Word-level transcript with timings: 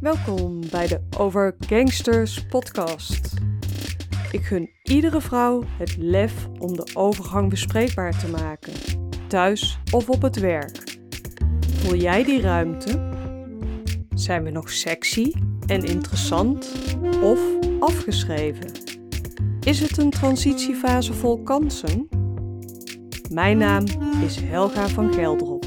Welkom 0.00 0.60
bij 0.70 0.86
de 0.86 1.00
Over 1.18 1.54
Gangsters 1.58 2.46
podcast. 2.46 3.34
Ik 4.32 4.44
gun 4.44 4.70
iedere 4.82 5.20
vrouw 5.20 5.64
het 5.78 5.96
lef 5.96 6.48
om 6.58 6.76
de 6.76 6.90
overgang 6.94 7.50
bespreekbaar 7.50 8.18
te 8.18 8.28
maken, 8.28 8.72
thuis 9.26 9.78
of 9.92 10.08
op 10.08 10.22
het 10.22 10.38
werk. 10.38 10.98
Voel 11.74 11.94
jij 11.94 12.24
die 12.24 12.40
ruimte? 12.40 13.10
Zijn 14.14 14.44
we 14.44 14.50
nog 14.50 14.70
sexy 14.70 15.32
en 15.66 15.84
interessant 15.84 16.72
of 17.22 17.40
afgeschreven? 17.80 18.70
Is 19.60 19.80
het 19.80 19.98
een 19.98 20.10
transitiefase 20.10 21.12
vol 21.12 21.42
kansen? 21.42 22.08
Mijn 23.32 23.58
naam 23.58 23.84
is 24.24 24.40
Helga 24.40 24.88
van 24.88 25.12
Geldrop. 25.12 25.64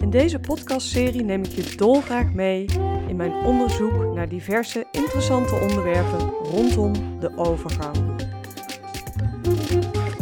In 0.00 0.10
deze 0.10 0.38
podcastserie 0.38 1.24
neem 1.24 1.44
ik 1.44 1.50
je 1.50 1.76
dolgraag 1.76 2.32
mee 2.32 2.66
in 3.12 3.18
mijn 3.18 3.44
onderzoek 3.44 4.14
naar 4.14 4.28
diverse 4.28 4.86
interessante 4.90 5.54
onderwerpen 5.54 6.32
rondom 6.50 6.92
de 7.20 7.36
overgang. 7.36 7.96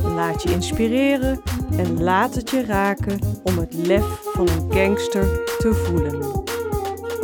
Laat 0.02 0.42
je 0.42 0.50
inspireren 0.50 1.40
en 1.76 2.02
laat 2.02 2.34
het 2.34 2.50
je 2.50 2.64
raken 2.64 3.18
om 3.42 3.58
het 3.58 3.74
lef 3.74 4.20
van 4.32 4.48
een 4.48 4.72
gangster 4.72 5.24
te 5.58 5.74
voelen. 5.74 6.42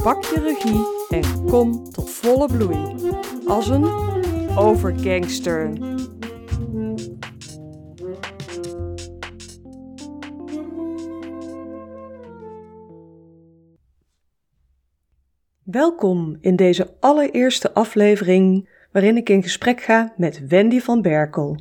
Pak 0.03 0.25
je 0.25 0.41
regie 0.41 0.87
en 1.21 1.45
kom 1.45 1.91
tot 1.91 2.11
volle 2.11 2.47
bloei 2.47 2.95
als 3.47 3.69
een 3.69 3.89
overgangster. 4.57 5.73
Welkom 15.71 16.37
in 16.41 16.57
deze 16.57 16.95
allereerste 17.01 17.75
aflevering 17.75 18.69
waarin 18.93 19.17
ik 19.17 19.29
in 19.29 19.43
gesprek 19.43 19.81
ga 19.83 20.13
met 20.17 20.47
Wendy 20.47 20.81
van 20.81 21.03
Berkel. 21.03 21.61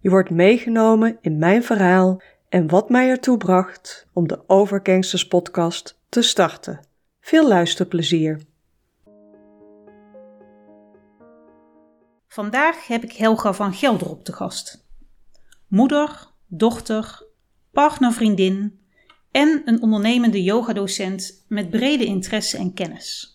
Je 0.00 0.10
wordt 0.10 0.30
meegenomen 0.30 1.18
in 1.20 1.38
mijn 1.38 1.62
verhaal 1.62 2.22
en 2.48 2.68
wat 2.68 2.90
mij 2.90 3.08
ertoe 3.08 3.36
bracht 3.36 4.06
om 4.12 4.28
de 4.28 4.48
Overgangsters 4.48 5.26
podcast 5.26 6.00
te 6.08 6.22
starten. 6.22 6.80
Veel 7.20 7.48
luisterplezier. 7.48 8.40
Vandaag 12.28 12.86
heb 12.86 13.02
ik 13.02 13.12
Helga 13.12 13.52
van 13.52 13.72
Geldrop 13.72 14.24
te 14.24 14.32
gast. 14.32 14.86
Moeder, 15.66 16.26
dochter, 16.46 17.26
partnervriendin 17.72 18.80
en 19.30 19.62
een 19.64 19.82
ondernemende 19.82 20.42
yogadocent 20.42 21.44
met 21.48 21.70
brede 21.70 22.04
interesse 22.04 22.58
en 22.58 22.74
kennis. 22.74 23.34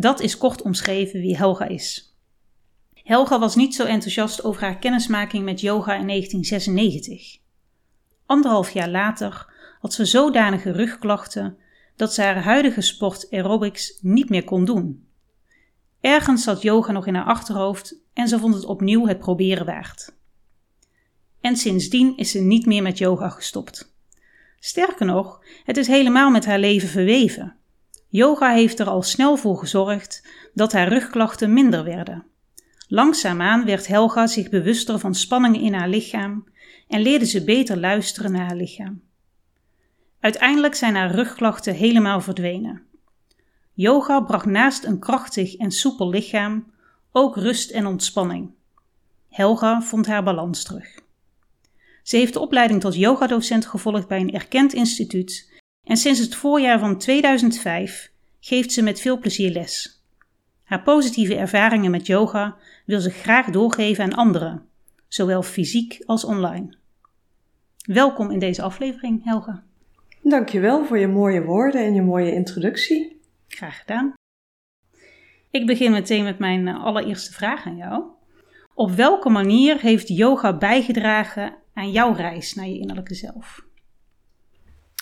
Dat 0.00 0.20
is 0.20 0.36
kort 0.36 0.62
omschreven 0.62 1.20
wie 1.20 1.36
Helga 1.36 1.64
is. 1.64 2.16
Helga 2.94 3.38
was 3.38 3.54
niet 3.54 3.74
zo 3.74 3.84
enthousiast 3.84 4.44
over 4.44 4.62
haar 4.62 4.78
kennismaking 4.78 5.44
met 5.44 5.60
yoga 5.60 5.94
in 5.94 6.06
1996. 6.06 7.38
Anderhalf 8.26 8.70
jaar 8.70 8.88
later 8.88 9.52
had 9.80 9.94
ze 9.94 10.04
zodanige 10.04 10.70
rugklachten 10.70 11.58
dat 11.96 12.14
ze 12.14 12.22
haar 12.22 12.42
huidige 12.42 12.80
sport 12.80 13.26
aerobics 13.30 13.98
niet 14.00 14.28
meer 14.28 14.44
kon 14.44 14.64
doen. 14.64 15.06
Ergens 16.00 16.42
zat 16.42 16.62
yoga 16.62 16.92
nog 16.92 17.06
in 17.06 17.14
haar 17.14 17.26
achterhoofd 17.26 18.00
en 18.12 18.28
ze 18.28 18.38
vond 18.38 18.54
het 18.54 18.64
opnieuw 18.64 19.06
het 19.06 19.18
proberen 19.18 19.66
waard. 19.66 20.14
En 21.40 21.56
sindsdien 21.56 22.16
is 22.16 22.30
ze 22.30 22.40
niet 22.40 22.66
meer 22.66 22.82
met 22.82 22.98
yoga 22.98 23.28
gestopt. 23.28 23.94
Sterker 24.58 25.06
nog, 25.06 25.44
het 25.64 25.76
is 25.76 25.86
helemaal 25.86 26.30
met 26.30 26.44
haar 26.44 26.58
leven 26.58 26.88
verweven. 26.88 27.57
Yoga 28.08 28.52
heeft 28.52 28.78
er 28.78 28.86
al 28.86 29.02
snel 29.02 29.36
voor 29.36 29.58
gezorgd 29.58 30.28
dat 30.54 30.72
haar 30.72 30.88
rugklachten 30.88 31.52
minder 31.52 31.84
werden. 31.84 32.26
Langzaamaan 32.88 33.64
werd 33.64 33.86
Helga 33.86 34.26
zich 34.26 34.48
bewuster 34.48 34.98
van 34.98 35.14
spanningen 35.14 35.60
in 35.60 35.74
haar 35.74 35.88
lichaam 35.88 36.44
en 36.88 37.00
leerde 37.00 37.24
ze 37.26 37.44
beter 37.44 37.78
luisteren 37.78 38.32
naar 38.32 38.46
haar 38.46 38.56
lichaam. 38.56 39.02
Uiteindelijk 40.20 40.74
zijn 40.74 40.94
haar 40.94 41.10
rugklachten 41.10 41.74
helemaal 41.74 42.20
verdwenen. 42.20 42.82
Yoga 43.72 44.20
bracht 44.20 44.46
naast 44.46 44.84
een 44.84 44.98
krachtig 44.98 45.56
en 45.56 45.70
soepel 45.70 46.08
lichaam 46.08 46.72
ook 47.12 47.36
rust 47.36 47.70
en 47.70 47.86
ontspanning. 47.86 48.50
Helga 49.28 49.82
vond 49.82 50.06
haar 50.06 50.22
balans 50.22 50.64
terug. 50.64 51.00
Ze 52.02 52.16
heeft 52.16 52.32
de 52.32 52.40
opleiding 52.40 52.80
tot 52.80 52.94
yogadocent 52.94 53.66
gevolgd 53.66 54.08
bij 54.08 54.20
een 54.20 54.34
erkend 54.34 54.72
instituut 54.72 55.47
en 55.88 55.96
sinds 55.96 56.18
het 56.18 56.34
voorjaar 56.34 56.78
van 56.78 56.98
2005 56.98 58.12
geeft 58.40 58.72
ze 58.72 58.82
met 58.82 59.00
veel 59.00 59.18
plezier 59.18 59.50
les. 59.50 60.02
Haar 60.64 60.82
positieve 60.82 61.36
ervaringen 61.36 61.90
met 61.90 62.06
yoga 62.06 62.56
wil 62.84 63.00
ze 63.00 63.10
graag 63.10 63.50
doorgeven 63.50 64.04
aan 64.04 64.14
anderen, 64.14 64.62
zowel 65.06 65.42
fysiek 65.42 66.02
als 66.06 66.24
online. 66.24 66.76
Welkom 67.86 68.30
in 68.30 68.38
deze 68.38 68.62
aflevering, 68.62 69.24
Helga. 69.24 69.62
Dankjewel 70.22 70.84
voor 70.84 70.98
je 70.98 71.08
mooie 71.08 71.42
woorden 71.42 71.84
en 71.84 71.94
je 71.94 72.02
mooie 72.02 72.32
introductie. 72.32 73.20
Graag 73.48 73.78
gedaan. 73.78 74.12
Ik 75.50 75.66
begin 75.66 75.90
meteen 75.90 76.24
met 76.24 76.38
mijn 76.38 76.68
eh, 76.68 76.84
allereerste 76.84 77.32
vraag 77.32 77.66
aan 77.66 77.76
jou. 77.76 78.04
Op 78.74 78.90
welke 78.90 79.28
manier 79.28 79.80
heeft 79.80 80.08
yoga 80.08 80.56
bijgedragen 80.56 81.54
aan 81.74 81.90
jouw 81.90 82.12
reis 82.12 82.54
naar 82.54 82.66
je 82.66 82.78
innerlijke 82.78 83.14
zelf? 83.14 83.67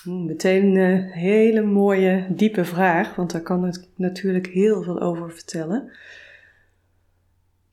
Meteen 0.07 0.77
een 0.77 1.03
hele 1.03 1.63
mooie, 1.63 2.27
diepe 2.31 2.65
vraag, 2.65 3.15
want 3.15 3.31
daar 3.33 3.43
kan 3.43 3.67
ik 3.67 3.85
natuurlijk 3.95 4.47
heel 4.47 4.83
veel 4.83 5.01
over 5.01 5.31
vertellen. 5.33 5.91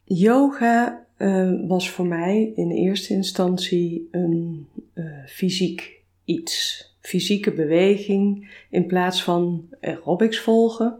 Yoga 0.03 1.05
uh, 1.17 1.67
was 1.67 1.89
voor 1.89 2.05
mij 2.05 2.51
in 2.55 2.71
eerste 2.71 3.13
instantie 3.13 4.07
een 4.11 4.67
uh, 4.93 5.25
fysiek 5.25 6.01
iets. 6.25 6.87
Fysieke 6.99 7.51
beweging 7.51 8.51
in 8.69 8.85
plaats 8.85 9.23
van 9.23 9.69
aerobics 9.81 10.39
volgen. 10.39 10.97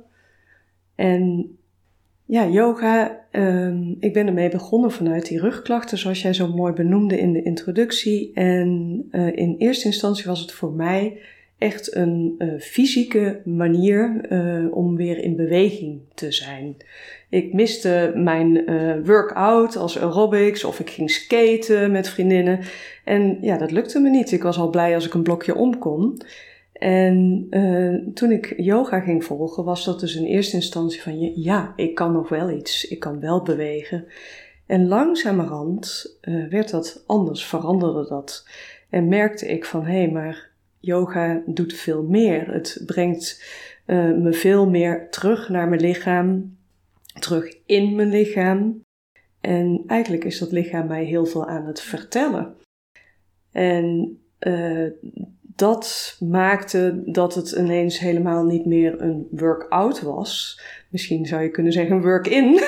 En 0.96 1.58
ja, 2.26 2.48
yoga, 2.48 3.23
uh, 3.34 3.74
ik 4.00 4.14
ben 4.14 4.28
ermee 4.28 4.50
begonnen 4.50 4.92
vanuit 4.92 5.28
die 5.28 5.40
rugklachten, 5.40 5.98
zoals 5.98 6.22
jij 6.22 6.34
zo 6.34 6.48
mooi 6.48 6.74
benoemde 6.74 7.20
in 7.20 7.34
de 7.34 7.44
introductie. 7.44 8.32
En 8.34 9.02
uh, 9.12 9.28
in 9.36 9.56
eerste 9.58 9.86
instantie 9.86 10.26
was 10.26 10.40
het 10.40 10.52
voor 10.52 10.72
mij 10.72 11.18
echt 11.58 11.96
een 11.96 12.36
uh, 12.38 12.60
fysieke 12.60 13.42
manier 13.46 14.26
uh, 14.30 14.76
om 14.76 14.96
weer 14.96 15.18
in 15.18 15.36
beweging 15.36 16.00
te 16.14 16.32
zijn. 16.32 16.78
Ik 17.30 17.54
miste 17.54 18.12
mijn 18.16 18.66
workout 19.06 19.76
als 19.76 20.00
aerobics 20.00 20.64
of 20.64 20.80
ik 20.80 20.90
ging 20.90 21.12
skaten 21.12 21.92
met 21.92 22.10
vriendinnen. 22.10 22.60
En 23.04 23.38
ja, 23.42 23.58
dat 23.58 23.72
lukte 23.72 24.00
me 24.00 24.10
niet. 24.10 24.32
Ik 24.32 24.44
was 24.44 24.58
al 24.58 24.70
blij 24.70 24.96
als 24.96 25.06
ik 25.06 25.14
een 25.14 25.24
blokje 25.24 25.56
om 25.56 25.78
kon. 25.78 26.22
En 26.84 27.48
toen 28.14 28.32
ik 28.32 28.54
yoga 28.58 29.00
ging 29.00 29.24
volgen, 29.24 29.64
was 29.64 29.86
dat 29.86 30.00
dus 30.00 30.16
in 30.16 30.26
eerste 30.26 30.56
instantie 30.56 31.02
van 31.02 31.20
ja, 31.36 31.74
ik 31.76 31.96
kan 31.96 32.12
nog 32.12 32.30
wel 32.30 32.50
iets. 32.50 32.88
Ik 32.88 33.00
kan 33.00 33.20
wel 33.20 33.42
bewegen. 33.42 34.06
En 34.66 34.88
langzamerhand 34.88 36.16
werd 36.50 36.70
dat 36.70 37.04
anders, 37.08 37.46
veranderde 37.46 38.08
dat. 38.10 38.48
En 38.90 39.08
merkte 39.08 39.48
ik 39.48 39.66
van 39.66 39.86
hé, 39.86 39.98
hey, 39.98 40.12
maar 40.12 40.50
yoga 40.80 41.42
doet 41.46 41.74
veel 41.74 42.04
meer. 42.04 42.54
Het 42.54 42.84
brengt 42.86 43.44
uh, 43.86 44.18
me 44.18 44.34
veel 44.34 44.70
meer 44.70 45.10
terug 45.10 45.50
naar 45.50 45.68
mijn 45.68 45.82
lichaam, 45.82 46.58
terug 47.20 47.58
in 47.66 47.96
mijn 47.96 48.10
lichaam. 48.10 48.82
En 49.42 49.84
eigenlijk 49.88 50.24
is 50.24 50.40
dat 50.40 50.52
lichaam 50.52 50.88
mij 50.88 51.04
heel 51.04 51.26
veel 51.26 51.48
aan 51.48 51.66
het 51.66 51.82
vertellen. 51.82 52.56
En 53.52 54.18
dat 55.56 56.16
maakte 56.20 57.02
dat 57.06 57.36
het 57.36 57.52
ineens 57.52 58.00
helemaal 58.00 58.44
niet 58.44 58.66
meer 58.66 59.02
een 59.02 59.28
workout 59.32 60.02
was. 60.02 60.62
Misschien 60.90 61.26
zou 61.26 61.42
je 61.42 61.50
kunnen 61.50 61.72
zeggen 61.72 62.02
work-in. 62.02 62.54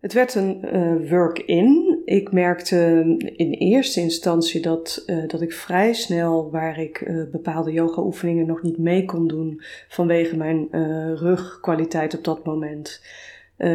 het 0.00 0.12
werd 0.12 0.34
een 0.34 0.76
uh, 0.76 1.10
work-in 1.10 1.92
ik 2.04 2.32
merkte 2.32 3.04
in 3.36 3.50
eerste 3.52 4.00
instantie 4.00 4.60
dat, 4.60 5.02
uh, 5.06 5.28
dat 5.28 5.40
ik 5.40 5.52
vrij 5.52 5.92
snel, 5.92 6.50
waar 6.50 6.78
ik 6.78 7.00
uh, 7.00 7.30
bepaalde 7.30 7.72
yoga-oefeningen 7.72 8.46
nog 8.46 8.62
niet 8.62 8.78
mee 8.78 9.04
kon 9.04 9.28
doen 9.28 9.62
vanwege 9.88 10.36
mijn 10.36 10.68
rugkwaliteit 11.16 12.16
op 12.16 12.24
dat 12.24 12.44
moment, 12.44 13.02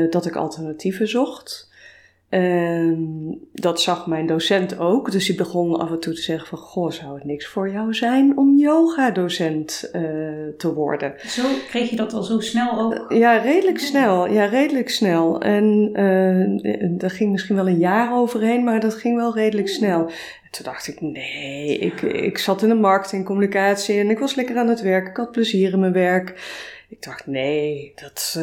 dat 0.10 0.26
ik 0.26 0.36
alternatieven 0.36 1.08
zocht. 1.08 1.76
En 2.30 3.40
dat 3.54 3.82
zag 3.82 4.08
mijn 4.08 4.26
docent 4.26 4.80
ook. 4.80 5.12
Dus 5.12 5.26
die 5.26 5.36
begon 5.36 5.80
af 5.80 5.92
en 5.92 6.00
toe 6.00 6.14
te 6.14 6.22
zeggen 6.22 6.48
van... 6.48 6.58
Goh, 6.58 6.92
zou 6.92 7.16
het 7.16 7.24
niks 7.24 7.48
voor 7.48 7.70
jou 7.70 7.94
zijn 7.94 8.38
om 8.38 8.58
yoga-docent 8.58 9.90
uh, 9.94 10.02
te 10.58 10.74
worden? 10.74 11.14
Zo 11.28 11.44
kreeg 11.68 11.90
je 11.90 11.96
dat 11.96 12.14
al 12.14 12.24
zo 12.24 12.40
snel 12.40 12.80
ook? 12.80 13.14
ja, 13.14 13.38
redelijk 13.38 13.80
snel. 13.80 14.28
Ja, 14.28 14.46
redelijk 14.46 14.90
snel. 14.90 15.42
En 15.42 15.90
uh, 15.94 17.04
er 17.04 17.10
ging 17.10 17.32
misschien 17.32 17.56
wel 17.56 17.68
een 17.68 17.78
jaar 17.78 18.14
overheen, 18.14 18.64
maar 18.64 18.80
dat 18.80 18.96
ging 18.96 19.16
wel 19.16 19.36
redelijk 19.36 19.70
snel. 19.70 20.06
toen 20.52 20.66
dacht 20.66 20.88
ik, 20.88 21.02
nee, 21.02 21.78
ik, 21.78 22.02
ik 22.02 22.38
zat 22.38 22.62
in 22.62 22.70
de 22.70 22.76
marketing, 22.76 23.26
communicatie 23.26 24.00
en 24.00 24.10
ik 24.10 24.20
was 24.20 24.36
lekker 24.36 24.58
aan 24.58 24.70
het 24.70 24.82
werk. 24.82 25.08
Ik 25.08 25.18
had 25.18 25.32
plezier 25.32 25.74
in 25.74 25.80
mijn 25.80 25.94
werk. 25.94 26.30
Ik 26.90 27.04
dacht, 27.04 27.28
nee, 27.28 27.94
dat, 27.96 28.40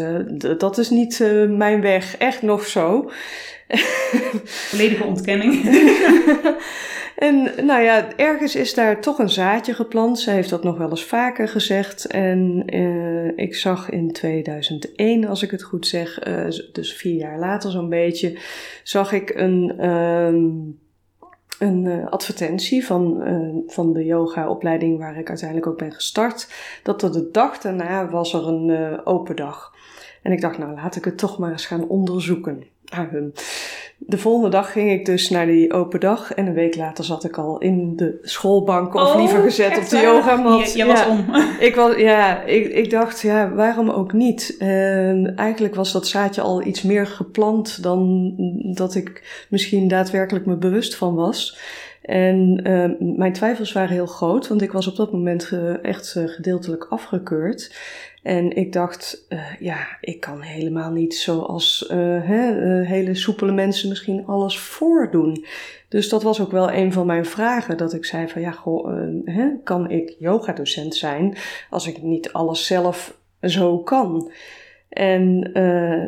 dat 0.58 0.78
is 0.78 0.90
niet 0.90 1.18
mijn 1.48 1.80
weg. 1.80 2.16
Echt 2.16 2.42
nog 2.42 2.66
zo. 2.66 3.10
Volledige 4.70 5.04
ontkenning. 5.04 5.64
en 7.16 7.50
nou 7.66 7.82
ja, 7.82 8.16
ergens 8.16 8.56
is 8.56 8.74
daar 8.74 9.00
toch 9.00 9.18
een 9.18 9.30
zaadje 9.30 9.74
geplant. 9.74 10.18
Zij 10.18 10.34
heeft 10.34 10.50
dat 10.50 10.64
nog 10.64 10.78
wel 10.78 10.90
eens 10.90 11.04
vaker 11.04 11.48
gezegd. 11.48 12.04
En 12.04 12.62
uh, 12.74 13.32
ik 13.36 13.54
zag 13.54 13.90
in 13.90 14.12
2001, 14.12 15.24
als 15.24 15.42
ik 15.42 15.50
het 15.50 15.62
goed 15.62 15.86
zeg, 15.86 16.18
dus 16.72 16.92
vier 16.92 17.16
jaar 17.16 17.38
later 17.38 17.70
zo'n 17.70 17.88
beetje, 17.88 18.38
zag 18.82 19.12
ik 19.12 19.32
een 19.34 19.74
ehm, 19.78 20.50
een 21.58 21.84
uh, 21.84 22.06
advertentie 22.06 22.86
van, 22.86 23.22
van 23.66 23.92
de 23.92 24.04
yogaopleiding 24.04 24.98
waar 24.98 25.18
ik 25.18 25.28
uiteindelijk 25.28 25.68
ook 25.68 25.78
ben 25.78 25.92
gestart. 25.92 26.48
Dat 26.82 27.02
er 27.02 27.12
de 27.12 27.30
dag 27.30 27.58
daarna 27.58 28.10
was 28.10 28.34
er 28.34 28.46
een 28.46 29.00
open 29.06 29.36
dag. 29.36 29.74
En 30.22 30.32
ik 30.32 30.40
dacht, 30.40 30.58
nou 30.58 30.74
laat 30.74 30.96
ik 30.96 31.04
het 31.04 31.18
toch 31.18 31.38
maar 31.38 31.50
eens 31.50 31.66
gaan 31.66 31.88
onderzoeken. 31.88 32.64
De 34.06 34.18
volgende 34.18 34.48
dag 34.48 34.72
ging 34.72 34.90
ik 34.90 35.04
dus 35.04 35.30
naar 35.30 35.46
die 35.46 35.72
open 35.72 36.00
dag. 36.00 36.34
En 36.34 36.46
een 36.46 36.54
week 36.54 36.76
later 36.76 37.04
zat 37.04 37.24
ik 37.24 37.38
al 37.38 37.58
in 37.58 37.96
de 37.96 38.18
schoolbank. 38.22 38.94
Of 38.94 39.14
oh, 39.14 39.16
liever 39.16 39.42
gezet 39.42 39.78
op 39.78 39.88
de 39.88 39.98
yogamat. 39.98 40.72
Je, 40.72 40.78
je 40.78 40.84
was 40.84 41.06
om. 41.06 41.34
ik, 41.68 41.74
was, 41.74 41.96
ja, 41.96 42.42
ik, 42.42 42.66
ik 42.66 42.90
dacht, 42.90 43.20
ja, 43.20 43.52
waarom 43.52 43.90
ook 43.90 44.12
niet? 44.12 44.56
Uh, 44.58 45.38
eigenlijk 45.38 45.74
was 45.74 45.92
dat 45.92 46.06
zaadje 46.06 46.40
al 46.40 46.66
iets 46.66 46.82
meer 46.82 47.06
geplant 47.06 47.82
dan 47.82 48.32
dat 48.74 48.94
ik 48.94 49.44
misschien 49.48 49.88
daadwerkelijk 49.88 50.46
me 50.46 50.56
bewust 50.56 50.96
van 50.96 51.14
was. 51.14 51.58
En 52.02 52.60
uh, 52.68 53.16
mijn 53.16 53.32
twijfels 53.32 53.72
waren 53.72 53.94
heel 53.94 54.06
groot, 54.06 54.48
want 54.48 54.62
ik 54.62 54.72
was 54.72 54.86
op 54.86 54.96
dat 54.96 55.12
moment 55.12 55.50
echt 55.82 56.14
uh, 56.18 56.28
gedeeltelijk 56.28 56.86
afgekeurd. 56.88 57.74
En 58.24 58.56
ik 58.56 58.72
dacht, 58.72 59.26
uh, 59.28 59.60
ja, 59.60 59.86
ik 60.00 60.20
kan 60.20 60.40
helemaal 60.40 60.90
niet 60.90 61.14
zoals 61.14 61.84
hè, 61.88 62.80
uh, 62.80 62.88
hele 62.88 63.14
soepele 63.14 63.52
mensen 63.52 63.88
misschien 63.88 64.26
alles 64.26 64.58
voordoen. 64.58 65.44
Dus 65.88 66.08
dat 66.08 66.22
was 66.22 66.40
ook 66.40 66.50
wel 66.50 66.72
een 66.72 66.92
van 66.92 67.06
mijn 67.06 67.26
vragen. 67.26 67.76
Dat 67.76 67.92
ik 67.92 68.04
zei 68.04 68.28
van 68.28 68.40
ja, 68.40 68.50
goh, 68.50 68.86
hè, 69.24 69.48
kan 69.64 69.90
ik 69.90 70.14
yogadocent 70.18 70.94
zijn 70.94 71.36
als 71.70 71.86
ik 71.86 72.02
niet 72.02 72.32
alles 72.32 72.66
zelf 72.66 73.18
zo 73.40 73.78
kan? 73.78 74.30
En 74.94 75.38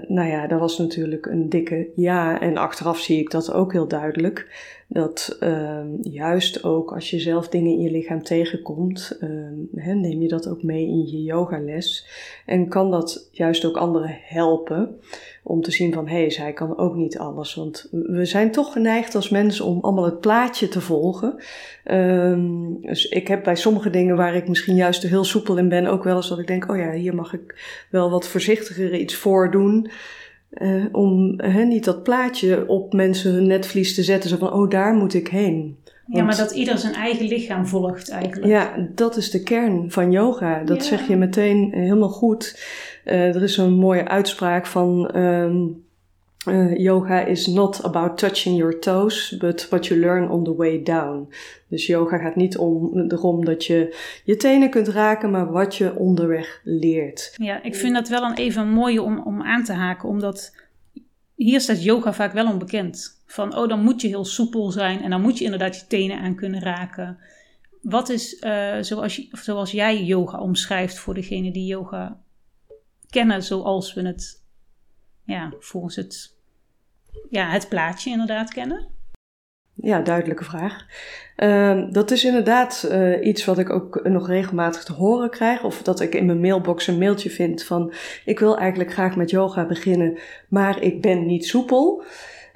nou 0.09 0.29
ja, 0.29 0.47
dat 0.47 0.61
was 0.61 0.79
natuurlijk 0.79 1.27
een 1.27 1.49
dikke 1.49 1.89
ja. 1.95 2.41
En 2.41 2.57
achteraf 2.57 2.99
zie 2.99 3.19
ik 3.19 3.31
dat 3.31 3.53
ook 3.53 3.73
heel 3.73 3.89
duidelijk. 3.89 4.49
Dat 4.89 5.39
uh, 5.43 5.81
juist 6.01 6.65
ook 6.65 6.93
als 6.93 7.11
je 7.11 7.19
zelf 7.19 7.49
dingen 7.49 7.73
in 7.73 7.81
je 7.81 7.91
lichaam 7.91 8.23
tegenkomt, 8.23 9.19
uh, 9.21 9.31
hè, 9.75 9.95
neem 9.95 10.23
je 10.23 10.29
dat 10.29 10.49
ook 10.49 10.63
mee 10.63 10.87
in 10.87 11.07
je 11.07 11.23
yogales. 11.23 12.07
En 12.47 12.69
kan 12.69 12.91
dat 12.91 13.29
juist 13.33 13.65
ook 13.65 13.77
anderen 13.77 14.19
helpen 14.23 15.01
om 15.49 15.63
te 15.63 15.71
zien 15.71 15.93
van 15.93 16.09
hé, 16.09 16.17
hey, 16.17 16.31
zij 16.31 16.53
kan 16.53 16.79
ook 16.79 16.95
niet 16.95 17.19
alles. 17.19 17.55
Want 17.55 17.89
we 17.91 18.25
zijn 18.25 18.51
toch 18.51 18.73
geneigd 18.73 19.15
als 19.15 19.29
mensen 19.29 19.65
om 19.65 19.79
allemaal 19.81 20.05
het 20.05 20.21
plaatje 20.21 20.69
te 20.69 20.81
volgen. 20.81 21.43
Um, 21.85 22.81
dus 22.81 23.09
ik 23.09 23.29
heb 23.29 23.45
bij 23.45 23.57
sommige 23.57 23.91
dingen 23.91 24.17
waar 24.17 24.35
ik 24.35 24.49
misschien 24.49 24.77
juist 24.77 25.03
heel 25.03 25.25
soepel 25.25 25.57
in 25.57 25.69
ben, 25.69 25.87
ook 25.87 26.05
wel 26.05 26.17
eens 26.17 26.29
dat 26.29 26.39
ik 26.39 26.47
denk, 26.47 26.71
oh 26.71 26.77
ja, 26.77 26.93
hier 26.93 27.15
mag 27.15 27.33
ik 27.33 27.85
wel 27.91 28.11
wat 28.11 28.27
voorzichtiger 28.27 28.95
iets 28.95 29.15
voor 29.15 29.51
doen. 29.51 29.91
Uh, 30.51 30.85
om 30.93 31.41
niet 31.69 31.85
dat 31.85 32.03
plaatje 32.03 32.69
op 32.69 32.93
mensen 32.93 33.33
hun 33.33 33.47
netvlies 33.47 33.95
te 33.95 34.03
zetten. 34.03 34.31
Zo 34.31 34.37
van, 34.37 34.53
oh, 34.53 34.71
daar 34.71 34.95
moet 34.95 35.15
ik 35.15 35.29
heen. 35.29 35.77
Ja, 36.07 36.23
maar 36.23 36.37
dat 36.37 36.51
ieder 36.51 36.79
zijn 36.79 36.95
eigen 36.95 37.27
lichaam 37.27 37.67
volgt 37.67 38.11
eigenlijk. 38.11 38.53
Ja, 38.53 38.89
dat 38.95 39.17
is 39.17 39.31
de 39.31 39.43
kern 39.43 39.91
van 39.91 40.11
yoga. 40.11 40.63
Dat 40.65 40.85
zeg 40.85 41.09
je 41.09 41.17
meteen 41.17 41.73
helemaal 41.73 42.09
goed. 42.09 42.65
Uh, 43.05 43.35
er 43.35 43.43
is 43.43 43.57
een 43.57 43.73
mooie 43.73 44.09
uitspraak 44.09 44.67
van... 44.67 45.17
Um, 45.17 45.85
uh, 46.49 46.77
yoga 46.77 47.21
is 47.21 47.47
not 47.47 47.85
about 47.85 48.19
touching 48.19 48.57
your 48.57 48.79
toes, 48.79 49.37
but 49.39 49.69
what 49.69 49.87
you 49.87 50.01
learn 50.01 50.31
on 50.31 50.45
the 50.45 50.55
way 50.57 50.83
down. 50.83 51.29
Dus 51.69 51.87
yoga 51.87 52.19
gaat 52.19 52.37
niet 52.37 52.59
om, 52.59 53.05
erom 53.09 53.45
dat 53.45 53.65
je 53.65 53.97
je 54.25 54.37
tenen 54.37 54.71
kunt 54.71 54.89
raken, 54.89 55.31
maar 55.31 55.53
wat 55.53 55.77
je 55.77 55.97
onderweg 55.97 56.61
leert. 56.65 57.35
Ja, 57.37 57.63
ik 57.63 57.75
vind 57.75 57.95
dat 57.95 58.09
wel 58.09 58.23
een 58.23 58.35
even 58.35 58.69
mooi 58.69 58.99
om, 58.99 59.23
om 59.25 59.43
aan 59.43 59.65
te 59.65 59.73
haken, 59.73 60.09
omdat 60.09 60.55
hier 61.37 61.61
staat 61.61 61.83
yoga 61.83 62.13
vaak 62.13 62.33
wel 62.33 62.47
onbekend. 62.47 63.23
Van, 63.27 63.57
oh, 63.57 63.69
dan 63.69 63.83
moet 63.83 64.01
je 64.01 64.09
heel 64.09 64.25
soepel 64.25 64.71
zijn 64.71 65.03
en 65.03 65.11
dan 65.11 65.21
moet 65.21 65.39
je 65.39 65.45
inderdaad 65.45 65.77
je 65.77 65.87
tenen 65.87 66.19
aan 66.19 66.35
kunnen 66.35 66.61
raken. 66.61 67.19
Wat 67.83 68.09
is, 68.09 68.41
uh, 68.41 68.77
zoals, 68.81 69.29
zoals 69.31 69.71
jij 69.71 70.05
yoga 70.05 70.39
omschrijft 70.39 70.99
voor 70.99 71.15
degene 71.15 71.53
die 71.53 71.67
yoga 71.67 72.21
kennen 73.11 73.43
zoals 73.43 73.95
we 73.95 74.03
het, 74.07 74.43
ja, 75.25 75.53
volgens 75.59 75.97
het 75.97 76.37
ja, 77.31 77.51
het 77.51 77.69
plaatje 77.69 78.11
inderdaad 78.11 78.53
kennen? 78.53 78.96
Ja, 79.83 80.01
duidelijke 80.01 80.45
vraag. 80.45 80.87
Uh, 81.37 81.83
dat 81.91 82.11
is 82.11 82.25
inderdaad 82.25 82.89
uh, 82.93 83.27
iets 83.27 83.45
wat 83.45 83.59
ik 83.59 83.71
ook 83.71 84.01
nog 84.05 84.29
regelmatig 84.29 84.85
te 84.85 84.93
horen 84.93 85.31
krijg. 85.31 85.65
Of 85.65 85.83
dat 85.83 86.01
ik 86.01 86.15
in 86.15 86.27
mijn 86.27 86.41
mailbox 86.41 86.87
een 86.87 86.99
mailtje 86.99 87.31
vind 87.31 87.63
van... 87.63 87.93
ik 88.25 88.39
wil 88.39 88.59
eigenlijk 88.59 88.93
graag 88.93 89.17
met 89.17 89.31
yoga 89.31 89.67
beginnen, 89.67 90.19
maar 90.49 90.83
ik 90.83 91.01
ben 91.01 91.27
niet 91.27 91.47
soepel. 91.47 92.05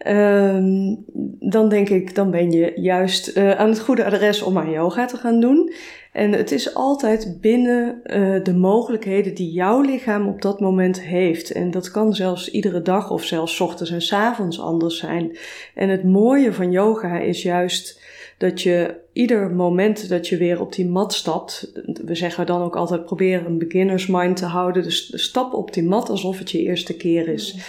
Uh, 0.07 0.97
dan 1.39 1.69
denk 1.69 1.89
ik, 1.89 2.15
dan 2.15 2.31
ben 2.31 2.51
je 2.51 2.73
juist 2.75 3.37
uh, 3.37 3.51
aan 3.51 3.69
het 3.69 3.81
goede 3.81 4.05
adres 4.05 4.43
om 4.43 4.59
aan 4.59 4.71
yoga 4.71 5.07
te 5.07 5.17
gaan 5.17 5.41
doen. 5.41 5.73
En 6.13 6.33
het 6.33 6.53
is 6.53 6.75
altijd 6.75 7.41
binnen 7.41 8.01
uh, 8.05 8.45
de 8.45 8.55
mogelijkheden 8.55 9.35
die 9.35 9.53
jouw 9.53 9.81
lichaam 9.81 10.29
op 10.29 10.43
dat 10.43 10.61
moment 10.61 11.01
heeft. 11.01 11.51
En 11.51 11.71
dat 11.71 11.91
kan 11.91 12.15
zelfs 12.15 12.51
iedere 12.51 12.83
dag 12.83 13.11
of 13.11 13.25
zelfs 13.25 13.61
ochtends 13.61 13.91
en 13.91 14.03
s 14.03 14.13
avonds 14.13 14.61
anders 14.61 14.99
zijn. 14.99 15.37
En 15.75 15.89
het 15.89 16.05
mooie 16.05 16.53
van 16.53 16.71
yoga 16.71 17.19
is 17.19 17.43
juist 17.43 18.01
dat 18.39 18.63
je 18.63 18.95
ieder 19.13 19.51
moment 19.51 20.09
dat 20.09 20.29
je 20.29 20.37
weer 20.37 20.61
op 20.61 20.73
die 20.73 20.87
mat 20.87 21.13
stapt, 21.13 21.73
we 22.05 22.15
zeggen 22.15 22.47
dan 22.47 22.63
ook 22.63 22.77
altijd 22.77 23.05
proberen 23.05 23.47
een 23.47 23.59
beginners 23.59 24.07
mind 24.07 24.37
te 24.37 24.47
houden. 24.47 24.83
Dus 24.83 25.13
stap 25.15 25.55
op 25.55 25.73
die 25.73 25.85
mat 25.85 26.11
alsof 26.11 26.39
het 26.39 26.51
je 26.51 26.63
eerste 26.63 26.97
keer 26.97 27.29
is. 27.29 27.55
Mm. 27.55 27.61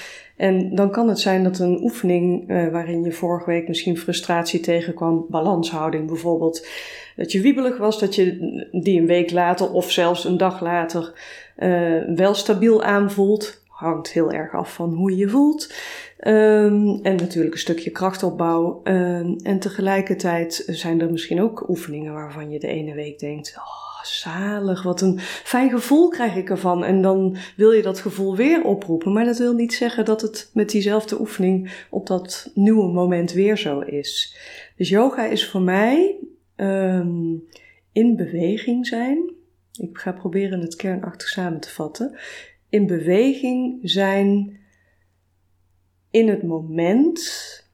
En 0.41 0.75
dan 0.75 0.91
kan 0.91 1.07
het 1.07 1.19
zijn 1.19 1.43
dat 1.43 1.59
een 1.59 1.83
oefening 1.83 2.49
uh, 2.49 2.67
waarin 2.67 3.03
je 3.03 3.11
vorige 3.11 3.49
week 3.49 3.67
misschien 3.67 3.97
frustratie 3.97 4.59
tegenkwam, 4.59 5.25
balanshouding 5.29 6.07
bijvoorbeeld, 6.07 6.67
dat 7.15 7.31
je 7.31 7.41
wiebelig 7.41 7.77
was, 7.77 7.99
dat 7.99 8.15
je 8.15 8.69
die 8.71 8.99
een 8.99 9.07
week 9.07 9.31
later 9.31 9.71
of 9.71 9.91
zelfs 9.91 10.25
een 10.25 10.37
dag 10.37 10.62
later 10.62 11.13
uh, 11.57 12.15
wel 12.15 12.33
stabiel 12.33 12.83
aanvoelt. 12.83 13.59
Hangt 13.67 14.12
heel 14.12 14.31
erg 14.31 14.53
af 14.53 14.74
van 14.74 14.93
hoe 14.93 15.12
je 15.12 15.17
je 15.17 15.29
voelt. 15.29 15.74
Um, 16.27 17.00
en 17.03 17.15
natuurlijk 17.15 17.53
een 17.53 17.59
stukje 17.59 17.89
krachtopbouw. 17.89 18.81
Um, 18.83 19.36
en 19.43 19.59
tegelijkertijd 19.59 20.63
zijn 20.67 21.01
er 21.01 21.12
misschien 21.12 21.41
ook 21.41 21.69
oefeningen 21.69 22.13
waarvan 22.13 22.51
je 22.51 22.59
de 22.59 22.67
ene 22.67 22.93
week 22.93 23.19
denkt: 23.19 23.53
oh, 23.57 24.03
zalig, 24.03 24.83
wat 24.83 25.01
een 25.01 25.19
fijn 25.19 25.69
gevoel 25.69 26.09
krijg 26.09 26.36
ik 26.36 26.50
ervan. 26.50 26.83
En 26.83 27.01
dan 27.01 27.38
wil 27.55 27.71
je 27.71 27.81
dat 27.81 28.00
gevoel 28.00 28.36
weer 28.36 28.63
oproepen. 28.63 29.13
Maar 29.13 29.25
dat 29.25 29.38
wil 29.38 29.53
niet 29.53 29.74
zeggen 29.74 30.05
dat 30.05 30.21
het 30.21 30.50
met 30.53 30.69
diezelfde 30.69 31.19
oefening 31.19 31.86
op 31.89 32.07
dat 32.07 32.51
nieuwe 32.53 32.91
moment 32.91 33.31
weer 33.31 33.57
zo 33.57 33.79
is. 33.79 34.36
Dus 34.77 34.89
yoga 34.89 35.25
is 35.25 35.50
voor 35.50 35.62
mij 35.62 36.15
um, 36.62 37.44
in 37.91 38.15
beweging 38.15 38.88
zijn. 38.88 39.34
Ik 39.80 39.98
ga 39.98 40.12
proberen 40.12 40.60
het 40.60 40.75
kernachtig 40.75 41.27
samen 41.27 41.60
te 41.60 41.70
vatten. 41.70 42.18
In 42.70 42.88
beweging 42.88 43.80
zijn 43.82 44.60
in 46.12 46.27
het 46.27 46.44
moment 46.44 47.20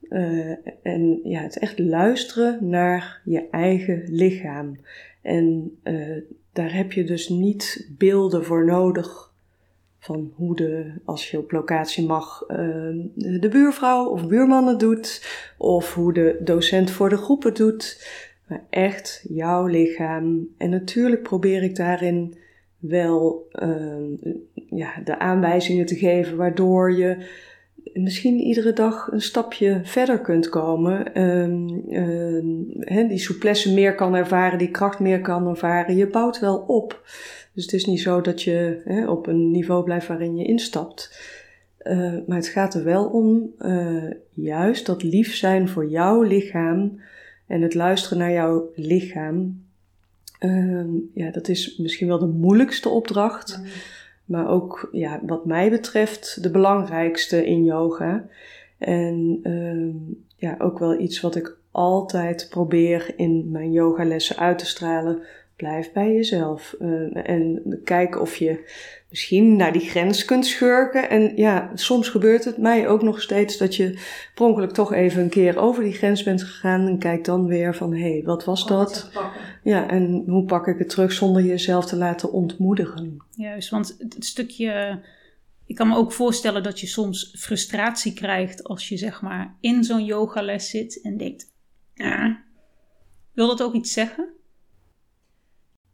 uh, 0.09 0.55
en 0.83 1.19
ja, 1.23 1.41
het 1.41 1.57
echt 1.57 1.79
luisteren 1.79 2.69
naar 2.69 3.21
je 3.25 3.49
eigen 3.49 4.03
lichaam. 4.07 4.79
En 5.21 5.77
uh, 5.83 6.17
daar 6.53 6.73
heb 6.73 6.91
je 6.91 7.03
dus 7.03 7.29
niet 7.29 7.89
beelden 7.97 8.45
voor 8.45 8.65
nodig 8.65 9.33
van 9.99 10.31
hoe 10.35 10.55
de, 10.55 10.91
als 11.05 11.31
je 11.31 11.37
op 11.37 11.51
locatie 11.51 12.05
mag, 12.05 12.41
uh, 12.41 12.57
de 13.15 13.49
buurvrouw 13.51 14.05
of 14.05 14.27
buurman 14.27 14.67
het 14.67 14.79
doet, 14.79 15.27
of 15.57 15.93
hoe 15.93 16.13
de 16.13 16.39
docent 16.43 16.91
voor 16.91 17.09
de 17.09 17.17
groep 17.17 17.43
het 17.43 17.55
doet 17.55 18.07
maar 18.47 18.63
echt 18.69 19.25
jouw 19.29 19.65
lichaam. 19.65 20.47
En 20.57 20.69
natuurlijk 20.69 21.23
probeer 21.23 21.63
ik 21.63 21.75
daarin 21.75 22.37
wel 22.79 23.47
uh, 23.51 24.31
ja, 24.69 25.01
de 25.03 25.19
aanwijzingen 25.19 25.85
te 25.85 25.95
geven 25.95 26.37
waardoor 26.37 26.93
je 26.93 27.25
misschien 27.93 28.39
iedere 28.39 28.73
dag 28.73 29.11
een 29.11 29.21
stapje 29.21 29.79
verder 29.83 30.19
kunt 30.19 30.49
komen. 30.49 31.19
Uh, 32.89 33.07
die 33.09 33.17
souplesse 33.17 33.73
meer 33.73 33.95
kan 33.95 34.15
ervaren, 34.15 34.57
die 34.57 34.71
kracht 34.71 34.99
meer 34.99 35.21
kan 35.21 35.47
ervaren. 35.47 35.95
Je 35.95 36.07
bouwt 36.07 36.39
wel 36.39 36.57
op. 36.57 37.01
Dus 37.53 37.63
het 37.63 37.73
is 37.73 37.85
niet 37.85 38.01
zo 38.01 38.21
dat 38.21 38.41
je 38.41 38.83
op 39.07 39.27
een 39.27 39.51
niveau 39.51 39.83
blijft 39.83 40.07
waarin 40.07 40.35
je 40.35 40.45
instapt. 40.45 41.19
Maar 42.27 42.37
het 42.37 42.47
gaat 42.47 42.73
er 42.73 42.83
wel 42.83 43.05
om, 43.05 43.53
uh, 43.59 44.11
juist 44.33 44.85
dat 44.85 45.03
lief 45.03 45.35
zijn 45.35 45.69
voor 45.69 45.89
jouw 45.89 46.21
lichaam 46.21 46.99
En 47.47 47.61
het 47.61 47.73
luisteren 47.73 48.17
naar 48.17 48.31
jouw 48.31 48.69
lichaam, 48.75 49.63
ehm, 50.39 50.89
ja, 51.13 51.31
dat 51.31 51.47
is 51.47 51.77
misschien 51.77 52.07
wel 52.07 52.19
de 52.19 52.25
moeilijkste 52.25 52.89
opdracht. 52.89 53.61
Maar 54.25 54.49
ook, 54.49 54.89
ja, 54.91 55.19
wat 55.25 55.45
mij 55.45 55.69
betreft, 55.69 56.43
de 56.43 56.51
belangrijkste 56.51 57.45
in 57.45 57.63
yoga. 57.63 58.27
En 58.77 59.39
ehm, 59.43 59.95
ja, 60.35 60.55
ook 60.59 60.79
wel 60.79 60.99
iets 60.99 61.21
wat 61.21 61.35
ik 61.35 61.57
altijd 61.71 62.47
probeer 62.49 63.13
in 63.15 63.51
mijn 63.51 63.71
yogalessen 63.71 64.37
uit 64.37 64.59
te 64.59 64.65
stralen. 64.65 65.21
Blijf 65.57 65.91
bij 65.91 66.13
jezelf. 66.13 66.75
Uh, 66.81 67.29
en 67.29 67.63
kijk 67.83 68.21
of 68.21 68.35
je 68.35 68.69
misschien 69.09 69.55
naar 69.55 69.71
die 69.71 69.89
grens 69.89 70.25
kunt 70.25 70.45
schurken. 70.45 71.09
En 71.09 71.35
ja, 71.35 71.71
soms 71.73 72.09
gebeurt 72.09 72.45
het 72.45 72.57
mij 72.57 72.87
ook 72.87 73.01
nog 73.01 73.21
steeds 73.21 73.57
dat 73.57 73.75
je 73.75 73.99
pronkelijk 74.33 74.71
toch 74.71 74.93
even 74.93 75.21
een 75.21 75.29
keer 75.29 75.57
over 75.57 75.83
die 75.83 75.93
grens 75.93 76.23
bent 76.23 76.43
gegaan. 76.43 76.87
En 76.87 76.97
kijk 76.97 77.25
dan 77.25 77.45
weer 77.45 77.75
van, 77.75 77.93
hé, 77.93 78.11
hey, 78.11 78.21
wat 78.25 78.45
was 78.45 78.67
dat? 78.67 79.11
Ja, 79.63 79.89
en 79.89 80.23
hoe 80.27 80.45
pak 80.45 80.67
ik 80.67 80.77
het 80.77 80.89
terug 80.89 81.11
zonder 81.11 81.43
jezelf 81.43 81.85
te 81.85 81.95
laten 81.95 82.31
ontmoedigen? 82.31 83.17
Juist, 83.35 83.69
want 83.69 83.95
het 83.99 84.25
stukje... 84.25 84.99
Ik 85.65 85.75
kan 85.75 85.87
me 85.87 85.95
ook 85.95 86.11
voorstellen 86.11 86.63
dat 86.63 86.79
je 86.79 86.87
soms 86.87 87.35
frustratie 87.37 88.13
krijgt 88.13 88.63
als 88.63 88.89
je 88.89 88.97
zeg 88.97 89.21
maar 89.21 89.55
in 89.59 89.83
zo'n 89.83 90.05
yogales 90.05 90.69
zit 90.69 91.01
en 91.01 91.17
denkt, 91.17 91.51
ah, 91.95 92.35
wil 93.33 93.47
dat 93.47 93.63
ook 93.63 93.73
iets 93.73 93.93
zeggen? 93.93 94.35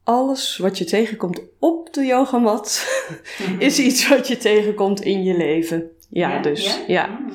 Alles 0.03 0.57
wat 0.57 0.77
je 0.77 0.85
tegenkomt 0.85 1.41
op 1.59 1.93
de 1.93 2.05
yogamat 2.05 2.87
is 3.59 3.79
iets 3.79 4.09
wat 4.09 4.27
je 4.27 4.37
tegenkomt 4.37 5.01
in 5.01 5.23
je 5.23 5.37
leven. 5.37 5.91
Ja, 6.09 6.41
dus 6.41 6.79
ja. 6.87 7.07
Mm. 7.07 7.31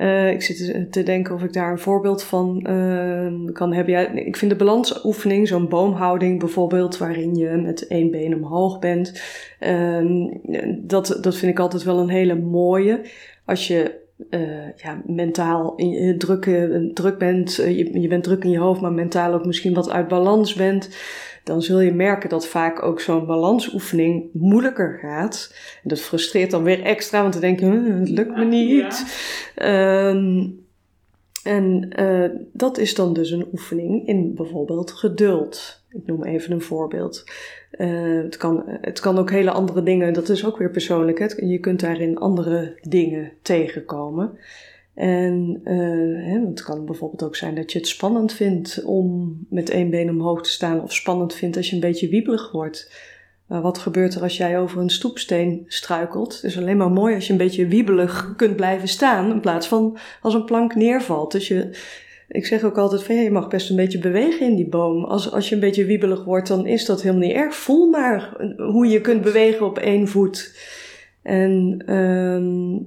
Uh, 0.00 0.30
ik 0.30 0.42
zit 0.42 0.86
te 0.92 1.02
denken 1.02 1.34
of 1.34 1.42
ik 1.42 1.52
daar 1.52 1.70
een 1.70 1.78
voorbeeld 1.78 2.22
van 2.22 2.66
uh, 2.68 3.52
kan 3.52 3.72
hebben. 3.72 3.94
Ja, 3.94 4.08
ik 4.08 4.36
vind 4.36 4.50
de 4.50 4.56
balansoefening, 4.56 5.48
zo'n 5.48 5.68
boomhouding 5.68 6.38
bijvoorbeeld, 6.38 6.98
waarin 6.98 7.34
je 7.34 7.48
met 7.48 7.86
één 7.86 8.10
been 8.10 8.34
omhoog 8.34 8.78
bent, 8.78 9.22
uh, 9.60 10.26
dat, 10.78 11.18
dat 11.20 11.36
vind 11.36 11.52
ik 11.52 11.58
altijd 11.58 11.82
wel 11.82 11.98
een 11.98 12.08
hele 12.08 12.34
mooie. 12.34 13.00
Als 13.44 13.66
je 13.66 13.98
uh, 14.30 14.76
ja, 14.76 15.02
mentaal 15.06 15.74
in 15.76 16.18
druk, 16.18 16.44
druk 16.94 17.18
bent, 17.18 17.54
je, 17.54 18.00
je 18.00 18.08
bent 18.08 18.24
druk 18.24 18.44
in 18.44 18.50
je 18.50 18.58
hoofd, 18.58 18.80
maar 18.80 18.92
mentaal 18.92 19.32
ook 19.32 19.46
misschien 19.46 19.74
wat 19.74 19.90
uit 19.90 20.08
balans 20.08 20.54
bent 20.54 20.88
dan 21.50 21.62
zul 21.62 21.80
je 21.80 21.92
merken 21.92 22.28
dat 22.28 22.46
vaak 22.46 22.82
ook 22.82 23.00
zo'n 23.00 23.26
balansoefening 23.26 24.28
moeilijker 24.32 24.98
gaat. 25.02 25.54
En 25.82 25.88
dat 25.88 26.00
frustreert 26.00 26.50
dan 26.50 26.62
weer 26.62 26.82
extra, 26.82 27.20
want 27.20 27.32
dan 27.32 27.42
denk 27.42 27.60
je, 27.60 27.66
hm, 27.66 28.00
het 28.00 28.08
lukt 28.08 28.36
me 28.36 28.44
niet. 28.44 29.04
Ehm, 29.54 30.46
en 31.44 31.90
uh, 32.00 32.30
dat 32.52 32.78
is 32.78 32.94
dan 32.94 33.12
dus 33.12 33.30
een 33.30 33.48
oefening 33.52 34.06
in 34.06 34.34
bijvoorbeeld 34.34 34.90
geduld. 34.90 35.82
Ik 35.88 36.06
noem 36.06 36.24
even 36.24 36.52
een 36.52 36.60
voorbeeld. 36.60 37.24
Uh, 37.78 38.22
het, 38.22 38.36
kan, 38.36 38.62
het 38.66 39.00
kan 39.00 39.18
ook 39.18 39.30
hele 39.30 39.50
andere 39.50 39.82
dingen, 39.82 40.12
dat 40.12 40.28
is 40.28 40.46
ook 40.46 40.58
weer 40.58 40.70
persoonlijk. 40.70 41.18
Hè? 41.18 41.26
Je 41.36 41.58
kunt 41.58 41.80
daarin 41.80 42.18
andere 42.18 42.78
dingen 42.82 43.32
tegenkomen. 43.42 44.38
En 44.94 45.60
uh, 45.64 46.48
het 46.48 46.62
kan 46.62 46.84
bijvoorbeeld 46.84 47.22
ook 47.22 47.36
zijn 47.36 47.54
dat 47.54 47.72
je 47.72 47.78
het 47.78 47.88
spannend 47.88 48.32
vindt 48.32 48.82
om 48.84 49.38
met 49.48 49.70
één 49.70 49.90
been 49.90 50.10
omhoog 50.10 50.42
te 50.42 50.50
staan, 50.50 50.82
of 50.82 50.94
spannend 50.94 51.34
vindt 51.34 51.56
als 51.56 51.68
je 51.68 51.74
een 51.74 51.80
beetje 51.80 52.08
wiebelig 52.08 52.52
wordt. 52.52 52.92
Wat 53.46 53.78
gebeurt 53.78 54.14
er 54.14 54.22
als 54.22 54.36
jij 54.36 54.58
over 54.58 54.80
een 54.80 54.90
stoepsteen 54.90 55.64
struikelt? 55.66 56.34
Het 56.34 56.44
is 56.44 56.58
alleen 56.58 56.76
maar 56.76 56.90
mooi 56.90 57.14
als 57.14 57.26
je 57.26 57.32
een 57.32 57.38
beetje 57.38 57.66
wiebelig 57.66 58.34
kunt 58.36 58.56
blijven 58.56 58.88
staan, 58.88 59.30
in 59.30 59.40
plaats 59.40 59.66
van 59.68 59.98
als 60.22 60.34
een 60.34 60.44
plank 60.44 60.74
neervalt. 60.74 61.32
Dus 61.32 61.48
je, 61.48 61.70
ik 62.28 62.46
zeg 62.46 62.64
ook 62.64 62.78
altijd 62.78 63.02
van 63.02 63.14
je 63.14 63.30
mag 63.30 63.48
best 63.48 63.70
een 63.70 63.76
beetje 63.76 63.98
bewegen 63.98 64.46
in 64.46 64.56
die 64.56 64.68
boom. 64.68 65.04
Als, 65.04 65.32
als 65.32 65.48
je 65.48 65.54
een 65.54 65.60
beetje 65.60 65.84
wiebelig 65.84 66.24
wordt, 66.24 66.48
dan 66.48 66.66
is 66.66 66.84
dat 66.84 67.02
helemaal 67.02 67.26
niet 67.26 67.36
erg. 67.36 67.54
Voel 67.54 67.90
maar 67.90 68.36
hoe 68.56 68.86
je 68.86 69.00
kunt 69.00 69.22
bewegen 69.22 69.66
op 69.66 69.78
één 69.78 70.08
voet. 70.08 70.58
En 71.22 71.82
uh, 71.86 72.80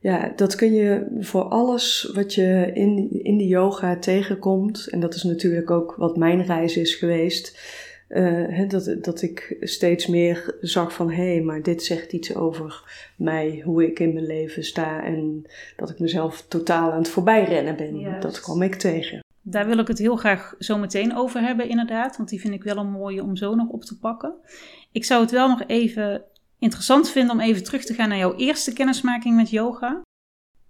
ja, 0.00 0.32
dat 0.36 0.54
kun 0.54 0.72
je 0.72 1.06
voor 1.20 1.42
alles 1.42 2.10
wat 2.14 2.34
je 2.34 2.70
in, 2.74 3.08
in 3.22 3.36
de 3.36 3.46
yoga 3.46 3.98
tegenkomt. 3.98 4.88
En 4.90 5.00
dat 5.00 5.14
is 5.14 5.22
natuurlijk 5.22 5.70
ook 5.70 5.94
wat 5.94 6.16
mijn 6.16 6.42
reis 6.42 6.76
is 6.76 6.94
geweest. 6.94 7.58
Uh, 8.08 8.68
dat, 8.68 8.96
dat 9.00 9.22
ik 9.22 9.56
steeds 9.60 10.06
meer 10.06 10.56
zag 10.60 10.92
van 10.92 11.10
hé, 11.10 11.32
hey, 11.32 11.42
maar 11.42 11.62
dit 11.62 11.82
zegt 11.82 12.12
iets 12.12 12.34
over 12.34 12.82
mij, 13.16 13.62
hoe 13.64 13.86
ik 13.86 13.98
in 13.98 14.12
mijn 14.12 14.26
leven 14.26 14.64
sta 14.64 15.04
en 15.04 15.46
dat 15.76 15.90
ik 15.90 15.98
mezelf 15.98 16.44
totaal 16.48 16.92
aan 16.92 16.98
het 16.98 17.08
voorbijrennen 17.08 17.76
ben. 17.76 18.20
Dat 18.20 18.40
kwam 18.40 18.62
ik 18.62 18.74
tegen. 18.74 19.24
Daar 19.42 19.66
wil 19.66 19.78
ik 19.78 19.88
het 19.88 19.98
heel 19.98 20.16
graag 20.16 20.54
zo 20.58 20.78
meteen 20.78 21.16
over 21.16 21.40
hebben, 21.40 21.68
inderdaad, 21.68 22.16
want 22.16 22.28
die 22.28 22.40
vind 22.40 22.54
ik 22.54 22.62
wel 22.62 22.76
een 22.76 22.90
mooie 22.90 23.22
om 23.22 23.36
zo 23.36 23.54
nog 23.54 23.68
op 23.68 23.84
te 23.84 23.98
pakken. 23.98 24.34
Ik 24.92 25.04
zou 25.04 25.20
het 25.20 25.30
wel 25.30 25.48
nog 25.48 25.62
even 25.66 26.24
interessant 26.60 27.10
vinden 27.10 27.34
om 27.34 27.40
even 27.40 27.64
terug 27.64 27.84
te 27.84 27.94
gaan 27.94 28.08
naar 28.08 28.18
jouw 28.18 28.36
eerste 28.36 28.72
kennismaking 28.72 29.36
met 29.36 29.50
yoga. 29.50 30.02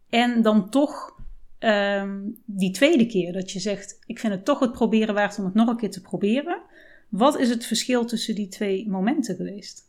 En 0.09 0.43
dan 0.43 0.71
toch 0.71 1.19
ehm, 1.59 2.19
die 2.45 2.71
tweede 2.71 3.07
keer 3.07 3.33
dat 3.33 3.51
je 3.51 3.61
zegt: 3.61 3.99
Ik 4.07 4.19
vind 4.19 4.33
het 4.33 4.45
toch 4.45 4.59
het 4.59 4.73
proberen 4.73 5.15
waard 5.15 5.39
om 5.39 5.45
het 5.45 5.55
nog 5.55 5.69
een 5.69 5.77
keer 5.77 5.91
te 5.91 6.01
proberen. 6.01 6.63
Wat 7.09 7.39
is 7.39 7.49
het 7.49 7.67
verschil 7.67 8.05
tussen 8.05 8.35
die 8.35 8.49
twee 8.49 8.89
momenten 8.89 9.37
geweest? 9.37 9.89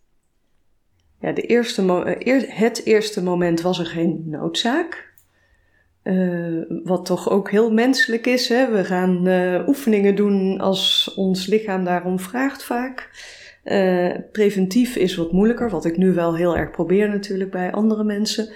Ja, 1.20 1.32
de 1.32 1.42
eerste 1.42 2.04
eh, 2.04 2.58
het 2.58 2.86
eerste 2.86 3.24
moment 3.24 3.62
was 3.62 3.80
er 3.80 3.86
geen 3.86 4.24
noodzaak. 4.26 5.10
Uh, 6.04 6.64
wat 6.84 7.06
toch 7.06 7.30
ook 7.30 7.52
heel 7.52 7.72
menselijk 7.72 8.26
is. 8.26 8.50
Hè? 8.50 8.72
We 8.72 8.86
gaan 8.86 9.28
uh, 9.28 9.68
oefeningen 9.68 10.16
doen 10.16 10.60
als 10.60 11.14
ons 11.16 11.46
lichaam 11.46 11.84
daarom 11.84 12.20
vraagt 12.20 12.64
vaak. 12.64 13.10
Uh, 13.64 14.16
preventief 14.32 14.96
is 14.96 15.16
wat 15.16 15.32
moeilijker, 15.32 15.70
wat 15.70 15.86
ik 15.86 15.98
nu 15.98 16.14
wel 16.14 16.36
heel 16.36 16.58
erg 16.58 16.72
probeer 16.72 17.10
natuurlijk 17.10 17.52
bij 17.52 17.72
andere 17.72 18.04
mensen. 18.04 18.54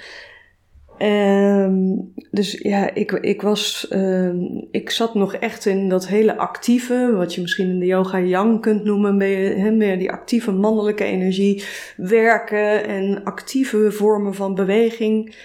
Um, 1.00 2.14
dus 2.32 2.52
ja, 2.52 2.94
ik, 2.94 3.12
ik 3.12 3.42
was, 3.42 3.88
um, 3.92 4.68
ik 4.72 4.90
zat 4.90 5.16
nog 5.16 5.36
echt 5.36 5.66
in 5.66 5.90
dat 5.90 6.08
hele 6.08 6.38
actieve, 6.38 7.12
wat 7.16 7.36
je 7.36 7.42
misschien 7.42 7.70
in 7.70 7.80
de 7.80 7.86
yoga 7.86 8.20
yang 8.20 8.62
kunt 8.62 8.84
noemen, 8.84 9.18
meer, 9.18 9.74
meer 9.74 9.98
die 9.98 10.12
actieve 10.12 10.52
mannelijke 10.52 11.04
energie, 11.04 11.64
werken 11.98 12.86
en 12.86 13.24
actieve 13.24 13.92
vormen 13.92 14.36
van 14.36 14.56
beweging. 14.56 15.36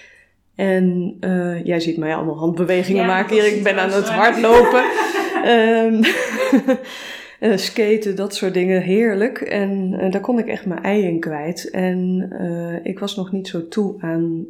En 0.55 1.17
uh, 1.21 1.65
jij 1.65 1.79
ziet 1.79 1.97
mij 1.97 2.15
allemaal 2.15 2.37
handbewegingen 2.37 3.05
maken 3.05 3.35
hier, 3.35 3.45
ik 3.45 3.63
ben 3.63 3.79
aan 3.79 3.91
het 3.91 4.09
hardlopen. 4.09 4.83
um, 5.45 6.01
uh, 7.41 7.57
skaten, 7.57 8.15
dat 8.15 8.35
soort 8.35 8.53
dingen, 8.53 8.81
heerlijk. 8.81 9.41
En 9.41 9.93
uh, 9.93 10.11
daar 10.11 10.21
kon 10.21 10.39
ik 10.39 10.47
echt 10.47 10.65
mijn 10.65 10.83
ei 10.83 11.03
in 11.03 11.19
kwijt. 11.19 11.69
En 11.69 12.29
uh, 12.41 12.85
ik 12.85 12.99
was 12.99 13.15
nog 13.15 13.31
niet 13.31 13.47
zo 13.47 13.67
toe 13.67 14.01
aan, 14.01 14.45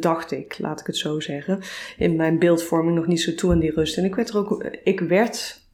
dacht 0.00 0.30
ik, 0.30 0.58
laat 0.58 0.80
ik 0.80 0.86
het 0.86 0.96
zo 0.96 1.20
zeggen, 1.20 1.58
in 1.96 2.16
mijn 2.16 2.38
beeldvorming 2.38 2.96
nog 2.96 3.06
niet 3.06 3.20
zo 3.20 3.34
toe 3.34 3.52
aan 3.52 3.58
die 3.58 3.74
rust. 3.74 3.98
En 3.98 4.04
ik 4.04 4.14
werd 4.14 4.28
er 4.28 4.38
ook, 4.38 4.64
ik 4.84 5.00
werd, 5.00 5.66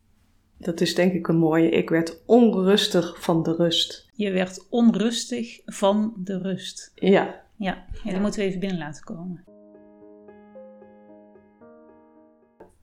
dat 0.56 0.80
is 0.80 0.94
denk 0.94 1.12
ik 1.12 1.28
een 1.28 1.38
mooie, 1.38 1.70
ik 1.70 1.90
werd 1.90 2.22
onrustig 2.26 3.22
van 3.22 3.42
de 3.42 3.54
rust. 3.54 4.08
Je 4.12 4.30
werd 4.30 4.66
onrustig 4.70 5.60
van 5.64 6.14
de 6.16 6.38
rust. 6.38 6.92
Ja. 6.94 7.44
Ja, 7.56 7.84
ja 8.04 8.10
die 8.10 8.20
moeten 8.20 8.40
we 8.40 8.46
even 8.46 8.60
binnen 8.60 8.78
laten 8.78 9.04
komen. 9.04 9.44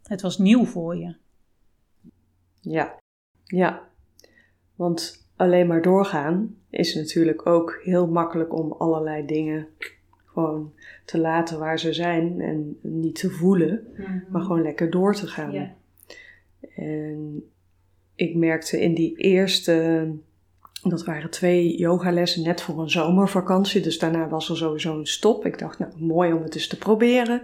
Het 0.03 0.21
was 0.21 0.37
nieuw 0.37 0.65
voor 0.65 0.97
je. 0.97 1.15
Ja. 2.61 2.97
Ja, 3.47 3.87
want 4.75 5.27
alleen 5.35 5.67
maar 5.67 5.81
doorgaan 5.81 6.55
is 6.69 6.95
natuurlijk 6.95 7.45
ook 7.45 7.79
heel 7.83 8.07
makkelijk 8.07 8.53
om 8.53 8.71
allerlei 8.71 9.25
dingen 9.25 9.67
gewoon 10.25 10.73
te 11.05 11.17
laten 11.17 11.59
waar 11.59 11.79
ze 11.79 11.93
zijn 11.93 12.41
en 12.41 12.77
niet 12.81 13.15
te 13.15 13.29
voelen, 13.29 13.87
mhm. 13.97 14.19
maar 14.29 14.41
gewoon 14.41 14.61
lekker 14.61 14.89
door 14.89 15.15
te 15.15 15.27
gaan. 15.27 15.75
En 16.75 17.43
ik 18.15 18.35
merkte 18.35 18.81
in 18.81 18.93
die 18.93 19.15
eerste, 19.15 20.07
dat 20.83 21.05
waren 21.05 21.29
twee 21.29 21.77
yogalessen 21.77 22.43
net 22.43 22.61
voor 22.61 22.79
een 22.79 22.89
zomervakantie, 22.89 23.81
dus 23.81 23.99
daarna 23.99 24.27
was 24.27 24.49
er 24.49 24.57
sowieso 24.57 24.99
een 24.99 25.07
stop. 25.07 25.45
Ik 25.45 25.59
dacht, 25.59 25.79
nou 25.79 25.91
mooi 25.97 26.33
om 26.33 26.43
het 26.43 26.55
eens 26.55 26.67
te 26.67 26.77
proberen. 26.77 27.41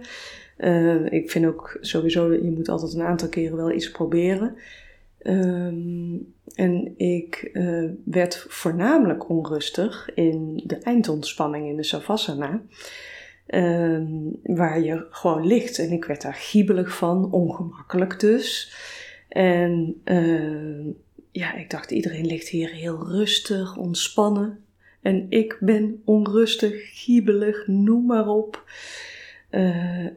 Uh, 0.58 1.12
ik 1.12 1.30
vind 1.30 1.46
ook 1.46 1.78
sowieso, 1.80 2.32
je 2.32 2.50
moet 2.50 2.68
altijd 2.68 2.94
een 2.94 3.02
aantal 3.02 3.28
keren 3.28 3.56
wel 3.56 3.72
iets 3.72 3.90
proberen. 3.90 4.56
Um, 5.26 6.34
en 6.54 6.94
ik 6.96 7.50
uh, 7.52 7.90
werd 8.04 8.46
voornamelijk 8.48 9.28
onrustig 9.28 10.14
in 10.14 10.62
de 10.66 10.78
eindontspanning 10.78 11.68
in 11.68 11.76
de 11.76 11.82
Savasana. 11.82 12.62
Um, 13.46 14.38
waar 14.42 14.80
je 14.80 15.06
gewoon 15.10 15.46
ligt. 15.46 15.78
En 15.78 15.90
ik 15.90 16.04
werd 16.04 16.22
daar 16.22 16.34
giebelig 16.34 16.96
van, 16.96 17.32
ongemakkelijk 17.32 18.20
dus. 18.20 18.74
En 19.28 20.00
uh, 20.04 20.94
ja, 21.30 21.54
ik 21.54 21.70
dacht, 21.70 21.90
iedereen 21.90 22.26
ligt 22.26 22.48
hier 22.48 22.70
heel 22.70 23.08
rustig, 23.08 23.76
ontspannen. 23.76 24.58
En 25.02 25.26
ik 25.28 25.56
ben 25.60 26.02
onrustig, 26.04 27.02
giebelig, 27.02 27.66
noem 27.66 28.06
maar 28.06 28.28
op. 28.28 28.64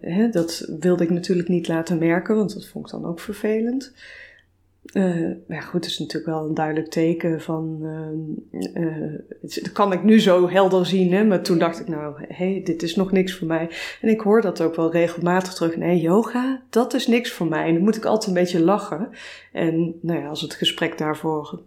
hè, 0.02 0.30
dat 0.30 0.78
wilde 0.80 1.04
ik 1.04 1.10
natuurlijk 1.10 1.48
niet 1.48 1.68
laten 1.68 1.98
merken, 1.98 2.36
want 2.36 2.54
dat 2.54 2.68
vond 2.68 2.86
ik 2.86 2.92
dan 2.92 3.06
ook 3.06 3.20
vervelend. 3.20 3.94
Uh, 4.94 5.32
maar 5.48 5.62
goed, 5.62 5.84
het 5.84 5.91
is 5.91 6.00
natuurlijk 6.00 6.34
wel 6.34 6.48
een 6.48 6.53
duidelijk 6.53 6.89
teken 6.89 7.41
van. 7.41 7.79
Uh, 7.82 8.84
uh, 8.84 9.20
dat 9.39 9.72
kan 9.72 9.91
ik 9.94 10.03
nu 10.03 10.20
zo 10.20 10.50
helder 10.50 10.86
zien, 10.86 11.13
hè? 11.13 11.24
maar 11.24 11.41
toen 11.41 11.58
dacht 11.58 11.79
ik, 11.79 11.88
nou, 11.88 12.15
hé, 12.27 12.51
hey, 12.51 12.62
dit 12.63 12.84
is 12.84 12.96
nog 12.96 13.12
niks 13.12 13.34
voor 13.34 13.48
mij. 13.48 13.70
En 14.01 14.10
ik 14.10 14.22
hoor 14.22 14.41
dat 14.41 14.62
ook 14.62 14.75
wel 14.75 14.91
regelmatig 14.91 15.53
terug. 15.53 15.75
Nee, 15.75 16.00
yoga, 16.00 16.62
dat 16.70 16.94
is 16.94 17.08
niks 17.08 17.32
voor 17.32 17.48
mij. 17.48 17.67
En 17.67 17.74
dan 17.74 17.84
moet 17.84 17.96
ik 17.96 18.06
altijd 18.06 18.27
een 18.27 18.41
beetje 18.41 18.63
lachen. 18.63 19.10
En 19.51 19.96
nou 20.01 20.20
ja, 20.20 20.27
als 20.27 20.41
het 20.41 20.53
gesprek 20.53 20.98
daarvoor 20.98 21.62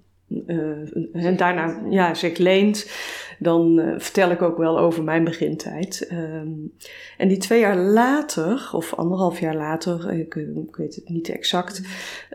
en 1.13 1.37
daarna 1.37 1.83
ja, 1.89 2.15
zich 2.15 2.39
leent, 2.39 2.91
dan 3.41 3.79
uh, 3.79 3.95
vertel 3.99 4.31
ik 4.31 4.43
ook 4.43 4.57
wel 4.57 4.79
over 4.79 5.05
mijn 5.05 5.25
begintijd. 5.25 6.09
Um, 6.13 6.73
en 7.17 7.29
die 7.29 7.39
twee 7.39 7.61
jaar 7.61 7.77
later, 7.77 8.71
of 8.73 8.95
anderhalf 8.95 9.41
jaar 9.41 9.57
later, 9.57 10.13
ik, 10.13 10.35
ik 10.35 10.77
weet 10.77 10.95
het 10.95 11.09
niet 11.09 11.29
exact, 11.29 11.83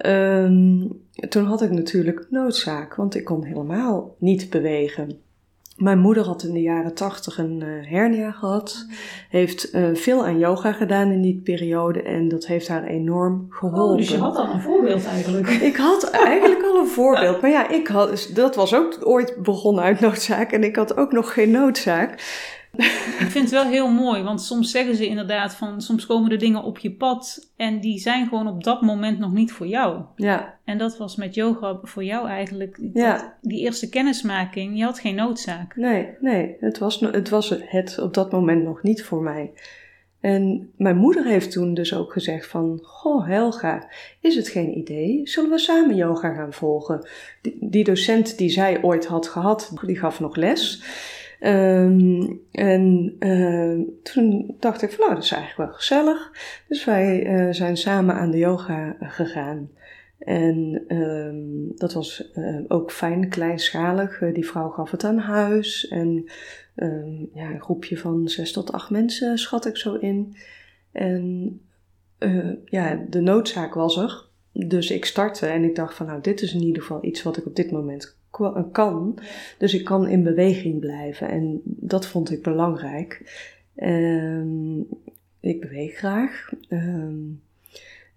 um, 0.06 1.04
toen 1.30 1.46
had 1.46 1.62
ik 1.62 1.72
natuurlijk 1.72 2.28
noodzaak, 2.30 2.96
want 2.96 3.16
ik 3.16 3.24
kon 3.24 3.44
helemaal 3.44 4.16
niet 4.20 4.50
bewegen. 4.50 5.24
Mijn 5.76 6.00
moeder 6.00 6.24
had 6.24 6.44
in 6.44 6.54
de 6.54 6.62
jaren 6.62 6.94
tachtig 6.94 7.38
een 7.38 7.62
uh, 7.62 7.92
hernia 7.92 8.32
gehad. 8.32 8.86
Heeft 9.30 9.74
uh, 9.74 9.96
veel 9.96 10.26
aan 10.26 10.40
yoga 10.40 10.72
gedaan 10.72 11.12
in 11.12 11.22
die 11.22 11.42
periode 11.44 12.02
en 12.02 12.28
dat 12.28 12.46
heeft 12.46 12.68
haar 12.68 12.84
enorm 12.84 13.46
geholpen. 13.50 13.92
Oh, 13.92 13.98
dus 13.98 14.10
je 14.10 14.18
had 14.18 14.36
al 14.36 14.54
een 14.54 14.62
voorbeeld 14.62 15.06
eigenlijk. 15.06 15.48
Ik 15.72 15.76
had 15.76 16.10
eigenlijk 16.10 16.64
al 16.64 16.80
een 16.80 16.88
voorbeeld. 16.88 17.42
Maar 17.42 17.50
ja, 17.50 17.70
ik 17.70 17.88
had, 17.88 18.30
dat 18.34 18.56
was 18.56 18.74
ook 18.76 18.98
ooit 19.02 19.36
begonnen 19.42 19.84
uit 19.84 20.00
noodzaak 20.00 20.52
en 20.52 20.64
ik 20.64 20.76
had 20.76 20.98
ook 20.98 21.12
nog 21.12 21.34
geen 21.34 21.52
noodzaak. 21.52 22.22
Ik 23.26 23.32
vind 23.32 23.52
het 23.52 23.54
wel 23.54 23.72
heel 23.72 23.92
mooi, 23.92 24.24
want 24.24 24.42
soms 24.42 24.72
zeggen 24.72 24.96
ze 24.96 25.08
inderdaad 25.08 25.56
van, 25.56 25.82
soms 25.82 26.06
komen 26.06 26.32
er 26.32 26.38
dingen 26.38 26.64
op 26.64 26.78
je 26.78 26.92
pad 26.92 27.52
en 27.56 27.80
die 27.80 28.00
zijn 28.00 28.28
gewoon 28.28 28.48
op 28.48 28.64
dat 28.64 28.82
moment 28.82 29.20
nog 29.20 29.34
niet 29.34 29.52
voor 29.52 29.68
jou. 29.68 30.02
Ja. 30.16 30.58
En 30.64 30.78
dat 30.78 30.98
was 30.98 31.16
met 31.16 31.36
yoga 31.36 31.80
voor 31.82 32.04
jou 32.04 32.28
eigenlijk, 32.28 32.80
ja. 32.94 33.38
die 33.42 33.60
eerste 33.60 33.90
kennismaking, 33.90 34.78
je 34.78 34.84
had 34.84 35.00
geen 35.00 35.16
noodzaak. 35.16 35.76
Nee, 35.76 36.10
nee, 36.20 36.56
het 36.60 36.78
was, 36.78 37.00
het 37.00 37.30
was 37.30 37.54
het 37.66 38.00
op 38.00 38.14
dat 38.14 38.32
moment 38.32 38.64
nog 38.64 38.84
niet 38.84 39.04
voor 39.04 39.22
mij. 39.22 39.52
En 40.26 40.72
mijn 40.78 40.98
moeder 40.98 41.26
heeft 41.26 41.52
toen 41.52 41.74
dus 41.74 41.94
ook 41.94 42.14
gezegd 42.14 42.48
van, 42.48 42.80
goh 42.82 43.28
Helga, 43.28 43.90
is 44.22 44.36
het 44.36 44.48
geen 44.48 44.78
idee? 44.78 45.22
Zullen 45.24 45.50
we 45.50 45.58
samen 45.58 45.96
yoga 45.96 46.34
gaan 46.34 46.54
volgen? 46.54 47.08
Die, 47.42 47.58
die 47.60 47.84
docent 47.84 48.38
die 48.38 48.50
zij 48.50 48.82
ooit 48.84 49.06
had 49.06 49.28
gehad, 49.28 49.74
die 49.86 49.98
gaf 49.98 50.20
nog 50.20 50.36
les. 50.36 50.84
Um, 51.46 52.42
en 52.52 53.16
uh, 53.20 53.88
toen 54.04 54.56
dacht 54.60 54.82
ik 54.82 54.92
van 54.92 55.00
nou, 55.00 55.14
dat 55.14 55.24
is 55.24 55.32
eigenlijk 55.32 55.70
wel 55.70 55.78
gezellig. 55.78 56.32
Dus 56.68 56.86
wij 56.86 57.26
uh, 57.26 57.54
zijn 57.54 57.78
samen 57.78 58.16
aan 58.16 58.32
de 58.32 58.38
yoga 58.38 58.96
gegaan. 59.00 59.70
En 60.20 60.84
um, 60.88 61.72
dat 61.76 61.94
was 61.94 62.32
uh, 62.36 62.60
ook 62.68 62.92
fijn, 62.92 63.30
kleinschalig. 63.30 64.20
die 64.34 64.46
vrouw 64.46 64.70
gaf 64.70 64.92
het 64.92 65.04
aan 65.04 65.18
huis. 65.18 65.88
En 65.88 66.30
um, 66.76 67.30
ja, 67.34 67.50
een 67.50 67.62
groepje 67.62 67.98
van 67.98 68.28
zes 68.28 68.52
tot 68.52 68.72
acht 68.72 68.90
mensen 68.90 69.38
schat 69.38 69.66
ik 69.66 69.78
zo 69.78 69.94
in. 69.94 70.36
En 70.92 71.60
ja, 72.66 73.06
de 73.10 73.22
noodzaak 73.22 73.74
was 73.74 73.98
er. 73.98 74.26
Dus 74.52 74.92
ik 74.92 75.06
startte 75.06 75.46
en 75.46 75.64
ik 75.64 75.76
dacht 75.76 75.96
van 75.96 76.06
nou, 76.06 76.22
dit 76.22 76.42
is 76.42 76.54
in 76.54 76.64
ieder 76.64 76.82
geval 76.82 77.06
iets 77.06 77.24
wat 77.24 77.38
ik 77.38 77.46
op 77.46 77.56
dit 77.56 77.72
moment 77.72 78.18
kan. 78.72 79.20
Dus 79.58 79.74
ik 79.74 79.86
kan 79.86 80.08
in 80.08 80.24
beweging 80.24 80.80
blijven. 80.80 81.30
En 81.30 81.62
dat 81.64 82.08
vond 82.08 82.32
ik 82.32 82.44
belangrijk. 82.44 83.22
Um, 83.76 84.88
ik 85.40 85.62
beweeg 85.62 85.98
graag. 85.98 86.50
Um, 86.70 87.42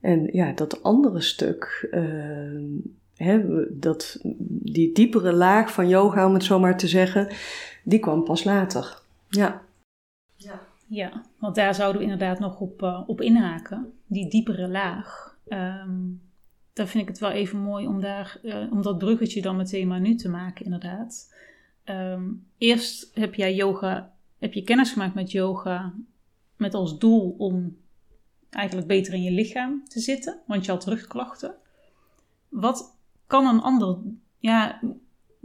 en 0.01 0.29
ja, 0.33 0.53
dat 0.53 0.83
andere 0.83 1.21
stuk, 1.21 1.89
uh, 1.91 2.63
hè, 3.17 3.65
dat, 3.79 4.19
die 4.49 4.93
diepere 4.93 5.33
laag 5.33 5.73
van 5.73 5.89
yoga, 5.89 6.27
om 6.27 6.35
het 6.35 6.45
zo 6.45 6.59
maar 6.59 6.77
te 6.77 6.89
zeggen, 6.89 7.29
die 7.83 7.99
kwam 7.99 8.25
pas 8.25 8.45
later. 8.45 9.01
Ja. 9.29 9.63
Ja, 10.37 10.61
ja 10.87 11.25
want 11.39 11.55
daar 11.55 11.75
zouden 11.75 11.99
we 11.99 12.09
inderdaad 12.11 12.39
nog 12.39 12.61
op, 12.61 12.83
uh, 12.83 13.03
op 13.07 13.21
inhaken. 13.21 13.93
Die 14.07 14.31
diepere 14.31 14.69
laag. 14.69 15.37
Um, 15.49 16.21
dan 16.79 16.89
vind 16.89 17.03
ik 17.03 17.09
het 17.09 17.19
wel 17.19 17.31
even 17.31 17.59
mooi 17.59 17.87
om, 17.87 18.01
daar, 18.01 18.39
uh, 18.43 18.73
om 18.73 18.83
dat 18.83 18.99
bruggetje 18.99 19.43
dan 19.43 19.57
meteen 19.57 19.89
maar 19.89 20.01
nu 20.01 20.15
te 20.15 20.29
maken, 20.29 20.65
inderdaad. 20.65 21.35
Um, 21.85 22.47
eerst 22.59 23.11
heb 23.15 23.35
jij 23.35 23.55
yoga, 23.55 24.13
heb 24.39 24.53
je 24.53 24.63
kennis 24.63 24.93
gemaakt 24.93 25.15
met 25.15 25.31
yoga 25.31 25.95
met 26.57 26.75
als 26.75 26.99
doel 26.99 27.35
om 27.39 27.77
eigenlijk 28.51 28.89
beter 28.89 29.15
in 29.15 29.23
je 29.23 29.31
lichaam 29.31 29.85
te 29.89 30.01
zitten, 30.01 30.41
want 30.47 30.65
je 30.65 30.71
had 30.71 30.85
rugklachten. 30.85 31.55
Wat 32.49 32.99
kan 33.27 33.47
een 33.47 33.61
ander, 33.61 33.99
ja, 34.39 34.81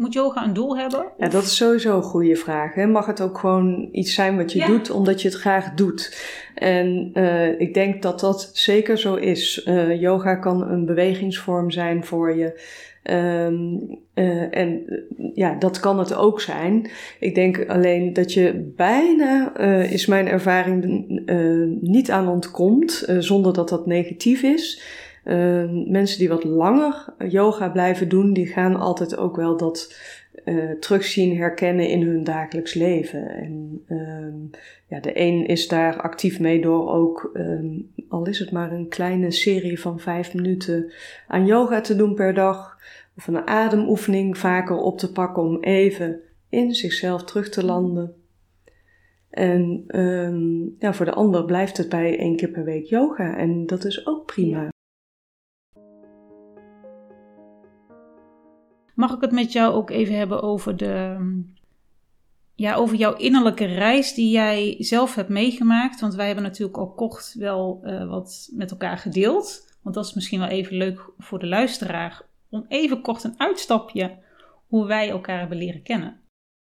moet 0.04 0.14
yoga 0.14 0.44
een 0.44 0.54
doel 0.54 0.78
hebben? 0.78 1.06
Ja, 1.18 1.28
dat 1.28 1.44
is 1.44 1.56
sowieso 1.56 1.96
een 1.96 2.04
goede 2.04 2.36
vraag. 2.36 2.74
Hè? 2.74 2.88
Mag 2.88 3.06
het 3.06 3.22
ook 3.22 3.38
gewoon 3.38 3.90
iets 3.92 4.14
zijn 4.14 4.38
wat 4.38 4.52
je 4.52 4.66
doet 4.66 4.90
omdat 4.90 5.22
je 5.22 5.28
het 5.28 5.38
graag 5.38 5.74
doet? 5.74 6.18
En 6.56 7.12
uh, 7.14 7.60
ik 7.60 7.74
denk 7.74 8.02
dat 8.02 8.20
dat 8.20 8.50
zeker 8.54 8.98
zo 8.98 9.16
is. 9.16 9.66
Uh, 9.68 10.02
yoga 10.02 10.36
kan 10.36 10.72
een 10.72 10.86
bewegingsvorm 10.86 11.72
zijn 11.72 12.06
voor 12.06 12.36
je. 12.36 12.62
Um, 13.12 14.00
uh, 14.16 14.58
en 14.58 14.86
ja, 15.34 15.56
dat 15.60 15.80
kan 15.80 16.00
het 16.00 16.16
ook 16.16 16.42
zijn. 16.42 16.90
Ik 17.20 17.36
denk 17.36 17.66
alleen 17.68 18.14
dat 18.14 18.34
je 18.34 18.72
bijna, 18.76 19.58
is 19.84 20.06
mijn 20.06 20.28
ervaring, 20.28 21.06
niet 21.82 22.12
aan 22.12 22.28
ontkomt 22.28 23.06
zonder 23.20 23.54
dat 23.54 23.70
dat 23.70 23.86
negatief 23.86 24.44
is. 24.44 24.82
Uh, 25.26 25.70
mensen 25.88 26.20
die 26.20 26.30
wat 26.30 26.44
langer 26.44 27.14
yoga 27.28 27.70
blijven 27.70 28.10
doen, 28.10 28.34
die 28.34 28.48
gaan 28.48 28.76
altijd 28.76 29.18
ook 29.18 29.36
wel 29.36 29.58
dat 29.58 29.96
uh, 30.46 30.72
terugzien, 30.72 31.38
herkennen 31.38 31.90
in 31.90 32.02
hun 32.02 32.24
dagelijks 32.24 32.74
leven. 32.74 33.30
En 33.30 33.84
uh, 33.88 34.60
ja, 34.88 35.00
de 35.00 35.20
een 35.20 35.46
is 35.46 35.68
daar 35.68 36.02
actief 36.02 36.40
mee 36.40 36.62
door 36.62 36.92
ook, 36.92 37.30
ehm, 37.34 37.80
al 38.10 38.28
is 38.28 38.40
het 38.40 38.52
maar 38.52 38.72
een 38.72 38.88
kleine 38.88 39.32
serie 39.32 39.80
van 39.80 40.00
vijf 40.00 40.34
minuten 40.34 40.94
aan 41.28 41.46
yoga 41.46 41.82
te 41.82 41.96
doen 41.96 42.14
per 42.14 42.34
dag. 42.34 42.78
Of 43.18 43.28
een 43.28 43.48
ademoefening 43.48 44.38
vaker 44.38 44.78
op 44.78 44.98
te 44.98 45.12
pakken 45.12 45.44
om 45.44 45.64
even 45.64 46.20
in 46.50 46.74
zichzelf 46.74 47.24
terug 47.24 47.50
te 47.50 47.66
landen. 47.66 48.14
En 49.30 49.84
ja, 50.80 50.94
voor 50.94 51.06
de 51.06 51.14
ander 51.14 51.46
blijft 51.46 51.78
het 51.78 51.90
bij 51.90 52.20
één 52.20 52.36
keer 52.36 52.50
per 52.50 52.64
week 52.64 52.86
yoga. 52.86 53.38
En 53.38 53.66
dat 53.66 53.86
is 53.86 54.08
ook 54.08 54.26
prima. 54.26 54.73
Mag 58.94 59.14
ik 59.14 59.22
het 59.22 59.32
met 59.32 59.52
jou 59.52 59.74
ook 59.74 59.90
even 59.90 60.16
hebben 60.16 60.42
over, 60.42 60.78
de, 60.78 61.18
ja, 62.56 62.76
over 62.76 62.96
jouw 62.96 63.16
innerlijke 63.16 63.66
reis 63.66 64.14
die 64.14 64.32
jij 64.32 64.76
zelf 64.80 65.16
hebt 65.16 65.30
meegemaakt? 65.30 66.00
Want 66.00 66.16
wij 66.16 66.26
hebben 66.26 66.44
natuurlijk 66.44 66.78
al 66.78 66.94
kort 66.94 67.36
wel 67.38 67.82
uh, 67.84 68.10
wat 68.10 68.50
met 68.52 68.72
elkaar 68.72 68.98
gedeeld. 68.98 69.72
Want 69.82 69.96
dat 69.96 70.06
is 70.06 70.14
misschien 70.14 70.40
wel 70.40 70.48
even 70.48 70.78
leuk 70.78 71.10
voor 71.18 71.40
de 71.40 71.48
luisteraar. 71.48 72.22
Om 72.50 72.66
even 72.68 73.02
kort 73.02 73.24
een 73.24 73.36
uitstapje 73.38 74.18
hoe 74.68 74.86
wij 74.86 75.10
elkaar 75.10 75.40
hebben 75.40 75.58
leren 75.58 75.84
kennen. 75.84 76.22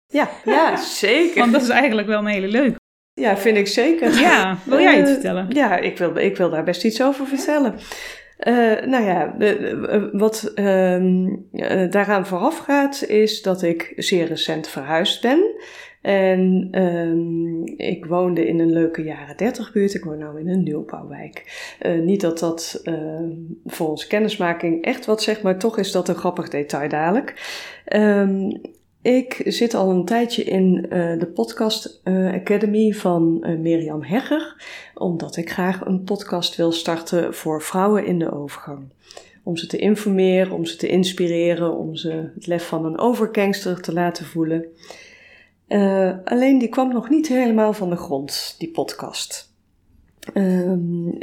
Ja, 0.08 0.29
ja 0.45 0.75
zeker. 0.77 1.39
Want 1.39 1.51
dat 1.51 1.62
is 1.62 1.69
eigenlijk 1.69 2.08
wel 2.08 2.19
een 2.19 2.25
hele 2.25 2.47
leuke. 2.47 2.77
Ja, 3.13 3.38
vind 3.38 3.58
ik 3.58 3.67
zeker. 3.67 4.19
Ja, 4.19 4.58
wil 4.65 4.79
jij 4.79 4.97
het 4.97 5.08
uh, 5.08 5.13
vertellen? 5.13 5.49
Ja, 5.49 5.77
ik 5.77 5.97
wil, 5.97 6.15
ik 6.15 6.38
wil 6.38 6.49
daar 6.49 6.63
best 6.63 6.84
iets 6.84 7.01
over 7.01 7.27
vertellen. 7.27 7.75
Uh, 8.47 8.86
nou 8.86 9.04
ja, 9.04 9.36
wat 10.12 10.52
uh, 10.56 11.89
daaraan 11.89 12.25
vooraf 12.25 12.58
gaat, 12.58 13.04
is 13.04 13.41
dat 13.41 13.62
ik 13.62 13.93
zeer 13.95 14.28
recent 14.28 14.67
verhuisd 14.67 15.21
ben. 15.21 15.56
En 16.02 16.69
um, 16.84 17.63
ik 17.65 18.06
woonde 18.06 18.47
in 18.47 18.60
een 18.60 18.71
leuke 18.71 19.04
jaren 19.04 19.38
30 19.38 19.71
buurt. 19.71 19.93
Ik 19.93 20.04
woon 20.04 20.17
nu 20.17 20.39
in 20.39 20.49
een 20.49 20.63
nieuwbouwwijk. 20.63 21.67
Uh, 21.82 21.99
niet 22.04 22.21
dat 22.21 22.39
dat 22.39 22.82
voor 23.65 23.89
onze 23.89 24.08
kennismaking 24.08 24.84
echt 24.84 25.06
wat 25.06 25.21
zegt, 25.21 25.41
maar 25.41 25.60
toch 25.60 25.78
is 25.78 25.91
dat 25.91 26.10
een 26.10 26.15
grappig 26.15 26.49
detail 26.49 26.89
dadelijk. 26.89 27.34
Um, 27.95 28.62
ik 29.02 29.41
zit 29.45 29.73
al 29.73 29.89
een 29.89 30.06
tijdje 30.06 30.43
in 30.43 30.86
uh, 30.89 31.19
de 31.19 31.32
podcast 31.34 32.02
uh, 32.04 32.34
Academy 32.34 32.91
van 32.91 33.38
uh, 33.41 33.58
Mirjam 33.58 34.04
Hegger, 34.04 34.63
omdat 34.99 35.35
ik 35.35 35.51
graag 35.51 35.85
een 35.85 36.03
podcast 36.03 36.55
wil 36.55 36.71
starten 36.71 37.33
voor 37.33 37.62
vrouwen 37.62 38.05
in 38.05 38.19
de 38.19 38.31
overgang. 38.31 38.89
Om 39.43 39.57
ze 39.57 39.67
te 39.67 39.77
informeren, 39.77 40.51
om 40.51 40.65
ze 40.65 40.75
te 40.75 40.88
inspireren, 40.88 41.77
om 41.77 41.95
ze 41.95 42.31
het 42.35 42.47
lef 42.47 42.67
van 42.67 42.85
een 42.85 42.99
overgangster 42.99 43.81
te 43.81 43.93
laten 43.93 44.25
voelen. 44.25 44.65
alleen 46.23 46.59
die 46.59 46.69
kwam 46.69 46.93
nog 46.93 47.09
niet 47.09 47.27
helemaal 47.27 47.73
van 47.73 47.89
de 47.89 47.95
grond, 47.95 48.55
die 48.57 48.71
podcast. 48.71 49.49
Um, 50.33 51.17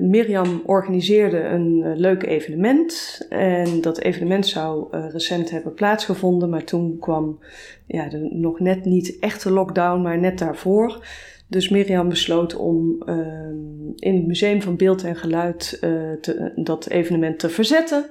Mirjam 0.00 0.62
organiseerde 0.66 1.38
een 1.38 1.82
uh, 1.84 1.96
leuk 1.96 2.22
evenement 2.22 3.26
en 3.28 3.80
dat 3.80 3.98
evenement 3.98 4.46
zou 4.46 4.86
uh, 4.94 5.10
recent 5.10 5.50
hebben 5.50 5.74
plaatsgevonden, 5.74 6.50
maar 6.50 6.64
toen 6.64 6.98
kwam 6.98 7.38
ja, 7.86 8.08
de 8.08 8.28
nog 8.30 8.60
net 8.60 8.84
niet 8.84 9.18
echte 9.18 9.50
lockdown, 9.50 10.02
maar 10.02 10.18
net 10.18 10.38
daarvoor. 10.38 11.06
Dus 11.50 11.68
Mirjam 11.68 12.08
besloot 12.08 12.56
om 12.56 13.02
ehm, 13.06 13.90
in 13.96 14.14
het 14.14 14.26
Museum 14.26 14.62
van 14.62 14.76
Beeld 14.76 15.04
en 15.04 15.16
Geluid 15.16 15.78
eh, 15.80 16.12
te, 16.20 16.52
dat 16.56 16.88
evenement 16.88 17.38
te 17.38 17.48
verzetten. 17.48 18.10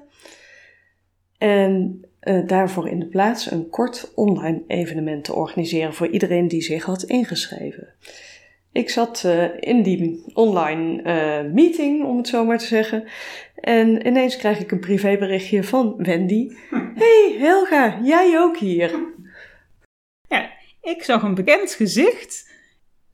En 1.38 2.02
uh, 2.23 2.47
daarvoor 2.47 2.89
in 2.89 2.99
de 2.99 3.06
plaats 3.06 3.52
een 3.52 3.69
kort 3.69 4.12
online 4.15 4.63
evenement 4.67 5.23
te 5.23 5.34
organiseren 5.34 5.93
voor 5.93 6.08
iedereen 6.08 6.47
die 6.47 6.62
zich 6.62 6.84
had 6.84 7.04
ingeschreven. 7.04 7.88
Ik 8.71 8.89
zat 8.89 9.28
in 9.60 9.84
die 9.84 10.23
online 10.34 11.02
meeting, 11.54 12.06
om 12.06 12.17
het 12.17 12.28
zo 12.28 12.45
maar 12.45 12.58
te 12.58 12.65
zeggen. 12.65 13.04
En 13.56 14.08
ineens 14.08 14.38
krijg 14.38 14.60
ik 14.60 14.71
een 14.71 14.80
privéberichtje 14.80 15.63
van 15.63 15.95
Wendy. 15.97 16.49
Hey 16.95 17.36
Helga, 17.38 17.99
jij 18.04 18.39
ook 18.39 18.58
hier? 18.58 18.99
Ja, 20.28 20.49
ik 20.82 21.04
zag 21.04 21.23
een 21.23 21.36
bekend 21.36 21.71
gezicht. 21.71 22.48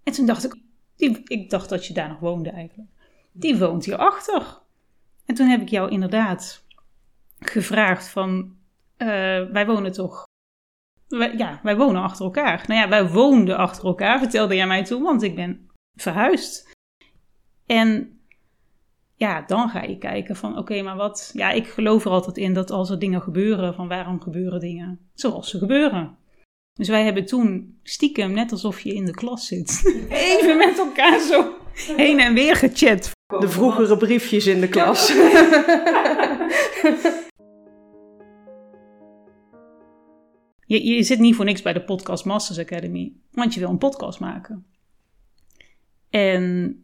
En 0.06 0.14
toen 0.14 0.26
dacht 0.26 0.56
ik, 0.96 1.22
ik 1.28 1.50
dacht 1.50 1.70
dat 1.70 1.86
je 1.86 1.94
daar 1.94 2.10
nog 2.10 2.20
woonde 2.20 2.50
eigenlijk. 2.50 2.90
Die 3.32 3.58
woont 3.58 3.86
hierachter. 3.86 4.60
En 5.26 5.36
toen 5.36 5.48
heb 5.48 5.62
ik 5.62 5.70
jou 5.70 5.92
inderdaad 5.92 6.66
gevraagd 7.40 8.08
van, 8.08 8.56
uh, 8.98 9.08
wij 9.52 9.66
wonen 9.66 9.92
toch 9.92 10.24
ja, 11.38 11.60
wij 11.64 11.78
wonen 11.78 12.02
achter 12.02 12.26
elkaar. 12.26 12.64
Nou 12.68 12.80
ja, 12.80 12.90
wij 12.90 13.10
woonden 13.10 13.58
achter 13.58 13.86
elkaar, 13.86 14.20
vertelde 14.20 14.56
jij 14.56 14.68
mij 14.68 14.84
toen, 14.84 15.04
want 15.04 15.24
ik 15.24 15.36
ben 15.36 15.70
verhuisd. 15.96 16.74
En 17.66 18.20
ja, 19.16 19.42
dan 19.42 19.70
ga 19.70 19.82
je 19.82 19.98
kijken 19.98 20.36
van 20.36 20.58
oké, 20.58 20.82
maar 20.82 20.96
wat... 20.96 21.32
Ja, 21.34 21.52
ik 21.52 21.68
geloof 21.68 22.06
er 22.06 22.12
altijd 22.12 22.38
in 22.38 22.54
dat 22.54 22.72
als 22.72 22.90
er 22.90 23.00
dingen 23.00 23.22
gebeuren, 23.22 23.74
van 23.74 23.88
waarom 23.88 24.22
gebeuren 24.22 24.60
dingen 24.60 25.00
zoals 25.14 25.50
ze 25.50 25.58
gebeuren. 25.58 26.18
Dus 26.78 26.88
wij 26.88 27.04
hebben 27.04 27.26
toen 27.26 27.80
stiekem, 27.84 28.32
net 28.32 28.52
alsof 28.52 28.80
je 28.80 28.94
in 28.94 29.06
de 29.06 29.14
klas 29.14 29.48
zit, 29.48 29.82
even 30.10 30.58
met 30.58 30.78
elkaar 30.78 31.20
zo 31.20 31.54
heen 31.74 32.20
en 32.20 32.34
weer 32.34 32.56
gechat. 32.56 33.12
De 33.40 33.50
vroegere 33.50 33.98
briefjes 33.98 34.48
in 34.48 34.60
de 34.60 34.70
klas. 34.70 35.08
Je, 40.68 40.86
je 40.86 41.04
zit 41.04 41.20
niet 41.20 41.36
voor 41.36 41.46
niks 41.46 41.62
bij 41.62 41.74
de 41.74 41.84
Podcast 41.84 42.26
Masters 42.26 42.60
Academy, 42.60 43.14
want 43.32 43.54
je 43.54 43.60
wil 43.60 43.70
een 43.70 43.78
podcast 43.78 44.20
maken. 44.20 44.66
En 46.10 46.76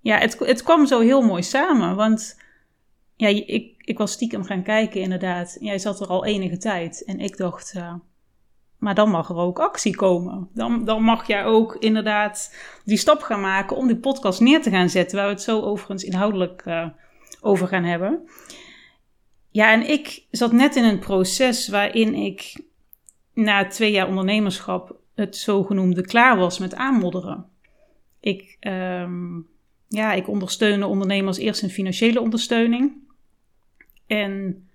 ja, 0.00 0.18
het, 0.18 0.38
het 0.38 0.62
kwam 0.62 0.86
zo 0.86 1.00
heel 1.00 1.22
mooi 1.22 1.42
samen, 1.42 1.96
want 1.96 2.40
ja, 3.16 3.28
ik, 3.28 3.74
ik 3.78 3.98
was 3.98 4.12
stiekem 4.12 4.44
gaan 4.44 4.62
kijken 4.62 5.00
inderdaad. 5.00 5.56
Jij 5.60 5.78
zat 5.78 6.00
er 6.00 6.06
al 6.06 6.24
enige 6.24 6.56
tijd 6.56 7.04
en 7.04 7.20
ik 7.20 7.36
dacht, 7.36 7.74
uh, 7.76 7.94
maar 8.78 8.94
dan 8.94 9.10
mag 9.10 9.28
er 9.28 9.36
ook 9.36 9.58
actie 9.58 9.96
komen. 9.96 10.48
Dan, 10.54 10.84
dan 10.84 11.02
mag 11.02 11.26
jij 11.26 11.44
ook 11.44 11.76
inderdaad 11.76 12.54
die 12.84 12.96
stap 12.96 13.22
gaan 13.22 13.40
maken 13.40 13.76
om 13.76 13.86
die 13.86 13.96
podcast 13.96 14.40
neer 14.40 14.62
te 14.62 14.70
gaan 14.70 14.88
zetten, 14.88 15.16
waar 15.16 15.26
we 15.26 15.32
het 15.32 15.42
zo 15.42 15.60
overigens 15.60 16.04
inhoudelijk 16.04 16.64
uh, 16.66 16.86
over 17.40 17.68
gaan 17.68 17.84
hebben. 17.84 18.28
Ja, 19.50 19.72
en 19.72 19.90
ik 19.90 20.24
zat 20.30 20.52
net 20.52 20.76
in 20.76 20.84
een 20.84 20.98
proces 20.98 21.68
waarin 21.68 22.14
ik 22.14 22.60
na 23.34 23.66
twee 23.66 23.90
jaar 23.90 24.08
ondernemerschap 24.08 24.96
het 25.14 25.36
zogenoemde 25.36 26.02
klaar 26.02 26.36
was 26.36 26.58
met 26.58 26.74
aanmodderen. 26.74 27.46
Ik, 28.20 28.56
um, 28.60 29.48
ja, 29.88 30.12
ik 30.12 30.28
ondersteunde 30.28 30.86
ondernemers 30.86 31.38
eerst 31.38 31.62
in 31.62 31.70
financiële 31.70 32.20
ondersteuning. 32.20 32.92
En 34.06 34.67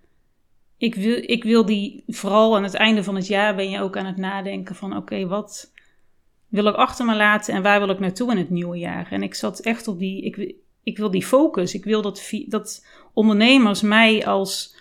ik 0.83 0.95
wil, 0.95 1.17
ik 1.21 1.43
wil 1.43 1.65
die, 1.65 2.03
vooral 2.07 2.55
aan 2.55 2.63
het 2.63 2.73
einde 2.73 3.03
van 3.03 3.15
het 3.15 3.27
jaar 3.27 3.55
ben 3.55 3.69
je 3.69 3.81
ook 3.81 3.97
aan 3.97 4.05
het 4.05 4.17
nadenken 4.17 4.75
van 4.75 4.97
oké, 4.97 5.27
wat 5.27 5.71
wil 6.47 6.65
ik 6.65 6.75
achter 6.75 7.05
me 7.05 7.15
laten 7.15 7.53
en 7.53 7.61
waar 7.61 7.79
wil 7.79 7.89
ik 7.89 7.99
naartoe 7.99 8.31
in 8.31 8.37
het 8.37 8.49
nieuwe 8.49 8.77
jaar? 8.77 9.11
En 9.11 9.23
ik 9.23 9.33
zat 9.33 9.59
echt 9.59 9.87
op 9.87 9.99
die, 9.99 10.21
ik, 10.21 10.55
ik 10.83 10.97
wil 10.97 11.11
die 11.11 11.25
focus. 11.25 11.73
Ik 11.73 11.83
wil 11.83 12.01
dat, 12.01 12.31
dat 12.47 12.85
ondernemers 13.13 13.81
mij 13.81 14.25
als 14.25 14.75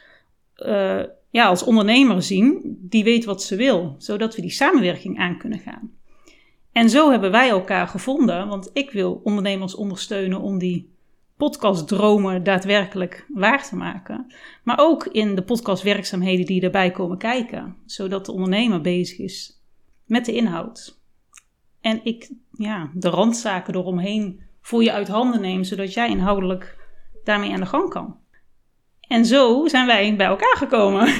uh, 0.56 1.02
ja, 1.30 1.46
als 1.46 1.62
ondernemer 1.62 2.22
zien 2.22 2.78
die 2.80 3.04
weet 3.04 3.24
wat 3.24 3.42
ze 3.42 3.56
wil, 3.56 3.94
zodat 3.98 4.34
we 4.34 4.42
die 4.42 4.50
samenwerking 4.50 5.18
aan 5.18 5.38
kunnen 5.38 5.58
gaan. 5.58 5.92
En 6.72 6.90
zo 6.90 7.10
hebben 7.10 7.30
wij 7.30 7.48
elkaar 7.48 7.88
gevonden, 7.88 8.48
want 8.48 8.70
ik 8.72 8.90
wil 8.90 9.20
ondernemers 9.24 9.74
ondersteunen 9.74 10.40
om 10.40 10.58
die 10.58 10.91
podcastdromen 11.42 12.42
daadwerkelijk 12.42 13.26
waar 13.28 13.64
te 13.64 13.76
maken. 13.76 14.33
Maar 14.62 14.78
ook 14.81 15.07
in 15.07 15.35
de 15.35 15.42
podcastwerkzaamheden 15.42 16.46
die 16.46 16.62
erbij 16.62 16.90
komen 16.90 17.18
kijken, 17.18 17.76
zodat 17.87 18.26
de 18.26 18.33
ondernemer 18.33 18.81
bezig 18.81 19.18
is 19.18 19.62
met 20.05 20.24
de 20.24 20.33
inhoud. 20.33 21.00
En 21.81 22.00
ik 22.05 22.31
ja, 22.50 22.90
de 22.94 23.09
randzaken 23.09 23.74
eromheen 23.74 24.40
voor 24.61 24.83
je 24.83 24.92
uit 24.92 25.09
handen 25.09 25.40
neem, 25.40 25.64
zodat 25.64 25.94
jij 25.94 26.09
inhoudelijk 26.09 26.76
daarmee 27.24 27.52
aan 27.52 27.61
de 27.61 27.66
gang 27.66 27.88
kan. 27.88 28.16
En 29.00 29.24
zo 29.24 29.66
zijn 29.66 29.87
wij 29.87 30.16
bij 30.16 30.26
elkaar 30.26 30.57
gekomen. 30.57 31.14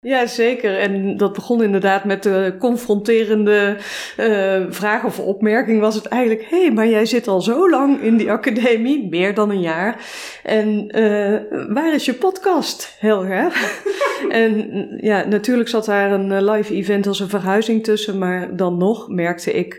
Ja, 0.00 0.26
zeker. 0.26 0.78
En 0.78 1.16
dat 1.16 1.32
begon 1.32 1.62
inderdaad 1.62 2.04
met 2.04 2.22
de 2.22 2.54
confronterende 2.58 3.76
uh, 4.20 4.64
vraag 4.68 5.04
of 5.04 5.20
opmerking. 5.20 5.80
Was 5.80 5.94
het 5.94 6.06
eigenlijk: 6.06 6.46
hé, 6.50 6.60
hey, 6.60 6.72
maar 6.72 6.88
jij 6.88 7.06
zit 7.06 7.28
al 7.28 7.40
zo 7.40 7.70
lang 7.70 8.00
in 8.00 8.16
die 8.16 8.30
academie, 8.30 9.08
meer 9.08 9.34
dan 9.34 9.50
een 9.50 9.60
jaar. 9.60 10.04
En 10.42 10.98
uh, 10.98 11.40
waar 11.74 11.94
is 11.94 12.04
je 12.04 12.14
podcast, 12.14 12.96
Helga? 13.00 13.50
en 14.28 14.88
ja, 15.00 15.24
natuurlijk 15.24 15.68
zat 15.68 15.84
daar 15.84 16.12
een 16.12 16.32
eh, 16.32 16.54
live 16.54 16.74
event 16.74 17.06
als 17.06 17.20
een 17.20 17.28
verhuizing 17.28 17.84
tussen. 17.84 18.18
Maar 18.18 18.56
dan 18.56 18.76
nog 18.76 19.08
merkte 19.08 19.52
ik 19.52 19.74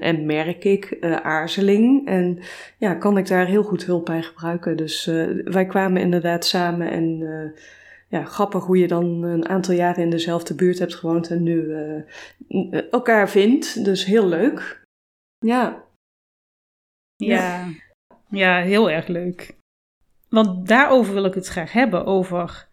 en 0.00 0.26
merk 0.26 0.64
ik 0.64 0.96
aarzeling. 1.22 2.06
En 2.06 2.38
ja, 2.78 2.94
kan 2.94 3.18
ik 3.18 3.28
daar 3.28 3.46
heel 3.46 3.62
goed 3.62 3.84
hulp 3.84 4.04
bij 4.04 4.22
gebruiken. 4.22 4.76
Dus 4.76 5.10
wij 5.44 5.66
kwamen 5.66 6.02
inderdaad 6.02 6.44
samen 6.44 6.90
en 6.90 7.22
ja, 8.08 8.24
grappig 8.24 8.64
hoe 8.64 8.78
je 8.78 8.88
dan 8.88 9.22
een 9.22 9.48
aantal 9.48 9.74
jaren 9.74 10.02
in 10.02 10.10
dezelfde 10.10 10.54
buurt 10.54 10.78
hebt 10.78 10.94
gewoond 10.94 11.30
en 11.30 11.42
nu 11.42 11.62
uh, 12.48 12.92
elkaar 12.92 13.30
vindt. 13.30 13.84
Dus 13.84 14.04
heel 14.04 14.28
leuk. 14.28 14.82
Ja. 15.38 15.84
Ja. 17.16 17.68
ja, 18.28 18.60
heel 18.62 18.90
erg 18.90 19.06
leuk. 19.06 19.56
Want 20.28 20.68
daarover 20.68 21.14
wil 21.14 21.24
ik 21.24 21.34
het 21.34 21.46
graag 21.46 21.72
hebben, 21.72 22.06
over 22.06 22.68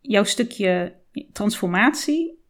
jouw 0.00 0.24
stukje 0.24 0.94
transformatie, 1.32 2.42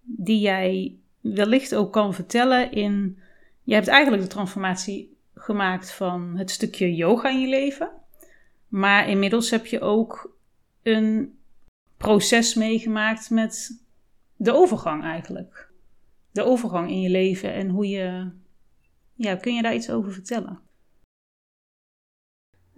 die 0.00 0.40
jij 0.40 0.96
wellicht 1.20 1.74
ook 1.74 1.92
kan 1.92 2.14
vertellen 2.14 2.72
in... 2.72 3.18
Je 3.62 3.74
hebt 3.74 3.88
eigenlijk 3.88 4.22
de 4.22 4.28
transformatie 4.28 5.16
gemaakt 5.34 5.92
van 5.92 6.36
het 6.36 6.50
stukje 6.50 6.94
yoga 6.94 7.28
in 7.28 7.40
je 7.40 7.48
leven. 7.48 7.90
Maar 8.68 9.08
inmiddels 9.08 9.50
heb 9.50 9.66
je 9.66 9.80
ook 9.80 10.36
een 10.82 11.37
proces 11.98 12.54
meegemaakt 12.54 13.30
met 13.30 13.82
de 14.36 14.52
overgang 14.52 15.02
eigenlijk. 15.02 15.70
De 16.32 16.44
overgang 16.44 16.90
in 16.90 17.00
je 17.00 17.10
leven 17.10 17.52
en 17.52 17.68
hoe 17.68 17.88
je. 17.88 18.30
Ja, 19.14 19.36
kun 19.36 19.54
je 19.54 19.62
daar 19.62 19.74
iets 19.74 19.90
over 19.90 20.12
vertellen? 20.12 20.60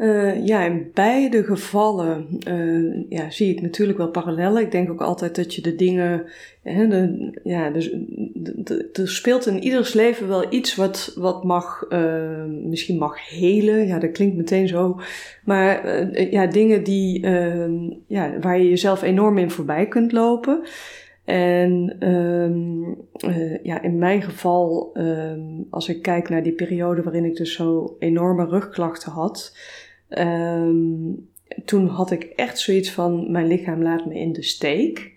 Uh, 0.00 0.46
ja, 0.46 0.64
in 0.64 0.90
beide 0.94 1.44
gevallen 1.44 2.26
uh, 2.48 3.04
ja, 3.08 3.30
zie 3.30 3.54
ik 3.54 3.62
natuurlijk 3.62 3.98
wel 3.98 4.08
parallellen. 4.08 4.62
Ik 4.62 4.70
denk 4.70 4.90
ook 4.90 5.00
altijd 5.00 5.34
dat 5.36 5.54
je 5.54 5.62
de 5.62 5.74
dingen. 5.74 6.24
Hè, 6.62 6.88
de, 6.88 7.30
ja, 7.44 7.70
dus, 7.70 7.90
er 8.92 9.08
speelt 9.08 9.46
in 9.46 9.62
ieders 9.62 9.92
leven 9.92 10.28
wel 10.28 10.52
iets 10.52 10.74
wat, 10.74 11.12
wat 11.16 11.44
mag, 11.44 11.86
uh, 11.88 12.44
misschien 12.44 12.98
mag 12.98 13.28
helen. 13.28 13.86
Ja, 13.86 13.98
dat 13.98 14.12
klinkt 14.12 14.36
meteen 14.36 14.68
zo. 14.68 15.00
Maar 15.44 15.88
ja, 16.30 16.46
dingen 16.46 16.84
die, 16.84 17.22
ehm, 17.22 17.90
ja, 18.06 18.38
waar 18.40 18.58
je 18.58 18.68
jezelf 18.68 19.02
enorm 19.02 19.38
in 19.38 19.50
voorbij 19.50 19.86
kunt 19.86 20.12
lopen. 20.12 20.62
En 21.24 21.96
uh, 23.26 23.64
ja, 23.64 23.82
in 23.82 23.98
mijn 23.98 24.22
geval, 24.22 24.90
um, 24.94 25.66
als 25.70 25.88
ik 25.88 26.02
kijk 26.02 26.28
naar 26.28 26.42
die 26.42 26.52
periode 26.52 27.02
waarin 27.02 27.24
ik 27.24 27.36
dus 27.36 27.54
zo 27.54 27.96
enorme 27.98 28.46
rugklachten 28.46 29.12
had, 29.12 29.52
Um, 30.18 31.28
toen 31.64 31.86
had 31.86 32.10
ik 32.10 32.22
echt 32.24 32.58
zoiets 32.58 32.90
van: 32.90 33.30
mijn 33.30 33.46
lichaam 33.46 33.82
laat 33.82 34.06
me 34.06 34.14
in 34.14 34.32
de 34.32 34.42
steek. 34.42 35.12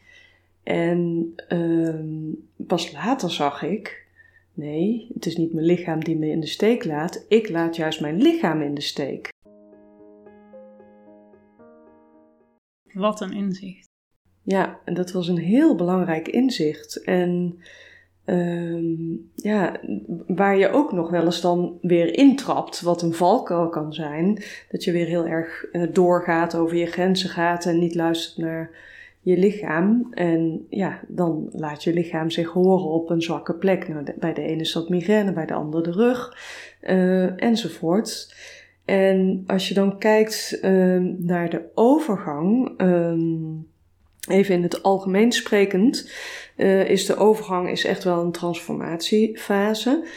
En 0.64 1.34
um, 1.50 2.48
pas 2.58 2.92
later 2.92 3.32
zag 3.32 3.64
ik: 3.64 4.08
nee, 4.54 5.08
het 5.14 5.26
is 5.26 5.38
niet 5.38 5.54
mijn 5.54 5.66
lichaam 5.66 6.04
die 6.04 6.18
me 6.18 6.30
in 6.30 6.40
de 6.40 6.48
steek 6.48 6.86
laat, 6.86 7.26
ik 7.28 7.50
laat 7.50 7.76
juist 7.76 8.02
mijn 8.02 8.22
lichaam 8.22 8.62
in 8.62 8.74
de 8.74 8.82
steek. 8.82 9.32
Wat 12.94 13.22
een 13.22 13.34
inzicht. 13.34 13.88
Ja, 14.44 14.80
en 14.86 14.94
dat 14.94 15.12
was 15.12 15.28
een 15.28 15.38
heel 15.38 15.76
belangrijk 15.76 16.28
inzicht. 16.28 17.04
En 17.04 17.60
Um, 18.26 19.32
ja, 19.36 19.80
waar 20.28 20.58
je 20.58 20.70
ook 20.70 20.92
nog 20.92 21.10
wel 21.10 21.26
eens 21.26 21.42
dan 21.42 21.78
weer 21.82 22.18
intrapt, 22.18 22.82
wat 22.82 23.02
een 23.02 23.14
valkuil 23.14 23.70
kan 23.70 23.94
zijn. 23.94 24.44
Dat 24.70 24.84
je 24.84 24.92
weer 24.92 25.06
heel 25.06 25.26
erg 25.26 25.66
uh, 25.72 25.84
doorgaat, 25.94 26.56
over 26.56 26.78
je 26.78 26.86
grenzen 26.86 27.30
gaat 27.30 27.66
en 27.66 27.80
niet 27.80 27.96
luistert 27.96 28.38
naar 28.38 28.70
je 29.22 29.38
lichaam. 29.38 30.08
En 30.12 30.66
ja, 30.70 31.00
dan 31.08 31.50
laat 31.52 31.84
je 31.84 31.94
lichaam 31.94 32.30
zich 32.30 32.50
horen 32.50 32.90
op 32.90 33.10
een 33.10 33.22
zwakke 33.22 33.54
plek. 33.54 33.88
Nou, 33.88 34.06
bij 34.20 34.34
de 34.34 34.42
ene 34.42 34.62
is 34.62 34.74
dat 34.74 34.90
migraine, 34.90 35.34
bij 35.34 35.46
de 35.46 35.54
andere 35.54 35.84
de 35.84 35.92
rug, 35.92 36.38
uh, 36.82 37.44
enzovoort. 37.44 38.36
En 38.86 39.44
als 39.48 39.68
je 39.68 39.74
dan 39.74 39.98
kijkt 39.98 40.60
uh, 40.62 40.98
naar 41.18 41.50
de 41.50 41.62
overgang, 41.74 42.82
um, 42.82 43.68
even 44.30 44.56
in 44.56 44.64
het 44.64 44.84
algemeen 44.84 45.32
sprekend, 45.32 46.12
uh, 46.58 46.90
is 46.90 47.06
de 47.06 47.16
overgang 47.16 47.70
is 47.70 47.86
echt 47.86 48.04
wel 48.04 48.22
een 48.22 48.32
transformatiefase. 48.32 50.08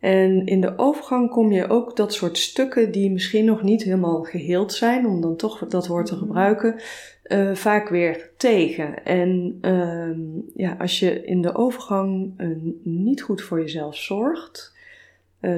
En 0.00 0.46
in 0.46 0.60
de 0.60 0.78
overgang 0.78 1.30
kom 1.30 1.52
je 1.52 1.68
ook 1.68 1.96
dat 1.96 2.14
soort 2.14 2.38
stukken 2.38 2.92
die 2.92 3.10
misschien 3.10 3.44
nog 3.44 3.62
niet 3.62 3.82
helemaal 3.82 4.22
geheeld 4.22 4.72
zijn, 4.72 5.06
om 5.06 5.20
dan 5.20 5.36
toch 5.36 5.66
dat 5.66 5.86
woord 5.86 6.06
te 6.06 6.14
mhm. 6.14 6.22
gebruiken, 6.24 6.80
uh, 7.24 7.54
vaak 7.54 7.88
weer 7.88 8.30
tegen. 8.36 9.04
En 9.04 9.58
uh, 9.62 10.16
ja, 10.54 10.76
als 10.78 10.98
je 10.98 11.24
in 11.24 11.42
de 11.42 11.54
overgang 11.54 12.32
uh, 12.38 12.56
niet 12.82 13.22
goed 13.22 13.42
voor 13.42 13.60
jezelf 13.60 13.96
zorgt, 13.96 14.74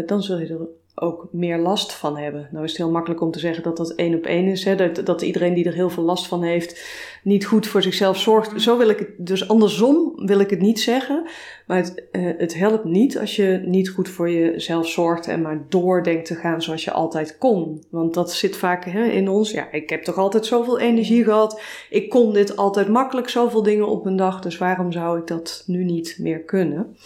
dan 0.06 0.22
zul 0.22 0.38
je 0.38 0.46
er 0.46 0.68
ook 1.00 1.28
meer 1.32 1.58
last 1.58 1.92
van 1.92 2.16
hebben. 2.16 2.48
Nou 2.50 2.64
is 2.64 2.70
het 2.70 2.80
heel 2.80 2.90
makkelijk 2.90 3.20
om 3.20 3.30
te 3.30 3.38
zeggen 3.38 3.62
dat 3.62 3.76
dat 3.76 3.90
één 3.90 4.14
op 4.14 4.24
één 4.24 4.46
is. 4.46 4.64
Hè? 4.64 4.74
Dat, 4.74 5.06
dat 5.06 5.22
iedereen 5.22 5.54
die 5.54 5.64
er 5.64 5.74
heel 5.74 5.90
veel 5.90 6.02
last 6.02 6.26
van 6.26 6.42
heeft, 6.42 6.86
niet 7.22 7.46
goed 7.46 7.66
voor 7.66 7.82
zichzelf 7.82 8.18
zorgt. 8.18 8.62
Zo 8.62 8.78
wil 8.78 8.88
ik 8.88 8.98
het, 8.98 9.08
dus 9.16 9.48
andersom 9.48 10.12
wil 10.26 10.40
ik 10.40 10.50
het 10.50 10.60
niet 10.60 10.80
zeggen. 10.80 11.22
Maar 11.66 11.76
het, 11.76 12.04
uh, 12.12 12.32
het 12.38 12.54
helpt 12.54 12.84
niet 12.84 13.18
als 13.18 13.36
je 13.36 13.62
niet 13.64 13.88
goed 13.88 14.08
voor 14.08 14.30
jezelf 14.30 14.88
zorgt 14.88 15.26
en 15.26 15.42
maar 15.42 15.64
doordenkt 15.68 16.26
te 16.26 16.34
gaan 16.34 16.62
zoals 16.62 16.84
je 16.84 16.92
altijd 16.92 17.38
kon. 17.38 17.82
Want 17.90 18.14
dat 18.14 18.32
zit 18.32 18.56
vaak 18.56 18.84
hè, 18.84 19.04
in 19.04 19.28
ons. 19.28 19.50
Ja, 19.50 19.72
ik 19.72 19.90
heb 19.90 20.02
toch 20.02 20.16
altijd 20.16 20.46
zoveel 20.46 20.78
energie 20.78 21.24
gehad. 21.24 21.60
Ik 21.90 22.08
kon 22.08 22.32
dit 22.32 22.56
altijd 22.56 22.88
makkelijk, 22.88 23.28
zoveel 23.28 23.62
dingen 23.62 23.88
op 23.88 24.06
een 24.06 24.16
dag. 24.16 24.40
Dus 24.40 24.58
waarom 24.58 24.92
zou 24.92 25.18
ik 25.18 25.26
dat 25.26 25.62
nu 25.66 25.84
niet 25.84 26.16
meer 26.18 26.40
kunnen? 26.40 26.96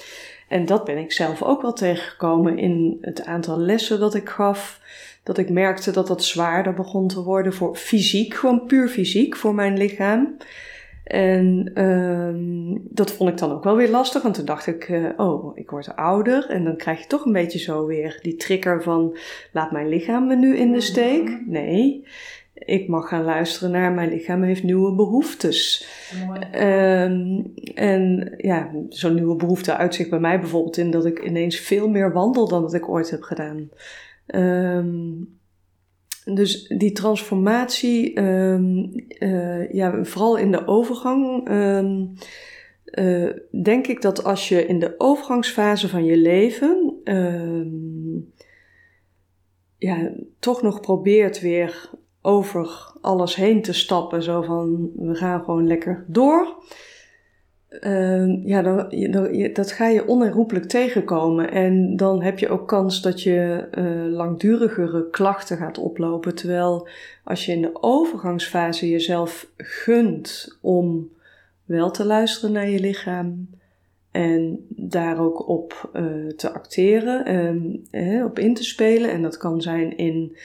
En 0.53 0.67
dat 0.67 0.85
ben 0.85 0.99
ik 0.99 1.13
zelf 1.13 1.43
ook 1.43 1.63
wel 1.63 1.73
tegengekomen 1.73 2.59
in 2.59 2.99
het 3.01 3.25
aantal 3.25 3.59
lessen 3.59 4.01
dat 4.01 4.15
ik 4.15 4.29
gaf. 4.29 4.81
Dat 5.23 5.39
ik 5.39 5.51
merkte 5.51 5.91
dat 5.91 6.07
dat 6.07 6.25
zwaarder 6.25 6.75
begon 6.75 7.09
te 7.09 7.23
worden 7.23 7.53
voor 7.53 7.77
fysiek, 7.77 8.35
gewoon 8.35 8.67
puur 8.67 8.89
fysiek 8.89 9.37
voor 9.37 9.55
mijn 9.55 9.77
lichaam. 9.77 10.37
En 11.05 11.73
um, 11.83 12.83
dat 12.91 13.13
vond 13.13 13.31
ik 13.31 13.39
dan 13.39 13.53
ook 13.53 13.65
wel 13.65 13.77
weer 13.77 13.91
lastig, 13.91 14.23
want 14.23 14.35
toen 14.35 14.45
dacht 14.45 14.67
ik, 14.67 14.89
uh, 14.89 15.09
oh, 15.17 15.57
ik 15.59 15.71
word 15.71 15.97
ouder. 15.97 16.51
En 16.51 16.65
dan 16.65 16.77
krijg 16.77 17.01
je 17.01 17.07
toch 17.07 17.25
een 17.25 17.33
beetje 17.33 17.59
zo 17.59 17.87
weer 17.87 18.19
die 18.23 18.37
trigger 18.37 18.83
van, 18.83 19.17
laat 19.53 19.71
mijn 19.71 19.89
lichaam 19.89 20.27
me 20.27 20.37
nu 20.37 20.57
in 20.57 20.73
de 20.73 20.81
steek? 20.81 21.29
Mhm. 21.29 21.51
Nee, 21.51 22.05
ik 22.65 22.89
mag 22.89 23.09
gaan 23.09 23.25
luisteren 23.25 23.71
naar 23.71 23.93
mijn 23.93 24.09
lichaam 24.09 24.43
heeft 24.43 24.63
nieuwe 24.63 24.95
behoeftes. 24.95 25.89
Um, 26.55 27.53
en 27.75 28.35
ja, 28.37 28.71
zo'n 28.89 29.15
nieuwe 29.15 29.37
behoefte 29.37 29.77
uitzicht 29.77 30.11
bij 30.11 30.19
mij 30.19 30.41
bijvoorbeeld 30.41 30.77
in 30.77 30.91
dat 30.91 31.07
ik 31.07 31.25
ineens 31.25 31.57
veel 31.57 31.89
meer 31.89 32.13
wandel 32.13 32.49
dan 32.49 32.63
dat 32.63 32.75
ik 32.75 32.89
ooit 32.89 33.11
heb 33.11 33.23
gedaan. 33.23 33.69
Um, 34.27 35.41
dus 36.25 36.67
die 36.69 36.93
transformatie, 36.93 38.21
um, 38.21 38.93
uh, 39.19 39.73
ja, 39.73 40.05
vooral 40.05 40.37
in 40.37 40.51
de 40.51 40.67
overgang, 40.67 41.49
uh, 42.95 43.31
denk 43.63 43.87
ik 43.87 44.03
dat 44.03 44.25
als 44.25 44.49
je 44.49 44.67
in 44.67 44.79
de 44.79 44.95
overgangsfase 44.99 45.89
van 45.89 46.05
je 46.05 46.17
leven 46.17 47.01
ja, 49.83 50.13
toch 50.39 50.63
nog 50.63 50.81
probeert 50.81 51.41
weer 51.41 51.91
over 52.23 52.93
alles 53.01 53.35
heen 53.35 53.63
te 53.63 53.73
stappen. 53.73 54.23
Zo 54.23 54.43
van, 54.43 54.91
we 54.97 55.15
gaan 55.15 55.45
gewoon 55.45 55.67
lekker 55.67 56.05
door. 56.07 56.63
Uh, 57.81 58.47
ja, 58.47 58.63
dan, 58.63 59.11
dan, 59.11 59.53
dat 59.53 59.73
ga 59.73 59.89
je 59.89 60.07
onherroepelijk 60.07 60.67
tegenkomen. 60.67 61.51
En 61.51 61.97
dan 61.97 62.23
heb 62.23 62.39
je 62.39 62.49
ook 62.49 62.69
kans 62.69 63.03
dat 63.03 63.23
je 63.23 63.69
uh, 63.79 64.15
langdurigere 64.17 65.11
klachten 65.11 65.57
gaat 65.57 65.79
oplopen. 65.79 66.35
Terwijl 66.35 66.89
als 67.25 67.47
je 67.47 67.53
in 67.53 67.63
de 67.63 67.83
overgangsfase 67.83 68.91
jezelf 68.91 69.51
gunt 69.57 70.59
om 70.61 71.11
wel 71.65 71.91
te 71.91 72.05
luisteren 72.05 72.53
naar 72.53 72.69
je 72.69 72.81
lichaam 72.81 73.49
en 74.11 74.67
daar 74.69 75.19
ook 75.21 75.49
op 75.49 75.91
uh, 75.93 76.29
te 76.29 76.53
acteren, 76.53 77.35
um, 77.35 78.25
op 78.25 78.39
in 78.39 78.55
te 78.55 78.65
spelen. 78.65 79.11
En 79.11 79.23
dat 79.23 79.37
kan 79.37 79.63
zijn 79.63 79.97
in 79.97 80.37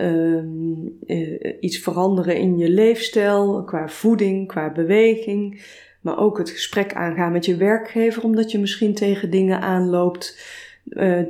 um, 0.00 0.98
uh, 1.06 1.56
iets 1.60 1.78
veranderen 1.78 2.36
in 2.36 2.56
je 2.56 2.70
leefstijl, 2.70 3.64
qua 3.64 3.88
voeding, 3.88 4.48
qua 4.48 4.72
beweging. 4.72 5.62
Maar 6.00 6.18
ook 6.18 6.38
het 6.38 6.50
gesprek 6.50 6.94
aangaan 6.94 7.32
met 7.32 7.44
je 7.44 7.56
werkgever, 7.56 8.24
omdat 8.24 8.50
je 8.50 8.58
misschien 8.58 8.94
tegen 8.94 9.30
dingen 9.30 9.60
aanloopt. 9.60 10.56
Uh, 10.88 11.22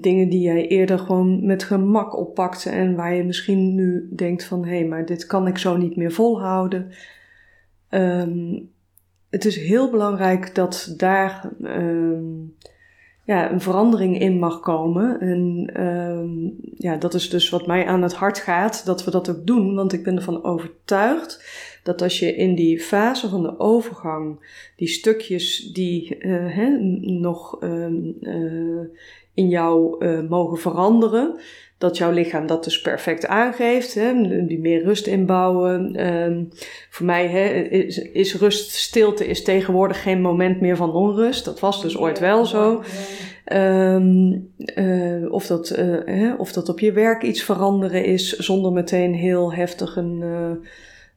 dingen 0.00 0.28
die 0.28 0.40
jij 0.40 0.68
eerder 0.68 0.98
gewoon 0.98 1.46
met 1.46 1.62
gemak 1.62 2.16
oppakte 2.16 2.70
en 2.70 2.94
waar 2.94 3.14
je 3.14 3.24
misschien 3.24 3.74
nu 3.74 4.08
denkt 4.14 4.44
van 4.44 4.64
hé, 4.64 4.78
hey, 4.78 4.86
maar 4.86 5.06
dit 5.06 5.26
kan 5.26 5.46
ik 5.46 5.58
zo 5.58 5.76
niet 5.76 5.96
meer 5.96 6.12
volhouden. 6.12 6.90
Um, 7.90 8.70
het 9.30 9.44
is 9.44 9.56
heel 9.56 9.90
belangrijk 9.90 10.54
dat 10.54 10.94
daar 10.96 11.50
um, 11.62 12.56
ja, 13.26 13.52
een 13.52 13.60
verandering 13.60 14.20
in 14.20 14.38
mag 14.38 14.60
komen. 14.60 15.20
En 15.20 15.70
uh, 15.80 16.50
ja, 16.76 16.96
dat 16.96 17.14
is 17.14 17.30
dus 17.30 17.48
wat 17.48 17.66
mij 17.66 17.86
aan 17.86 18.02
het 18.02 18.14
hart 18.14 18.38
gaat, 18.38 18.86
dat 18.86 19.04
we 19.04 19.10
dat 19.10 19.30
ook 19.30 19.46
doen. 19.46 19.74
Want 19.74 19.92
ik 19.92 20.04
ben 20.04 20.16
ervan 20.16 20.44
overtuigd 20.44 21.44
dat 21.82 22.02
als 22.02 22.18
je 22.18 22.36
in 22.36 22.54
die 22.54 22.80
fase 22.80 23.28
van 23.28 23.42
de 23.42 23.58
overgang 23.58 24.38
die 24.76 24.88
stukjes 24.88 25.70
die 25.72 26.16
uh, 26.18 26.54
hè, 26.54 26.68
nog 27.00 27.62
uh, 27.62 27.86
in 29.34 29.48
jou 29.48 30.04
uh, 30.06 30.28
mogen 30.28 30.58
veranderen, 30.58 31.40
dat 31.78 31.96
jouw 31.96 32.10
lichaam 32.10 32.46
dat 32.46 32.64
dus 32.64 32.80
perfect 32.80 33.26
aangeeft. 33.26 33.94
Hè, 33.94 34.12
die 34.46 34.58
meer 34.58 34.82
rust 34.82 35.06
inbouwen. 35.06 36.06
Um, 36.06 36.48
voor 36.90 37.06
mij 37.06 37.28
hè, 37.28 37.48
is, 37.62 37.98
is, 37.98 38.34
rust, 38.34 38.70
stilte 38.70 39.26
is 39.26 39.42
tegenwoordig 39.42 40.02
geen 40.02 40.20
moment 40.20 40.60
meer 40.60 40.76
van 40.76 40.92
onrust. 40.92 41.44
Dat 41.44 41.60
was 41.60 41.82
dus 41.82 41.98
ooit 41.98 42.18
wel 42.18 42.46
zo. 42.46 42.82
Um, 43.52 44.52
uh, 44.74 45.32
of, 45.32 45.46
dat, 45.46 45.76
uh, 45.78 45.98
hè, 46.04 46.34
of 46.34 46.52
dat 46.52 46.68
op 46.68 46.80
je 46.80 46.92
werk 46.92 47.22
iets 47.22 47.42
veranderen 47.42 48.04
is 48.04 48.32
zonder 48.32 48.72
meteen 48.72 49.14
heel 49.14 49.52
heftig 49.52 49.96
een, 49.96 50.24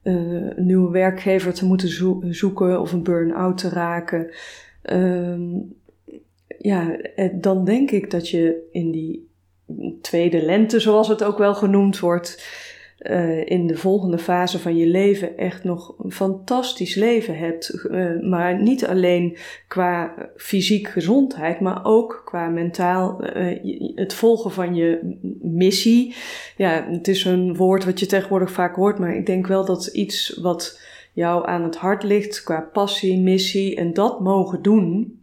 een 0.03 0.53
nieuwe 0.57 0.91
werkgever 0.91 1.53
te 1.53 1.65
moeten 1.65 1.89
zo 1.89 2.21
zoeken 2.29 2.81
of 2.81 2.91
een 2.91 3.03
burn-out 3.03 3.57
te 3.57 3.69
raken. 3.69 4.31
Um, 4.93 5.77
ja, 6.57 6.97
dan 7.33 7.65
denk 7.65 7.91
ik 7.91 8.11
dat 8.11 8.29
je 8.29 8.67
in 8.71 8.91
die 8.91 9.28
tweede 10.01 10.41
lente, 10.41 10.79
zoals 10.79 11.07
het 11.07 11.23
ook 11.23 11.37
wel 11.37 11.55
genoemd 11.55 11.99
wordt, 11.99 12.43
uh, 12.99 13.45
in 13.45 13.67
de 13.67 13.77
volgende 13.77 14.17
fase 14.17 14.59
van 14.59 14.77
je 14.77 14.85
leven 14.85 15.37
echt 15.37 15.63
nog 15.63 15.95
een 15.99 16.11
fantastisch 16.11 16.95
leven 16.95 17.37
hebt. 17.37 17.85
Uh, 17.91 18.21
maar 18.21 18.61
niet 18.61 18.85
alleen 18.85 19.37
qua 19.67 20.13
fysiek 20.35 20.87
gezondheid, 20.87 21.59
maar 21.59 21.85
ook 21.85 22.21
qua 22.25 22.47
mentaal 22.47 23.37
uh, 23.37 23.95
het 23.95 24.13
volgen 24.13 24.51
van 24.51 24.75
je 24.75 25.17
missie. 25.41 26.15
Ja, 26.57 26.87
het 26.89 27.07
is 27.07 27.25
een 27.25 27.55
woord 27.55 27.85
wat 27.85 27.99
je 27.99 28.05
tegenwoordig 28.05 28.51
vaak 28.51 28.75
hoort, 28.75 28.99
maar 28.99 29.15
ik 29.15 29.25
denk 29.25 29.47
wel 29.47 29.65
dat 29.65 29.87
iets 29.87 30.39
wat 30.41 30.79
jou 31.13 31.47
aan 31.47 31.63
het 31.63 31.75
hart 31.75 32.03
ligt 32.03 32.43
qua 32.43 32.69
passie, 32.73 33.19
missie 33.19 33.75
en 33.75 33.93
dat 33.93 34.19
mogen 34.19 34.61
doen. 34.61 35.19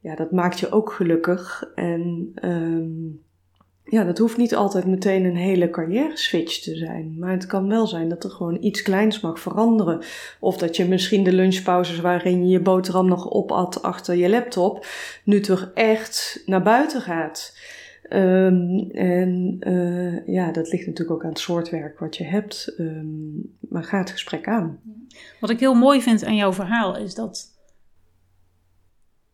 Ja, 0.00 0.14
dat 0.14 0.30
maakt 0.30 0.60
je 0.60 0.70
ook 0.70 0.92
gelukkig. 0.92 1.70
En 1.74 2.32
um, 2.44 3.22
ja, 3.84 4.04
dat 4.04 4.18
hoeft 4.18 4.36
niet 4.36 4.54
altijd 4.54 4.86
meteen 4.86 5.24
een 5.24 5.36
hele 5.36 5.70
carrière 5.70 6.16
switch 6.16 6.62
te 6.62 6.76
zijn. 6.76 7.16
Maar 7.18 7.30
het 7.30 7.46
kan 7.46 7.68
wel 7.68 7.86
zijn 7.86 8.08
dat 8.08 8.24
er 8.24 8.30
gewoon 8.30 8.56
iets 8.60 8.82
kleins 8.82 9.20
mag 9.20 9.40
veranderen. 9.40 10.02
Of 10.40 10.56
dat 10.56 10.76
je 10.76 10.84
misschien 10.84 11.24
de 11.24 11.32
lunchpauzes 11.32 12.00
waarin 12.00 12.46
je 12.46 12.52
je 12.52 12.60
boterham 12.60 13.08
nog 13.08 13.30
opat 13.30 13.82
achter 13.82 14.14
je 14.14 14.28
laptop, 14.28 14.86
nu 15.24 15.40
toch 15.40 15.70
echt 15.74 16.42
naar 16.46 16.62
buiten 16.62 17.00
gaat. 17.00 17.58
Um, 18.10 18.90
en 18.90 19.56
uh, 19.60 20.26
ja, 20.26 20.52
dat 20.52 20.72
ligt 20.72 20.86
natuurlijk 20.86 21.16
ook 21.16 21.24
aan 21.24 21.30
het 21.30 21.38
soort 21.38 21.70
werk 21.70 21.98
wat 21.98 22.16
je 22.16 22.24
hebt. 22.24 22.74
Um, 22.78 23.56
maar 23.68 23.84
ga 23.84 23.98
het 23.98 24.10
gesprek 24.10 24.48
aan. 24.48 24.80
Wat 25.40 25.50
ik 25.50 25.60
heel 25.60 25.74
mooi 25.74 26.02
vind 26.02 26.24
aan 26.24 26.36
jouw 26.36 26.52
verhaal 26.52 26.96
is 26.96 27.14
dat 27.14 27.58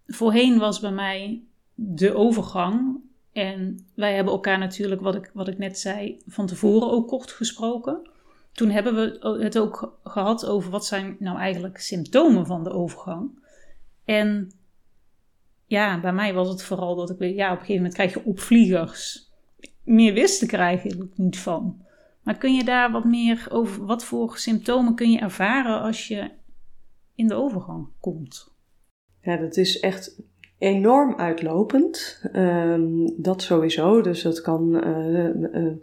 voorheen 0.07 0.59
was 0.59 0.81
bij 0.81 0.93
mij 0.93 1.45
de 1.75 2.15
overgang 2.15 3.01
en 3.33 3.87
wij 3.95 4.15
hebben 4.15 4.33
elkaar 4.33 4.59
natuurlijk, 4.59 5.01
wat 5.01 5.15
ik, 5.15 5.31
wat 5.35 5.49
ik 5.49 5.59
net 5.59 5.79
zei, 5.79 6.23
van 6.27 6.47
tevoren 6.47 6.91
ook 6.91 7.09
kort 7.09 7.31
gesproken. 7.31 8.11
Toen 8.53 8.71
hebben 8.71 8.95
we 8.95 9.39
het 9.43 9.59
ook 9.59 9.99
gehad 10.05 10.47
over 10.47 10.71
wat 10.71 10.87
zijn 10.87 11.17
nou 11.19 11.39
eigenlijk 11.39 11.79
symptomen 11.79 12.47
van 12.47 12.65
de 12.65 12.71
overgang. 12.71 13.39
En 14.05 14.53
ja, 15.67 16.01
bij 16.01 16.13
mij 16.13 16.35
was 16.35 16.49
het 16.49 16.63
vooral 16.63 16.95
dat 16.95 17.11
ik, 17.11 17.19
ja, 17.21 17.47
op 17.47 17.53
een 17.53 17.59
gegeven 17.59 17.75
moment 17.75 17.95
krijg 17.95 18.15
je 18.15 18.25
opvliegers. 18.25 19.31
Meer 19.85 20.13
wist 20.13 20.43
ik 20.43 20.53
er 20.53 20.97
niet 21.15 21.39
van. 21.39 21.85
Maar 22.23 22.39
kun 22.39 22.55
je 22.55 22.65
daar 22.65 22.91
wat 22.91 23.05
meer 23.05 23.47
over, 23.51 23.87
wat 23.87 24.05
voor 24.05 24.39
symptomen 24.39 24.95
kun 24.95 25.11
je 25.11 25.19
ervaren 25.19 25.81
als 25.81 26.09
je 26.09 26.31
in 27.15 27.27
de 27.27 27.35
overgang 27.35 27.89
komt? 28.01 28.55
Ja, 29.21 29.37
dat 29.37 29.57
is 29.57 29.81
echt 29.81 30.23
enorm 30.61 31.15
uitlopend. 31.17 32.21
Ehm, 32.33 33.09
dat 33.17 33.43
sowieso. 33.43 34.01
Dus 34.01 34.23
het 34.23 34.41
kan 34.41 34.85
uh, 34.87 35.25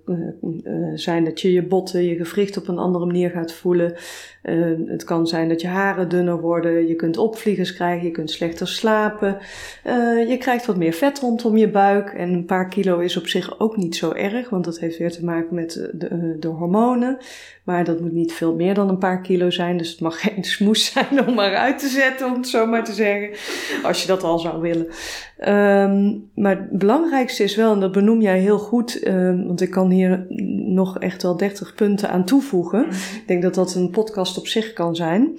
uh, 0.05 0.91
zijn 0.95 1.23
dat 1.23 1.41
je 1.41 1.51
je 1.51 1.63
botten, 1.63 2.03
je 2.03 2.15
gewricht 2.15 2.57
op 2.57 2.67
een 2.67 2.77
andere 2.77 3.05
manier 3.05 3.29
gaat 3.29 3.53
voelen. 3.53 3.93
Ehm, 4.47 4.81
het 4.85 5.03
kan 5.03 5.27
zijn 5.27 5.49
dat 5.49 5.61
je 5.61 5.67
haren 5.67 6.09
dunner 6.09 6.39
worden. 6.39 6.87
Je 6.87 6.95
kunt 6.95 7.17
opvliegers 7.17 7.73
krijgen. 7.73 8.05
Je 8.05 8.11
kunt 8.11 8.31
slechter 8.31 8.67
slapen. 8.67 9.37
je 10.27 10.35
krijgt 10.39 10.65
wat 10.65 10.77
meer 10.77 10.93
vet 10.93 11.19
rondom 11.19 11.57
je 11.57 11.69
buik. 11.69 12.09
En 12.09 12.33
een 12.33 12.45
paar 12.45 12.67
kilo 12.67 12.99
is 12.99 13.17
op 13.17 13.27
zich 13.27 13.59
ook 13.59 13.77
niet 13.77 13.95
zo 13.95 14.11
erg, 14.11 14.49
want 14.49 14.65
dat 14.65 14.79
heeft 14.79 14.97
weer 14.97 15.11
te 15.11 15.25
maken 15.25 15.55
met 15.55 15.89
de, 15.93 16.35
de 16.39 16.47
hormonen. 16.47 17.17
Maar 17.63 17.83
dat 17.83 17.99
moet 17.99 18.11
niet 18.11 18.33
veel 18.33 18.55
meer 18.55 18.73
dan 18.73 18.89
een 18.89 18.97
paar 18.97 19.21
kilo 19.21 19.49
zijn. 19.49 19.77
Dus 19.77 19.89
het 19.89 19.99
mag 19.99 20.21
geen 20.29 20.43
smoes 20.43 20.91
zijn 20.91 21.27
om 21.27 21.33
maar 21.33 21.55
uit 21.55 21.79
te 21.79 21.87
zetten, 21.87 22.27
om 22.27 22.33
het 22.33 22.47
zo 22.47 22.65
maar 22.65 22.83
te 22.83 22.93
zeggen. 22.93 23.29
Als 23.83 24.01
je 24.01 24.07
dat 24.07 24.23
al 24.23 24.39
zou 24.39 24.61
willen. 24.61 24.87
Um, 25.39 26.29
maar 26.35 26.57
het 26.57 26.69
belangrijkste 26.69 27.43
is 27.43 27.55
wel, 27.55 27.73
en 27.73 27.79
dat 27.79 27.91
benoem 27.91 28.21
jij 28.21 28.39
heel 28.39 28.59
goed, 28.59 29.07
um, 29.07 29.47
want 29.47 29.61
ik 29.61 29.69
kan 29.69 29.89
hier 29.89 30.25
nog 30.65 30.99
echt 30.99 31.23
wel 31.23 31.37
30 31.37 31.75
punten 31.75 32.09
aan 32.09 32.25
toevoegen. 32.25 32.81
Mhm. 32.81 32.91
Ik 32.91 33.23
denk 33.27 33.41
dat 33.41 33.53
dat 33.53 33.75
een 33.75 33.89
podcast 33.89 34.37
op 34.37 34.47
zich 34.47 34.73
kan 34.73 34.95
zijn. 34.95 35.37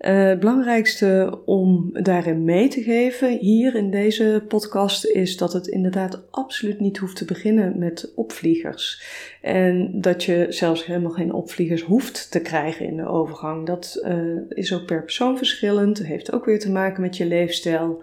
Uh, 0.00 0.28
het 0.28 0.40
belangrijkste 0.40 1.40
om 1.44 1.90
daarin 1.92 2.44
mee 2.44 2.68
te 2.68 2.82
geven 2.82 3.38
hier 3.38 3.74
in 3.74 3.90
deze 3.90 4.44
podcast 4.48 5.04
is 5.04 5.36
dat 5.36 5.52
het 5.52 5.66
inderdaad 5.66 6.22
absoluut 6.30 6.80
niet 6.80 6.98
hoeft 6.98 7.16
te 7.16 7.24
beginnen 7.24 7.78
met 7.78 8.12
opvliegers. 8.14 9.02
En 9.42 10.00
dat 10.00 10.24
je 10.24 10.46
zelfs 10.48 10.86
helemaal 10.86 11.10
geen 11.10 11.32
opvliegers 11.32 11.82
hoeft 11.82 12.30
te 12.30 12.40
krijgen 12.40 12.86
in 12.86 12.96
de 12.96 13.06
overgang. 13.06 13.66
Dat 13.66 14.00
uh, 14.04 14.40
is 14.48 14.74
ook 14.74 14.84
per 14.84 15.02
persoon 15.02 15.36
verschillend. 15.36 16.06
Heeft 16.06 16.32
ook 16.32 16.44
weer 16.44 16.58
te 16.58 16.70
maken 16.70 17.02
met 17.02 17.16
je 17.16 17.26
leefstijl. 17.26 18.02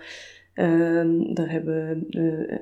Uh, 0.56 1.04
daar 1.34 1.52
hebben 1.52 2.08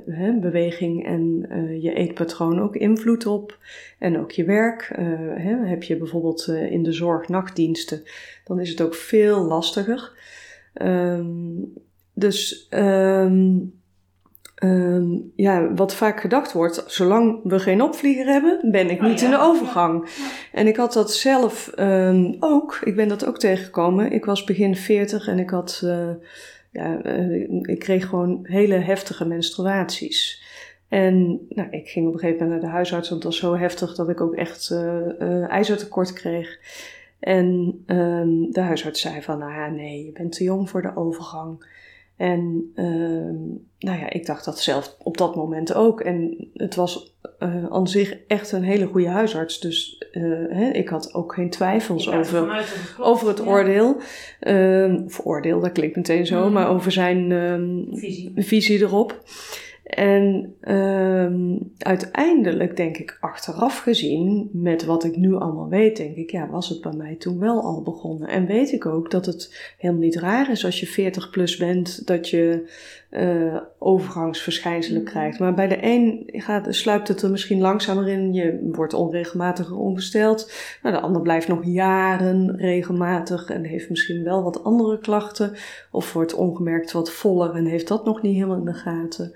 uh, 0.07 0.39
beweging 0.39 1.05
en 1.05 1.45
uh, 1.49 1.83
je 1.83 1.93
eetpatroon 1.93 2.61
ook 2.61 2.75
invloed 2.75 3.25
op. 3.25 3.57
En 3.99 4.19
ook 4.19 4.31
je 4.31 4.43
werk. 4.43 4.91
Hè, 5.35 5.55
heb 5.55 5.83
je 5.83 5.97
bijvoorbeeld 5.97 6.47
in 6.47 6.83
de 6.83 6.91
zorg 6.91 7.27
nachtdiensten, 7.27 8.03
dan 8.43 8.59
is 8.59 8.69
het 8.69 8.81
ook 8.81 8.95
veel 8.95 9.43
lastiger. 9.43 10.11
Um, 10.81 11.73
dus 12.13 12.67
um, 12.69 13.73
um, 14.63 15.31
ja, 15.35 15.73
wat 15.73 15.95
vaak 15.95 16.21
gedacht 16.21 16.51
wordt, 16.51 16.83
zolang 16.87 17.39
we 17.43 17.59
geen 17.59 17.81
opvlieger 17.81 18.25
hebben, 18.25 18.71
ben 18.71 18.89
ik 18.89 18.99
oh 18.99 19.07
niet 19.07 19.21
in 19.21 19.29
de 19.29 19.39
overgang. 19.39 20.09
En 20.51 20.67
ik 20.67 20.75
had 20.75 20.93
dat 20.93 21.13
zelf 21.13 21.73
ook. 22.39 22.79
Ik 22.83 22.95
ben 22.95 23.07
dat 23.07 23.25
ook 23.25 23.39
tegengekomen. 23.39 24.11
Ik 24.11 24.25
was 24.25 24.43
begin 24.43 24.75
40 24.75 25.27
en 25.27 25.39
ik 25.39 25.49
had 25.49 25.83
ja, 26.71 27.05
uh, 27.05 27.49
ik 27.61 27.79
kreeg 27.79 28.07
gewoon 28.07 28.39
hele 28.43 28.75
heftige 28.75 29.25
menstruaties. 29.25 30.43
En 30.87 31.45
nou, 31.49 31.69
ik 31.69 31.89
ging 31.89 32.07
op 32.07 32.13
een 32.13 32.19
gegeven 32.19 32.43
moment 32.43 32.61
naar 32.61 32.69
de 32.69 32.75
huisarts, 32.75 33.09
want 33.09 33.23
het 33.23 33.31
was 33.31 33.41
zo 33.41 33.55
heftig 33.55 33.95
dat 33.95 34.09
ik 34.09 34.21
ook 34.21 34.35
echt 34.35 34.69
uh, 34.69 35.49
ijzertekort 35.49 36.13
kreeg. 36.13 36.59
En 37.19 37.47
um, 37.87 38.51
de 38.51 38.61
huisarts 38.61 39.01
zei 39.01 39.21
van, 39.21 39.37
nou 39.37 39.71
nee, 39.71 40.05
je 40.05 40.11
bent 40.11 40.31
te 40.31 40.43
jong 40.43 40.69
voor 40.69 40.81
de 40.81 40.95
overgang. 40.95 41.65
En 42.21 42.71
uh, 42.75 42.85
nou 43.79 43.99
ja, 43.99 44.09
ik 44.09 44.25
dacht 44.25 44.45
dat 44.45 44.59
zelf 44.59 44.95
op 45.03 45.17
dat 45.17 45.35
moment 45.35 45.73
ook. 45.73 46.01
En 46.01 46.49
het 46.53 46.75
was 46.75 47.15
uh, 47.39 47.65
aan 47.69 47.87
zich 47.87 48.17
echt 48.27 48.51
een 48.51 48.63
hele 48.63 48.85
goede 48.85 49.07
huisarts. 49.07 49.59
Dus 49.59 50.05
uh, 50.11 50.23
hè, 50.49 50.69
ik 50.69 50.89
had 50.89 51.13
ook 51.13 51.33
geen 51.33 51.49
twijfels 51.49 52.09
over, 52.09 52.65
over 52.99 53.27
het 53.27 53.45
oordeel. 53.45 53.95
Of 55.05 55.25
oordeel, 55.25 55.59
dat 55.59 55.71
klinkt 55.71 55.95
meteen 55.95 56.25
zo, 56.25 56.45
mm. 56.45 56.53
maar 56.53 56.69
over 56.69 56.91
zijn 56.91 57.31
ehm, 57.31 57.97
visie. 57.97 58.31
visie 58.35 58.79
erop. 58.79 59.23
En 59.91 60.55
um, 60.61 61.71
uiteindelijk 61.77 62.77
denk 62.77 62.97
ik 62.97 63.17
achteraf 63.19 63.79
gezien, 63.79 64.49
met 64.53 64.85
wat 64.85 65.03
ik 65.03 65.15
nu 65.15 65.35
allemaal 65.35 65.69
weet, 65.69 65.97
denk 65.97 66.15
ik, 66.15 66.31
ja, 66.31 66.49
was 66.49 66.69
het 66.69 66.81
bij 66.81 66.93
mij 66.93 67.15
toen 67.15 67.39
wel 67.39 67.61
al 67.61 67.81
begonnen. 67.81 68.27
En 68.27 68.45
weet 68.45 68.71
ik 68.71 68.85
ook 68.85 69.11
dat 69.11 69.25
het 69.25 69.73
helemaal 69.77 70.01
niet 70.03 70.15
raar 70.15 70.51
is 70.51 70.65
als 70.65 70.79
je 70.79 70.87
40 70.87 71.29
plus 71.29 71.57
bent, 71.57 72.07
dat 72.07 72.29
je 72.29 72.69
uh, 73.11 73.57
overgangsverschijnselen 73.77 74.99
mm-hmm. 74.99 75.15
krijgt. 75.15 75.39
Maar 75.39 75.53
bij 75.53 75.67
de 75.67 75.77
een 75.81 76.23
gaat, 76.27 76.67
sluipt 76.69 77.07
het 77.07 77.21
er 77.21 77.31
misschien 77.31 77.61
langzamer 77.61 78.07
in. 78.07 78.33
Je 78.33 78.69
wordt 78.71 78.93
onregelmatiger 78.93 79.77
ongesteld. 79.77 80.51
Nou, 80.83 80.95
de 80.95 81.01
ander 81.01 81.21
blijft 81.21 81.47
nog 81.47 81.65
jaren 81.65 82.55
regelmatig 82.55 83.49
en 83.49 83.63
heeft 83.63 83.89
misschien 83.89 84.23
wel 84.23 84.43
wat 84.43 84.63
andere 84.63 84.99
klachten. 84.99 85.53
Of 85.91 86.13
wordt 86.13 86.33
ongemerkt 86.33 86.91
wat 86.91 87.11
voller 87.11 87.55
en 87.55 87.65
heeft 87.65 87.87
dat 87.87 88.05
nog 88.05 88.21
niet 88.21 88.35
helemaal 88.35 88.57
in 88.57 88.65
de 88.65 88.73
gaten. 88.73 89.33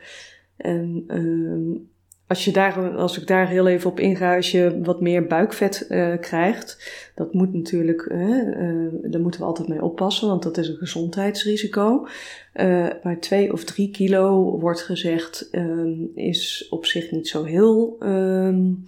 En 0.57 1.03
uh, 1.07 1.79
als, 2.27 2.45
je 2.45 2.51
daar, 2.51 2.95
als 2.97 3.19
ik 3.19 3.27
daar 3.27 3.47
heel 3.47 3.67
even 3.67 3.89
op 3.89 3.99
inga, 3.99 4.35
als 4.35 4.51
je 4.51 4.79
wat 4.83 5.01
meer 5.01 5.27
buikvet 5.27 5.85
uh, 5.89 6.13
krijgt, 6.19 6.91
dat 7.15 7.33
moet 7.33 7.53
natuurlijk, 7.53 8.09
uh, 8.11 8.87
daar 9.01 9.21
moeten 9.21 9.39
we 9.39 9.45
altijd 9.45 9.67
mee 9.67 9.83
oppassen, 9.83 10.27
want 10.27 10.43
dat 10.43 10.57
is 10.57 10.67
een 10.67 10.75
gezondheidsrisico. 10.75 12.07
Uh, 12.55 12.87
maar 13.03 13.19
twee 13.19 13.53
of 13.53 13.63
drie 13.63 13.91
kilo 13.91 14.59
wordt 14.59 14.81
gezegd, 14.81 15.49
ehm, 15.51 15.93
is 16.15 16.67
op 16.69 16.85
zich 16.85 17.11
niet 17.11 17.27
zo 17.27 17.43
heel 17.43 17.95
um, 17.99 18.83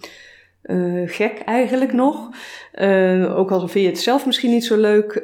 gek 1.06 1.38
eigenlijk 1.44 1.92
nog. 1.92 2.30
ook 3.36 3.50
al 3.50 3.68
vind 3.68 3.84
je 3.84 3.90
het 3.90 4.00
zelf 4.00 4.26
misschien 4.26 4.50
niet 4.50 4.64
zo 4.64 4.76
leuk. 4.76 5.22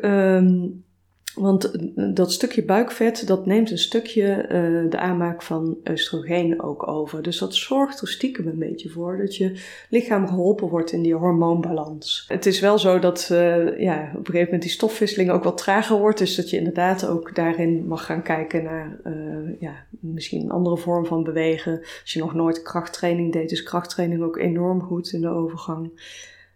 Want 1.35 1.73
dat 2.15 2.33
stukje 2.33 2.65
buikvet, 2.65 3.27
dat 3.27 3.47
neemt 3.47 3.71
een 3.71 3.79
stukje 3.79 4.43
uh, 4.43 4.91
de 4.91 4.99
aanmaak 4.99 5.43
van 5.43 5.77
oestrogeen 5.91 6.63
ook 6.63 6.89
over. 6.89 7.23
Dus 7.23 7.39
dat 7.39 7.55
zorgt 7.55 8.01
er 8.01 8.09
stiekem 8.09 8.47
een 8.47 8.59
beetje 8.59 8.89
voor 8.89 9.17
dat 9.19 9.37
je 9.37 9.61
lichaam 9.91 10.29
geholpen 10.29 10.69
wordt 10.69 10.93
in 10.93 11.03
die 11.03 11.15
hormoonbalans. 11.15 12.25
Het 12.29 12.47
is 12.47 12.61
wel 12.61 12.79
zo 12.79 12.99
dat 12.99 13.29
uh, 13.33 13.81
ja, 13.81 14.03
op 14.03 14.19
een 14.19 14.25
gegeven 14.25 14.45
moment 14.45 14.63
die 14.63 14.71
stofwisseling 14.71 15.31
ook 15.31 15.45
wat 15.45 15.57
trager 15.59 15.99
wordt. 15.99 16.19
Dus 16.19 16.35
dat 16.35 16.51
je 16.51 16.57
inderdaad 16.57 17.07
ook 17.07 17.35
daarin 17.35 17.87
mag 17.87 18.05
gaan 18.05 18.23
kijken 18.23 18.63
naar 18.63 18.99
uh, 19.07 19.61
ja, 19.61 19.75
misschien 20.01 20.43
een 20.43 20.51
andere 20.51 20.77
vorm 20.77 21.07
van 21.07 21.25
bewegen. 21.25 21.79
Als 21.81 22.13
je 22.13 22.21
nog 22.21 22.35
nooit 22.35 22.63
krachttraining 22.63 23.33
deed, 23.33 23.53
is 23.53 23.63
krachttraining 23.63 24.23
ook 24.23 24.37
enorm 24.37 24.83
goed 24.83 25.13
in 25.13 25.21
de 25.21 25.29
overgang. 25.29 25.91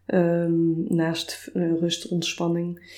Um, 0.06 0.84
naast 0.88 1.50
rust, 1.54 2.08
ontspanning. 2.08 2.96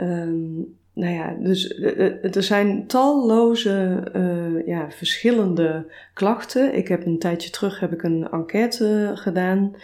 Um, 0.00 0.80
nou 0.92 1.14
ja, 1.14 1.36
dus 1.40 1.74
eh, 1.74 2.06
eh, 2.06 2.36
er 2.36 2.42
zijn 2.42 2.86
talloze 2.86 4.04
uh, 4.16 4.66
ja, 4.66 4.90
verschillende 4.90 5.86
klachten. 6.14 6.74
Ik 6.74 6.88
heb 6.88 7.06
een 7.06 7.18
tijdje 7.18 7.50
terug 7.50 7.80
heb 7.80 7.92
ik 7.92 8.02
een 8.02 8.28
enquête 8.30 9.12
gedaan. 9.14 9.74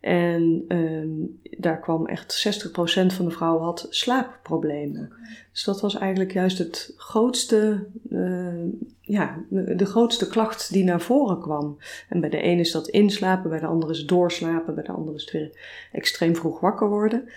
En 0.00 0.64
um, 0.68 1.40
daar 1.58 1.80
kwam 1.80 2.06
echt 2.06 2.62
60% 2.68 2.70
van 3.06 3.24
de 3.24 3.30
vrouwen 3.30 3.64
had 3.64 3.86
slaapproblemen. 3.90 5.12
Dus 5.52 5.64
dat 5.64 5.80
was 5.80 5.98
eigenlijk 5.98 6.32
juist 6.32 6.58
het 6.58 6.94
grootste, 6.96 7.86
uh, 8.10 8.64
ja, 9.00 9.38
de 9.48 9.86
grootste 9.86 10.28
klacht 10.28 10.72
die 10.72 10.84
naar 10.84 11.00
voren 11.00 11.40
kwam. 11.40 11.78
En 12.08 12.20
bij 12.20 12.30
de 12.30 12.40
ene 12.40 12.60
is 12.60 12.70
dat 12.70 12.88
inslapen, 12.88 13.50
bij 13.50 13.60
de 13.60 13.66
andere 13.66 13.92
is 13.92 14.04
doorslapen, 14.04 14.74
bij 14.74 14.84
de 14.84 14.92
andere 14.92 15.16
is 15.16 15.22
het 15.22 15.32
weer 15.32 15.50
extreem 15.92 16.36
vroeg 16.36 16.60
wakker 16.60 16.88
worden. 16.88 17.28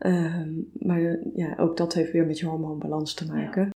Ehm, 0.00 0.50
maar 0.72 1.00
ja, 1.34 1.54
ook 1.56 1.76
dat 1.76 1.94
heeft 1.94 2.12
weer 2.12 2.26
met 2.26 2.38
je 2.38 2.46
hormoonbalans 2.46 3.14
te 3.14 3.26
maken. 3.26 3.70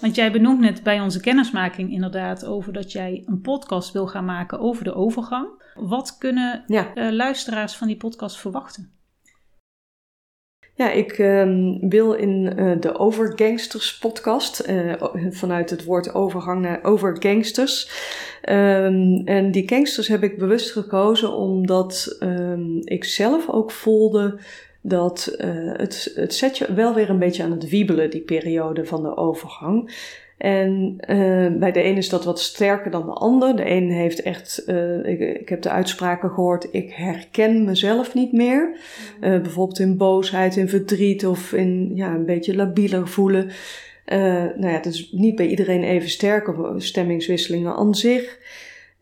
Want 0.00 0.14
jij 0.14 0.32
benoemt 0.32 0.60
net 0.60 0.82
bij 0.82 1.00
onze 1.00 1.20
kennismaking 1.20 1.90
inderdaad 1.92 2.44
over 2.44 2.72
dat 2.72 2.92
jij 2.92 3.22
een 3.26 3.40
podcast 3.40 3.92
wil 3.92 4.06
gaan 4.06 4.24
maken 4.24 4.58
over 4.60 4.84
de 4.84 4.94
overgang. 4.94 5.62
Wat 5.74 6.18
kunnen 6.18 6.64
ja. 6.66 6.96
uh, 6.96 7.10
luisteraars 7.10 7.76
van 7.76 7.86
die 7.86 7.96
podcast 7.96 8.38
verwachten? 8.38 8.92
Ja, 10.74 10.90
ik 10.90 11.18
um, 11.18 11.88
wil 11.88 12.12
in 12.12 12.52
uh, 12.58 12.80
de 12.80 12.98
Overgangsters 12.98 13.98
podcast, 13.98 14.68
uh, 14.68 14.94
vanuit 15.30 15.70
het 15.70 15.84
woord 15.84 16.14
overgang 16.14 16.60
naar 16.60 16.78
overgangsters. 16.82 17.90
Um, 18.48 19.22
en 19.24 19.50
die 19.50 19.68
gangsters 19.68 20.08
heb 20.08 20.22
ik 20.22 20.38
bewust 20.38 20.70
gekozen 20.70 21.32
omdat 21.32 22.16
um, 22.20 22.80
ik 22.84 23.04
zelf 23.04 23.48
ook 23.48 23.70
voelde 23.70 24.38
dat 24.80 25.34
uh, 25.38 25.48
het, 25.76 26.12
het 26.14 26.34
zet 26.34 26.58
je 26.58 26.74
wel 26.74 26.94
weer 26.94 27.10
een 27.10 27.18
beetje 27.18 27.42
aan 27.42 27.50
het 27.50 27.68
wiebelen, 27.68 28.10
die 28.10 28.20
periode 28.20 28.84
van 28.84 29.02
de 29.02 29.16
overgang. 29.16 29.90
En 30.42 30.96
uh, 31.08 31.58
bij 31.58 31.72
de 31.72 31.84
een 31.84 31.96
is 31.96 32.08
dat 32.08 32.24
wat 32.24 32.40
sterker 32.40 32.90
dan 32.90 33.06
de 33.06 33.12
ander. 33.12 33.56
De 33.56 33.70
een 33.70 33.90
heeft 33.90 34.22
echt, 34.22 34.62
uh, 34.66 35.04
ik, 35.04 35.20
ik, 35.40 35.48
heb 35.48 35.62
de 35.62 35.70
uitspraken 35.70 36.30
gehoord, 36.30 36.68
ik 36.70 36.92
herken 36.92 37.64
mezelf 37.64 38.14
niet 38.14 38.32
meer. 38.32 38.76
Uh, 39.20 39.40
bijvoorbeeld 39.40 39.78
in 39.78 39.96
boosheid, 39.96 40.56
in 40.56 40.68
verdriet 40.68 41.26
of 41.26 41.52
in 41.52 41.90
ja, 41.94 42.14
een 42.14 42.24
beetje 42.24 42.56
labieler 42.56 43.08
voelen. 43.08 43.50
nou 44.06 44.66
ja, 44.66 44.68
het 44.68 44.86
is 44.86 45.12
niet 45.12 45.36
bij 45.36 45.46
iedereen 45.46 45.82
even 45.82 46.10
sterk 46.10 46.48
of 46.48 46.82
stemmingswisselingen 46.82 47.74
aan 47.74 47.94
zich. 47.94 48.38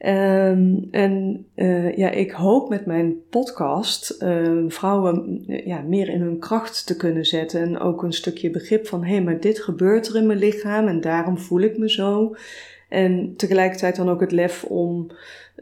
Ehm, 0.01 0.77
en 0.91 1.47
uh, 1.57 1.97
ja, 1.97 2.11
ik 2.11 2.31
hoop 2.31 2.69
met 2.69 2.87
mijn 2.87 3.15
podcast 3.31 4.23
uh, 4.23 4.65
vrouwen 4.69 5.43
ja, 5.47 5.81
meer 5.81 6.09
in 6.09 6.21
hun 6.21 6.39
kracht 6.39 6.87
te 6.87 6.97
kunnen 6.97 7.25
zetten. 7.25 7.61
En 7.61 7.79
ook 7.79 8.03
een 8.03 8.13
stukje 8.13 8.51
begrip 8.51 8.87
van: 8.87 9.05
hé, 9.05 9.13
hey, 9.13 9.23
maar 9.23 9.41
dit 9.41 9.59
gebeurt 9.59 10.09
er 10.09 10.17
in 10.17 10.27
mijn 10.27 10.39
lichaam 10.39 10.89
en 10.89 11.01
daarom 11.01 11.39
voel 11.39 11.61
ik 11.61 11.79
me 11.79 11.91
zo. 11.91 12.37
En 12.89 13.37
tegelijkertijd 13.37 13.97
dan 13.97 14.11
ook 14.11 14.21
het 14.21 14.33
lef 14.33 14.65
om, 14.65 15.11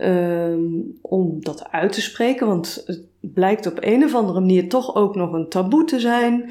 um, 0.02 0.98
om 1.02 1.36
dat 1.40 1.68
uit 1.70 1.92
te 1.92 2.00
spreken. 2.00 2.46
Want 2.46 2.82
het 2.86 3.06
blijkt 3.20 3.66
op 3.66 3.78
een 3.80 4.04
of 4.04 4.14
andere 4.14 4.40
manier 4.40 4.68
toch 4.68 4.94
ook 4.94 5.14
nog 5.14 5.32
een 5.32 5.48
taboe 5.48 5.84
te 5.84 6.00
zijn. 6.00 6.50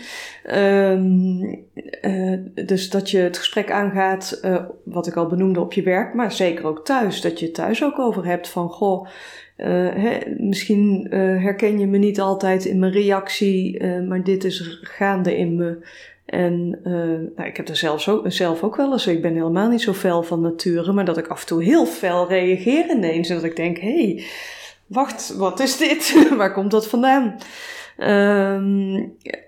Um, 0.56 1.66
uh, 2.02 2.38
dus 2.66 2.89
dat 2.89 3.12
je 3.12 3.18
het 3.18 3.38
gesprek 3.38 3.72
aangaat, 3.72 4.39
uh, 4.43 4.64
wat 4.84 5.08
ik 5.08 5.16
al 5.16 5.28
benoemde 5.28 5.60
op 5.60 5.74
je 5.74 5.82
werk, 5.84 6.14
maar 6.14 6.32
zeker 6.32 6.66
ook 6.66 6.86
thuis. 6.86 7.22
Dat 7.22 7.39
je 7.39 7.45
het 7.45 7.56
thuis 7.56 7.84
ook 7.84 8.00
over 8.00 8.26
hebt 8.26 8.50
van, 8.50 8.70
goh, 8.70 9.08
hè, 9.56 10.18
misschien 10.38 11.08
herken 11.12 11.80
je 11.80 11.88
me 11.88 11.98
niet 11.98 12.20
altijd 12.20 12.66
in 12.66 12.80
mijn 12.80 12.91
reactie, 12.91 13.84
maar 13.84 14.24
dit 14.24 14.43
is 14.43 14.80
gaande 14.82 15.38
in 15.38 15.56
me. 15.56 15.86
En 16.28 16.80
uh, 16.84 16.93
nou, 17.36 17.49
ik 17.49 17.57
heb 17.57 17.69
er 17.69 17.75
zelfs 17.75 18.09
ook, 18.09 18.32
zelf 18.32 18.63
ook 18.63 18.75
wel 18.75 18.91
eens, 18.91 19.07
ik 19.07 19.21
ben 19.21 19.34
helemaal 19.34 19.69
niet 19.69 19.82
zo 19.82 19.93
fel 19.93 20.23
van 20.23 20.41
nature, 20.41 20.91
maar 20.91 21.05
dat 21.05 21.17
ik 21.17 21.28
af 21.28 21.41
en 21.41 21.47
toe 21.47 21.63
heel 21.63 21.86
fel 21.86 22.28
reageer 22.28 22.89
ineens. 22.89 23.30
En 23.30 23.36
dat 23.36 23.43
ik 23.43 23.55
denk, 23.55 23.78
hé, 23.78 24.13
hey, 24.13 24.23
wacht, 24.88 25.36
wat 25.36 25.59
is 25.59 25.78
dit? 25.78 26.28
Waar 26.38 26.53
komt 26.53 26.71
dat 26.71 26.88
vandaan? 26.88 27.38
Um, 27.97 28.91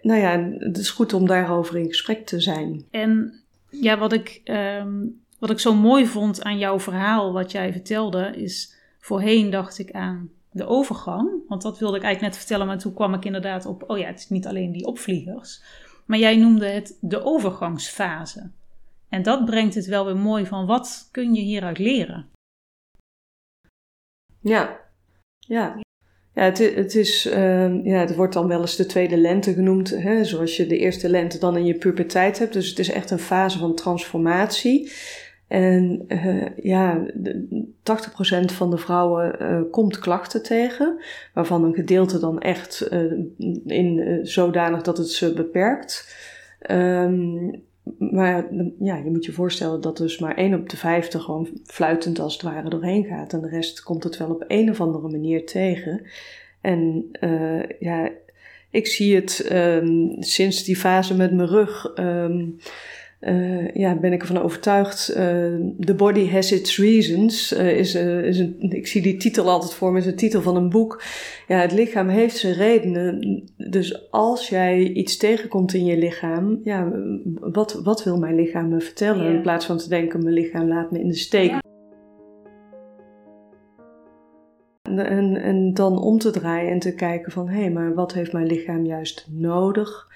nou 0.01 0.19
ja, 0.19 0.49
het 0.57 0.77
is 0.77 0.89
goed 0.89 1.13
om 1.13 1.27
daarover 1.27 1.77
in 1.77 1.87
gesprek 1.87 2.25
te 2.25 2.39
zijn. 2.39 2.85
En 2.91 3.41
ja, 3.69 3.97
wat 3.97 4.13
ik, 4.13 4.41
um, 4.45 5.21
wat 5.39 5.49
ik 5.49 5.59
zo 5.59 5.75
mooi 5.75 6.07
vond 6.07 6.43
aan 6.43 6.57
jouw 6.57 6.79
verhaal, 6.79 7.33
wat 7.33 7.51
jij 7.51 7.71
vertelde, 7.71 8.31
is 8.35 8.75
voorheen 8.99 9.49
dacht 9.49 9.79
ik 9.79 9.91
aan 9.91 10.29
de 10.51 10.65
overgang. 10.65 11.29
Want 11.47 11.61
dat 11.61 11.79
wilde 11.79 11.97
ik 11.97 12.03
eigenlijk 12.03 12.33
net 12.33 12.43
vertellen, 12.43 12.67
maar 12.67 12.79
toen 12.79 12.93
kwam 12.93 13.13
ik 13.13 13.25
inderdaad 13.25 13.65
op, 13.65 13.83
oh 13.87 13.97
ja, 13.97 14.05
het 14.05 14.19
is 14.19 14.29
niet 14.29 14.47
alleen 14.47 14.71
die 14.71 14.85
opvliegers. 14.85 15.61
Maar 16.09 16.19
jij 16.19 16.37
noemde 16.37 16.65
het 16.65 16.97
de 17.01 17.23
overgangsfase. 17.23 18.51
En 19.09 19.21
dat 19.23 19.45
brengt 19.45 19.75
het 19.75 19.85
wel 19.85 20.05
weer 20.05 20.17
mooi 20.17 20.45
van 20.45 20.65
wat 20.65 21.07
kun 21.11 21.33
je 21.33 21.41
hieruit 21.41 21.77
leren? 21.77 22.29
Ja, 24.41 24.79
ja. 25.39 25.79
Ja, 26.33 26.43
het, 26.43 26.57
het, 26.57 26.95
is, 26.95 27.25
uh, 27.25 27.85
ja, 27.85 27.99
het 27.99 28.15
wordt 28.15 28.33
dan 28.33 28.47
wel 28.47 28.61
eens 28.61 28.75
de 28.75 28.85
tweede 28.85 29.17
lente 29.17 29.53
genoemd, 29.53 29.89
hè, 29.89 30.23
zoals 30.23 30.57
je 30.57 30.67
de 30.67 30.77
eerste 30.77 31.09
lente 31.09 31.37
dan 31.37 31.57
in 31.57 31.65
je 31.65 31.77
puberteit 31.77 32.39
hebt. 32.39 32.53
Dus 32.53 32.69
het 32.69 32.79
is 32.79 32.89
echt 32.89 33.11
een 33.11 33.19
fase 33.19 33.57
van 33.57 33.75
transformatie. 33.75 34.91
En 35.49 36.05
uh, 36.07 36.45
ja, 36.63 37.05
80% 37.05 37.09
van 38.45 38.69
de 38.69 38.77
vrouwen 38.77 39.35
uh, 39.41 39.61
komt 39.71 39.99
klachten 39.99 40.43
tegen, 40.43 40.99
waarvan 41.33 41.63
een 41.63 41.73
gedeelte 41.73 42.19
dan 42.19 42.39
echt 42.39 42.87
uh, 42.91 43.11
in 43.65 44.19
zodanig 44.23 44.81
dat 44.81 44.97
het 44.97 45.09
ze 45.09 45.33
beperkt. 45.33 46.15
Um, 46.71 47.63
maar 47.97 48.45
ja, 48.79 48.95
je 48.95 49.09
moet 49.09 49.25
je 49.25 49.31
voorstellen 49.31 49.81
dat 49.81 49.97
dus 49.97 50.19
maar 50.19 50.35
1 50.35 50.53
op 50.53 50.69
de 50.69 50.77
50 50.77 51.23
gewoon 51.23 51.47
fluitend 51.65 52.19
als 52.19 52.33
het 52.33 52.41
ware 52.41 52.69
doorheen 52.69 53.05
gaat. 53.05 53.33
En 53.33 53.41
de 53.41 53.49
rest 53.49 53.83
komt 53.83 54.03
het 54.03 54.17
wel 54.17 54.29
op 54.29 54.43
een 54.47 54.69
of 54.69 54.81
andere 54.81 55.09
manier 55.09 55.45
tegen. 55.45 56.01
En 56.61 57.09
ja, 57.79 58.09
ik 58.69 58.87
zie 58.87 59.15
het 59.15 59.49
um, 59.51 60.15
sinds 60.19 60.63
die 60.63 60.77
fase 60.77 61.15
met 61.15 61.33
mijn 61.33 61.47
rug. 61.47 61.91
Um, 61.99 62.59
uh, 63.21 63.71
ja, 63.73 63.95
ben 63.95 64.13
ik 64.13 64.21
ervan 64.21 64.41
overtuigd. 64.41 65.09
Uh, 65.09 65.17
The 65.79 65.93
Body 65.97 66.29
Has 66.29 66.51
Its 66.51 66.77
Reasons 66.77 67.53
uh, 67.53 67.77
is, 67.77 67.95
is 67.95 68.39
een, 68.39 68.55
ik 68.59 68.87
zie 68.87 69.01
die 69.01 69.17
titel 69.17 69.49
altijd 69.49 69.73
voor 69.73 69.91
me, 69.91 69.97
is 69.97 70.05
een 70.05 70.15
titel 70.15 70.41
van 70.41 70.55
een 70.55 70.69
boek. 70.69 71.03
Ja, 71.47 71.59
het 71.59 71.71
lichaam 71.71 72.07
heeft 72.07 72.37
zijn 72.37 72.53
redenen. 72.53 73.43
Dus 73.57 74.11
als 74.11 74.49
jij 74.49 74.83
iets 74.83 75.17
tegenkomt 75.17 75.73
in 75.73 75.85
je 75.85 75.97
lichaam, 75.97 76.59
ja, 76.63 76.91
wat, 77.39 77.81
wat 77.83 78.03
wil 78.03 78.17
mijn 78.17 78.35
lichaam 78.35 78.69
me 78.69 78.79
vertellen? 78.79 79.23
Yeah. 79.23 79.35
In 79.35 79.41
plaats 79.41 79.65
van 79.65 79.77
te 79.77 79.89
denken, 79.89 80.23
mijn 80.23 80.35
lichaam 80.35 80.67
laat 80.67 80.91
me 80.91 80.99
in 80.99 81.07
de 81.07 81.15
steek. 81.15 81.49
Yeah. 81.49 81.59
En, 84.83 85.35
en 85.35 85.73
dan 85.73 86.01
om 86.01 86.17
te 86.17 86.31
draaien 86.31 86.71
en 86.71 86.79
te 86.79 86.93
kijken 86.93 87.31
van, 87.31 87.49
hé, 87.49 87.59
hey, 87.59 87.71
maar 87.71 87.93
wat 87.93 88.13
heeft 88.13 88.33
mijn 88.33 88.47
lichaam 88.47 88.85
juist 88.85 89.27
nodig? 89.31 90.07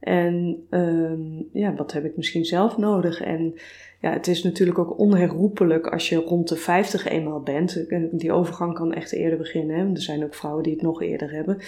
En 0.00 0.66
um, 0.70 1.48
ja, 1.52 1.74
wat 1.74 1.92
heb 1.92 2.04
ik 2.04 2.16
misschien 2.16 2.44
zelf 2.44 2.76
nodig? 2.76 3.20
En 3.20 3.54
ja, 4.00 4.12
het 4.12 4.26
is 4.26 4.42
natuurlijk 4.42 4.78
ook 4.78 4.98
onherroepelijk 4.98 5.86
als 5.86 6.08
je 6.08 6.16
rond 6.16 6.48
de 6.48 6.56
50 6.56 7.08
eenmaal 7.08 7.40
bent. 7.40 7.84
Die 8.12 8.32
overgang 8.32 8.74
kan 8.74 8.92
echt 8.92 9.12
eerder 9.12 9.38
beginnen. 9.38 9.76
Hè? 9.76 9.92
Er 9.92 10.02
zijn 10.02 10.24
ook 10.24 10.34
vrouwen 10.34 10.62
die 10.62 10.72
het 10.72 10.82
nog 10.82 11.02
eerder 11.02 11.30
hebben. 11.30 11.58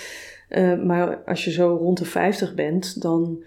Uh, 0.48 0.82
maar 0.84 1.16
als 1.16 1.44
je 1.44 1.50
zo 1.50 1.76
rond 1.76 1.98
de 1.98 2.04
50 2.04 2.54
bent, 2.54 3.02
dan, 3.02 3.42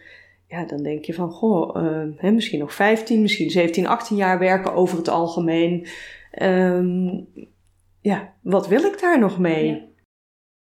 ja, 0.47 0.65
dan 0.65 0.83
denk 0.83 1.05
je 1.05 1.13
van, 1.13 1.31
goh, 1.31 1.83
uh, 1.83 2.03
hè, 2.17 2.31
misschien 2.31 2.59
nog 2.59 2.73
15, 2.73 3.21
misschien 3.21 3.49
17, 3.49 3.87
18 3.87 4.17
jaar 4.17 4.39
werken 4.39 4.73
over 4.73 4.97
het 4.97 5.09
algemeen. 5.09 5.87
Ja, 8.01 8.33
wat 8.41 8.67
wil 8.67 8.83
ik 8.83 8.99
daar 8.99 9.19
nog 9.19 9.39
mee? 9.39 9.65
Ja. 9.65 9.81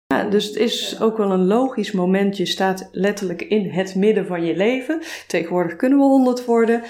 Ja, 0.07 0.23
dus 0.23 0.45
het 0.45 0.55
is 0.55 1.01
ook 1.01 1.17
wel 1.17 1.31
een 1.31 1.45
logisch 1.45 1.91
moment. 1.91 2.37
Je 2.37 2.45
staat 2.45 2.89
letterlijk 2.91 3.41
in 3.41 3.69
het 3.69 3.95
midden 3.95 4.25
van 4.25 4.45
je 4.45 4.55
leven. 4.55 5.01
Tegenwoordig 5.27 5.75
kunnen 5.75 5.97
we 5.97 6.03
honderd 6.03 6.45
worden. 6.45 6.81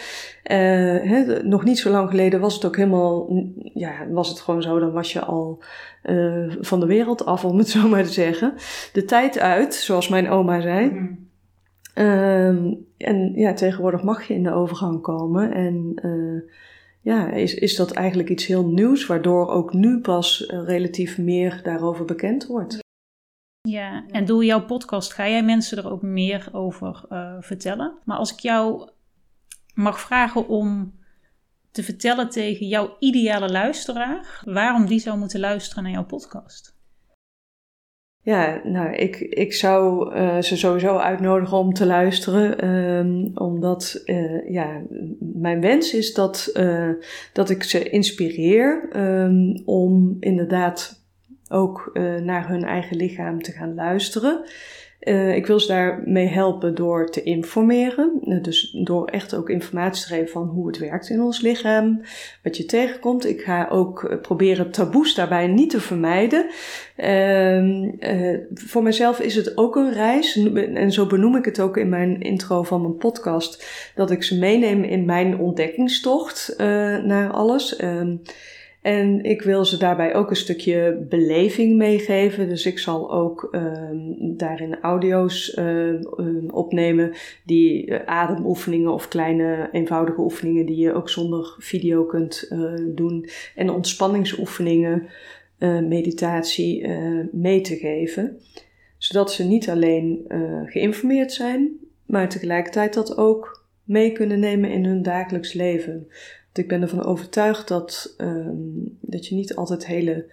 Uh, 0.52 1.42
nog 1.44 1.64
niet 1.64 1.80
zo 1.80 1.90
lang 1.90 2.10
geleden 2.10 2.40
was 2.40 2.54
het 2.54 2.66
ook 2.66 2.76
helemaal, 2.76 3.44
ja, 3.74 4.08
was 4.10 4.30
het 4.30 4.40
gewoon 4.40 4.62
zo, 4.62 4.80
dan 4.80 4.92
was 4.92 5.14
je 5.14 5.20
al 5.20 5.64
uh, 6.04 6.56
van 6.60 6.80
de 6.80 6.86
wereld 6.86 7.26
af, 7.26 7.46
om 7.46 7.58
het 7.58 7.70
zo 7.78 7.88
maar 7.88 8.04
te 8.04 8.12
zeggen. 8.12 8.54
De 8.94 9.06
tijd 9.06 9.40
uit, 9.40 9.74
zoals 9.74 10.08
mijn 10.08 10.30
oma 10.30 10.62
zei. 10.62 10.90
Mm. 10.90 11.30
Uh, 11.96 12.48
en 12.98 13.32
ja, 13.36 13.54
tegenwoordig 13.54 14.04
mag 14.04 14.28
je 14.28 14.34
in 14.34 14.44
de 14.44 14.54
overgang 14.54 15.02
komen. 15.02 15.54
En 15.54 15.94
uh, 16.06 16.42
ja, 17.02 17.32
is, 17.32 17.54
is 17.54 17.76
dat 17.76 17.92
eigenlijk 17.92 18.30
iets 18.30 18.46
heel 18.46 18.66
nieuws, 18.66 19.06
waardoor 19.06 19.48
ook 19.48 19.74
nu 19.74 20.00
pas 20.00 20.46
relatief 20.66 21.18
meer 21.18 21.60
daarover 21.64 22.06
bekend 22.06 22.48
wordt. 22.48 22.84
Ja, 23.66 24.06
en 24.12 24.26
door 24.26 24.46
jouw 24.46 24.66
podcast 24.66 25.14
ga 25.14 25.30
jij 25.30 25.44
mensen 25.44 25.78
er 25.78 25.92
ook 25.92 26.02
meer 26.02 26.50
over 26.52 27.06
uh, 27.10 27.36
vertellen. 27.40 27.98
Maar 28.04 28.18
als 28.18 28.34
ik 28.34 28.40
jou 28.40 28.90
mag 29.74 30.00
vragen 30.00 30.48
om 30.48 30.94
te 31.72 31.84
vertellen 31.84 32.30
tegen 32.30 32.68
jouw 32.68 32.96
ideale 33.00 33.50
luisteraar, 33.50 34.42
waarom 34.46 34.86
die 34.86 35.00
zou 35.00 35.18
moeten 35.18 35.40
luisteren 35.40 35.84
naar 35.84 35.92
jouw 35.92 36.06
podcast? 36.06 36.74
Ja, 38.22 38.62
nou, 38.64 38.94
ik, 38.94 39.20
ik 39.20 39.54
zou 39.54 40.16
uh, 40.16 40.42
ze 40.42 40.58
sowieso 40.58 40.98
uitnodigen 40.98 41.58
om 41.58 41.74
te 41.74 41.86
luisteren. 41.86 42.68
Um, 42.68 43.32
omdat, 43.38 44.02
uh, 44.06 44.50
ja, 44.50 44.82
mijn 45.20 45.62
wens 45.62 45.94
is 45.94 46.14
dat, 46.14 46.52
uh, 46.54 46.90
dat 47.34 47.50
ik 47.50 47.64
ze 47.64 47.90
inspireer 47.90 48.90
um, 48.96 49.62
om 49.66 50.18
inderdaad 50.20 51.05
ook 51.50 51.90
uh, 51.94 52.16
naar 52.16 52.48
hun 52.48 52.64
eigen 52.64 52.98
lichaam 52.98 53.42
te 53.42 53.52
gaan 53.52 53.76
luisteren. 53.76 54.46
Uh, 55.06 55.36
ik 55.36 55.46
wil 55.48 55.60
ze 55.60 55.68
daarmee 55.68 56.28
helpen 56.28 56.76
door 56.76 57.10
te 57.10 57.24
informeren. 57.24 58.20
Uh, 58.24 58.44
dus 58.44 58.72
door 58.72 59.08
echt 59.08 59.36
ook 59.36 59.50
informatie 59.50 60.04
te 60.04 60.14
geven 60.14 60.30
van 60.30 60.48
hoe 60.48 60.68
het 60.68 60.78
werkt 60.78 61.10
in 61.10 61.22
ons 61.22 61.42
lichaam, 61.42 62.02
wat 62.44 62.58
je 62.58 62.66
tegenkomt. 62.66 63.26
Ik 63.26 63.42
ga 63.42 63.68
ook 63.70 64.18
proberen 64.22 64.72
taboes 64.72 65.16
daarbij 65.16 65.48
niet 65.48 65.70
te 65.70 65.80
vermijden. 65.80 66.46
Uh, 66.98 68.40
voor 68.54 68.84
mezelf 68.84 69.20
is 69.20 69.36
het 69.36 69.58
ook 69.58 69.76
een 69.76 69.94
reis. 69.94 70.36
En 70.56 70.92
zo 70.92 71.06
benoem 71.06 71.36
ik 71.36 71.46
het 71.46 71.60
ook 71.60 71.78
in 71.78 71.90
mijn 71.90 72.22
intro 72.22 72.64
van 72.64 72.82
mijn 72.82 72.98
podcast. 72.98 73.66
Dat 73.96 74.12
ik 74.12 74.24
ze 74.24 74.38
meeneem 74.38 74.84
in 74.84 75.06
mijn 75.06 75.38
ontdekkingstocht 75.38 76.54
naar 77.04 77.32
alles. 77.32 77.76
Ehm, 78.86 78.94
en 78.96 79.24
ik 79.24 79.42
wil 79.42 79.66
ze 79.66 79.78
daarbij 79.78 80.16
ook 80.16 80.30
een 80.30 80.36
stukje 80.36 81.06
beleving 81.10 81.76
meegeven. 81.76 82.50
Dus 82.50 82.66
ik 82.66 82.80
zal 82.80 83.12
ook 83.12 83.48
uh, 83.52 83.72
daarin 84.20 84.80
audio's 84.80 85.58
uh, 85.60 86.00
opnemen, 86.52 87.12
die 87.44 87.86
uh, 87.86 88.00
ademoefeningen 88.06 88.94
of 88.94 89.08
kleine 89.08 89.70
eenvoudige 89.72 90.22
oefeningen 90.22 90.66
die 90.66 90.78
je 90.78 90.94
ook 90.94 91.10
zonder 91.10 91.56
video 91.60 92.04
kunt 92.04 92.48
eh, 92.50 92.60
doen. 92.88 93.30
En 93.56 93.70
ontspanningsoefeningen, 93.70 95.08
meditatie 95.88 96.88
mee 97.32 97.62
te 97.62 97.76
geven. 97.76 98.40
Zodat 98.98 99.32
ze 99.32 99.44
niet 99.44 99.70
alleen 99.70 100.26
geïnformeerd 100.66 101.32
zijn, 101.32 101.72
maar 102.06 102.30
tegelijkertijd 102.30 102.94
dat 102.94 103.18
ook 103.18 103.66
mee 103.84 104.12
kunnen 104.12 104.40
nemen 104.40 104.72
in 104.72 104.86
hun 104.86 105.02
dagelijks 105.02 105.54
leven 105.54 106.08
ik 106.58 106.68
ben 106.68 106.82
ervan 106.82 107.04
overtuigd 107.04 107.68
dat, 107.68 108.16
um, 108.18 108.98
dat 109.02 109.28
je 109.28 109.36
niet 109.36 109.56
altijd 109.56 109.86
hele 109.86 110.26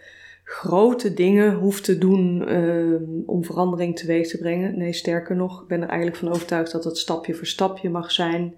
grote 0.44 1.14
dingen 1.14 1.54
hoeft 1.54 1.84
te 1.84 1.98
doen 1.98 2.54
um, 2.56 3.22
om 3.26 3.44
verandering 3.44 3.96
teweeg 3.96 4.28
te 4.28 4.38
brengen. 4.38 4.78
Nee, 4.78 4.92
sterker 4.92 5.36
nog, 5.36 5.62
ik 5.62 5.68
ben 5.68 5.82
er 5.82 5.88
eigenlijk 5.88 6.18
van 6.18 6.28
overtuigd 6.28 6.72
dat 6.72 6.84
het 6.84 6.98
stapje 6.98 7.34
voor 7.34 7.46
stapje 7.46 7.90
mag 7.90 8.12
zijn. 8.12 8.54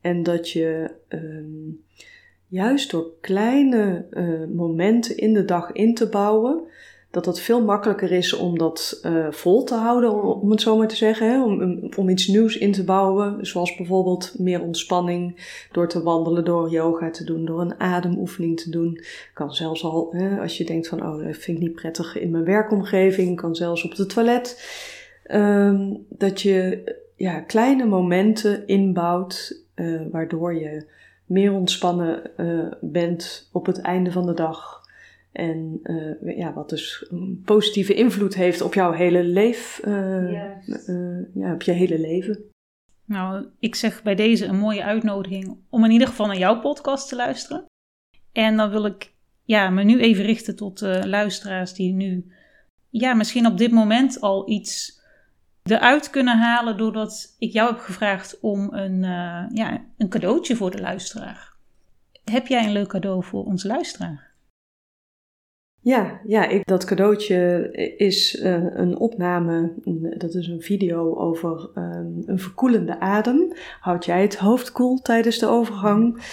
En 0.00 0.22
dat 0.22 0.50
je 0.50 0.90
um, 1.08 1.84
juist 2.46 2.90
door 2.90 3.06
kleine 3.20 4.06
momenten 4.54 5.16
in 5.16 5.32
de 5.32 5.44
dag 5.44 5.72
in 5.72 5.94
te 5.94 6.08
bouwen, 6.08 6.66
dat 7.12 7.26
het 7.26 7.40
veel 7.40 7.64
makkelijker 7.64 8.12
is 8.12 8.32
om 8.32 8.58
dat 8.58 9.00
uh, 9.06 9.26
vol 9.30 9.64
te 9.64 9.74
houden, 9.74 10.40
om 10.40 10.50
het 10.50 10.60
zo 10.60 10.76
maar 10.76 10.88
te 10.88 10.96
zeggen. 10.96 11.42
Om, 11.44 11.88
om 11.96 12.08
iets 12.08 12.26
nieuws 12.26 12.56
in 12.56 12.72
te 12.72 12.84
bouwen, 12.84 13.46
zoals 13.46 13.76
bijvoorbeeld 13.76 14.34
meer 14.38 14.62
ontspanning 14.62 15.46
door 15.72 15.88
te 15.88 16.02
wandelen, 16.02 16.44
door 16.44 16.70
yoga 16.70 17.10
te 17.10 17.24
doen, 17.24 17.44
door 17.44 17.60
een 17.60 17.80
ademoefening 17.80 18.60
te 18.60 18.70
doen. 18.70 19.00
Kan 19.34 19.54
zelfs 19.54 19.84
al, 19.84 20.08
hè, 20.12 20.40
als 20.40 20.58
je 20.58 20.64
denkt 20.64 20.88
van, 20.88 21.02
oh, 21.02 21.26
dat 21.26 21.36
vind 21.36 21.56
ik 21.56 21.62
niet 21.62 21.74
prettig 21.74 22.18
in 22.18 22.30
mijn 22.30 22.44
werkomgeving, 22.44 23.36
kan 23.36 23.54
zelfs 23.54 23.84
op 23.84 23.96
het 23.96 24.08
toilet. 24.08 24.64
Um, 25.32 26.06
dat 26.08 26.40
je 26.40 26.82
ja, 27.16 27.40
kleine 27.40 27.84
momenten 27.84 28.66
inbouwt, 28.66 29.62
uh, 29.74 30.02
waardoor 30.10 30.54
je 30.54 30.86
meer 31.26 31.52
ontspannen 31.52 32.22
uh, 32.36 32.72
bent 32.80 33.48
op 33.52 33.66
het 33.66 33.80
einde 33.80 34.12
van 34.12 34.26
de 34.26 34.34
dag. 34.34 34.81
En 35.32 35.80
uh, 35.82 36.36
ja, 36.36 36.52
wat 36.52 36.68
dus 36.68 37.06
een 37.10 37.42
positieve 37.44 37.94
invloed 37.94 38.34
heeft 38.34 38.60
op 38.60 38.74
jouw 38.74 38.92
hele 38.92 39.24
leven. 39.24 39.88
Uh, 39.88 40.30
uh, 40.88 41.26
ja, 41.34 41.52
op 41.54 41.62
je 41.62 41.72
hele 41.72 41.98
leven. 41.98 42.44
Nou, 43.04 43.46
ik 43.58 43.74
zeg 43.74 44.02
bij 44.02 44.14
deze 44.14 44.46
een 44.46 44.58
mooie 44.58 44.84
uitnodiging 44.84 45.56
om 45.70 45.84
in 45.84 45.90
ieder 45.90 46.08
geval 46.08 46.26
naar 46.26 46.38
jouw 46.38 46.60
podcast 46.60 47.08
te 47.08 47.16
luisteren. 47.16 47.64
En 48.32 48.56
dan 48.56 48.70
wil 48.70 48.84
ik 48.84 49.12
ja, 49.44 49.70
me 49.70 49.82
nu 49.82 50.00
even 50.00 50.24
richten 50.24 50.56
tot 50.56 50.80
luisteraars 51.04 51.72
die 51.72 51.92
nu 51.92 52.32
ja, 52.90 53.14
misschien 53.14 53.46
op 53.46 53.58
dit 53.58 53.70
moment 53.70 54.20
al 54.20 54.50
iets 54.50 55.00
eruit 55.62 56.10
kunnen 56.10 56.38
halen 56.38 56.76
doordat 56.76 57.36
ik 57.38 57.52
jou 57.52 57.70
heb 57.70 57.80
gevraagd 57.80 58.40
om 58.40 58.74
een, 58.74 59.02
ja, 59.54 59.84
een 59.96 60.08
cadeautje 60.08 60.56
voor 60.56 60.70
de 60.70 60.80
luisteraar. 60.80 61.52
Heb 62.24 62.46
jij 62.46 62.64
een 62.64 62.72
leuk 62.72 62.88
cadeau 62.88 63.24
voor 63.24 63.44
onze 63.44 63.66
luisteraar? 63.66 64.31
Ja, 65.84 66.20
ja 66.26 66.60
dat 66.64 66.84
cadeautje 66.84 67.70
is 67.96 68.42
uh, 68.42 68.64
een 68.74 68.98
opname, 68.98 69.72
dat 70.18 70.34
is 70.34 70.46
een 70.46 70.62
video 70.62 71.16
over 71.16 71.70
um, 71.74 72.22
een 72.26 72.38
verkoelende 72.38 73.00
adem. 73.00 73.52
Houd 73.80 74.04
jij 74.04 74.22
het 74.22 74.36
hoofd 74.36 74.72
koel 74.72 74.98
tijdens 74.98 75.38
de 75.38 75.46
overgang? 75.46 76.24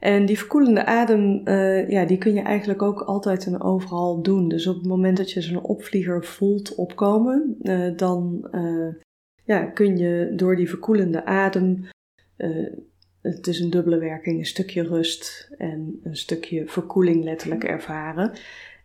En 0.00 0.26
die 0.26 0.38
verkoelende 0.38 0.84
adem, 0.84 1.40
uh, 1.44 1.88
ja, 1.88 2.04
die 2.04 2.18
kun 2.18 2.34
je 2.34 2.40
eigenlijk 2.40 2.82
ook 2.82 3.00
altijd 3.00 3.46
en 3.46 3.60
overal 3.60 4.22
doen. 4.22 4.48
Dus 4.48 4.66
op 4.66 4.76
het 4.76 4.86
moment 4.86 5.16
dat 5.16 5.30
je 5.30 5.40
zo'n 5.40 5.62
opvlieger 5.62 6.24
voelt 6.24 6.74
opkomen, 6.74 7.56
uh, 7.62 7.96
dan 7.96 8.48
ja, 9.44 9.64
kun 9.64 9.96
je 9.96 10.32
door 10.36 10.56
die 10.56 10.68
verkoelende 10.68 11.24
adem 11.24 11.84
het 13.26 13.46
is 13.46 13.60
een 13.60 13.70
dubbele 13.70 13.98
werking, 13.98 14.38
een 14.38 14.46
stukje 14.46 14.82
rust 14.82 15.50
en 15.58 16.00
een 16.02 16.16
stukje 16.16 16.66
verkoeling 16.66 17.24
letterlijk 17.24 17.64
ervaren. 17.64 18.32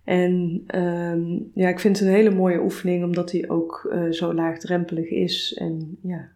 En 0.04 0.64
um, 0.76 1.52
ja, 1.54 1.70
ik 1.70 1.80
vind 1.80 2.00
het 2.00 2.08
een 2.08 2.14
hele 2.14 2.36
mooie 2.36 2.62
oefening, 2.62 3.04
omdat 3.04 3.30
die 3.30 3.50
ook 3.50 3.90
uh, 3.94 4.12
zo 4.12 4.34
laagdrempelig 4.34 5.10
is. 5.10 5.54
En 5.54 5.98
ja, 6.02 6.30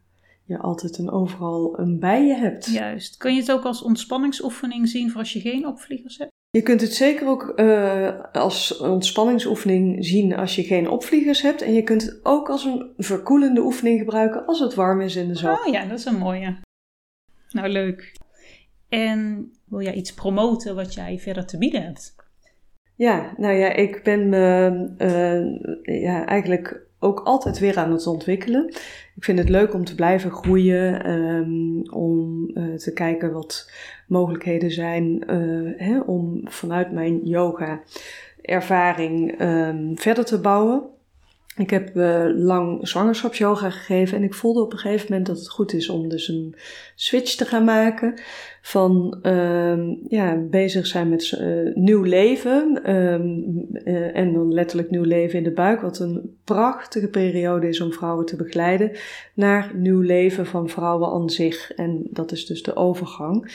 je 0.43 0.57
altijd 0.57 0.97
en 0.97 1.09
overal 1.09 1.79
een 1.79 1.99
bij 1.99 2.25
je 2.25 2.35
hebt. 2.35 2.65
Juist. 2.65 3.17
Kun 3.17 3.33
je 3.33 3.39
het 3.39 3.51
ook 3.51 3.63
als 3.63 3.81
ontspanningsoefening 3.81 4.87
zien 4.87 5.09
voor 5.09 5.19
als 5.19 5.33
je 5.33 5.39
geen 5.39 5.67
opvliegers 5.67 6.17
hebt? 6.17 6.33
Je 6.49 6.61
kunt 6.61 6.81
het 6.81 6.93
zeker 6.93 7.27
ook 7.27 7.53
uh, 7.55 8.21
als 8.31 8.77
ontspanningsoefening 8.77 10.05
zien 10.05 10.35
als 10.35 10.55
je 10.55 10.63
geen 10.63 10.89
opvliegers 10.89 11.41
hebt. 11.41 11.61
En 11.61 11.73
je 11.73 11.83
kunt 11.83 12.01
het 12.01 12.19
ook 12.23 12.49
als 12.49 12.65
een 12.65 12.91
verkoelende 12.97 13.61
oefening 13.61 13.99
gebruiken 13.99 14.45
als 14.45 14.59
het 14.59 14.73
warm 14.73 15.01
is 15.01 15.15
in 15.15 15.27
de 15.27 15.35
zomer. 15.35 15.59
Oh 15.65 15.73
ja, 15.73 15.85
dat 15.85 15.99
is 15.99 16.05
een 16.05 16.17
mooie. 16.17 16.57
Nou, 17.49 17.69
leuk. 17.69 18.15
En 18.89 19.51
wil 19.65 19.81
jij 19.81 19.93
iets 19.93 20.13
promoten 20.13 20.75
wat 20.75 20.93
jij 20.93 21.19
verder 21.19 21.45
te 21.45 21.57
bieden 21.57 21.83
hebt? 21.83 22.15
Ja, 22.95 23.33
nou 23.37 23.53
ja, 23.53 23.73
ik 23.73 24.03
ben 24.03 24.29
me 24.29 24.71
uh, 24.97 26.01
ja, 26.01 26.25
eigenlijk 26.25 26.83
ook 26.99 27.19
altijd 27.19 27.59
weer 27.59 27.77
aan 27.77 27.91
het 27.91 28.07
ontwikkelen. 28.07 28.67
Ik 29.15 29.23
vind 29.23 29.39
het 29.39 29.49
leuk 29.49 29.73
om 29.73 29.83
te 29.83 29.95
blijven 29.95 30.31
groeien, 30.31 31.09
um, 31.11 31.89
om 31.89 32.49
uh, 32.53 32.75
te 32.75 32.93
kijken 32.93 33.31
wat 33.31 33.71
mogelijkheden 34.07 34.71
zijn 34.71 35.23
uh, 35.31 35.73
hè, 35.77 35.99
om 35.99 36.41
vanuit 36.43 36.91
mijn 36.91 37.19
yoga 37.23 37.81
ervaring 38.41 39.41
um, 39.41 39.97
verder 39.97 40.25
te 40.25 40.39
bouwen. 40.39 40.83
Ik 41.57 41.69
heb 41.69 41.95
uh, 41.95 42.25
lang 42.33 42.87
zwangerschapsyoga 42.87 43.69
gegeven 43.69 44.17
en 44.17 44.23
ik 44.23 44.33
voelde 44.33 44.61
op 44.61 44.71
een 44.71 44.77
gegeven 44.77 45.05
moment 45.09 45.27
dat 45.27 45.37
het 45.37 45.49
goed 45.49 45.73
is 45.73 45.89
om 45.89 46.09
dus 46.09 46.27
een 46.27 46.55
switch 46.95 47.35
te 47.35 47.45
gaan 47.45 47.63
maken 47.63 48.13
van 48.61 49.19
uh, 49.23 49.77
ja, 50.07 50.35
bezig 50.35 50.87
zijn 50.87 51.09
met 51.09 51.37
uh, 51.41 51.75
nieuw 51.75 52.01
leven 52.01 52.91
um, 52.95 53.67
uh, 53.73 54.15
en 54.15 54.33
dan 54.33 54.53
letterlijk 54.53 54.89
nieuw 54.89 55.03
leven 55.03 55.37
in 55.37 55.43
de 55.43 55.51
buik, 55.51 55.81
wat 55.81 55.99
een 55.99 56.37
prachtige 56.43 57.07
periode 57.09 57.67
is 57.67 57.81
om 57.81 57.93
vrouwen 57.93 58.25
te 58.25 58.35
begeleiden, 58.35 58.91
naar 59.33 59.71
nieuw 59.75 60.01
leven 60.01 60.45
van 60.45 60.69
vrouwen 60.69 61.09
aan 61.09 61.29
zich 61.29 61.73
en 61.73 62.07
dat 62.09 62.31
is 62.31 62.45
dus 62.45 62.63
de 62.63 62.75
overgang. 62.75 63.51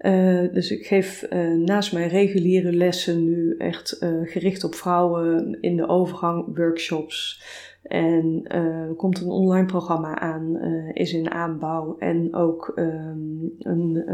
Uh, 0.00 0.52
dus 0.52 0.70
ik 0.70 0.86
geef 0.86 1.26
uh, 1.32 1.54
naast 1.54 1.92
mijn 1.92 2.08
reguliere 2.08 2.72
lessen 2.72 3.24
nu 3.24 3.54
echt 3.56 3.98
uh, 4.02 4.10
gericht 4.24 4.64
op 4.64 4.74
vrouwen 4.74 5.58
in 5.60 5.76
de 5.76 5.88
overgang 5.88 6.56
workshops. 6.56 7.42
En 7.82 8.42
er 8.44 8.94
komt 8.96 9.20
een 9.20 9.30
online 9.30 9.66
programma 9.66 10.18
aan, 10.18 10.56
is 10.92 11.12
in 11.12 11.30
aanbouw. 11.30 11.96
En 11.98 12.34
ook 12.34 12.72
um, 12.76 13.54
een 13.58 14.04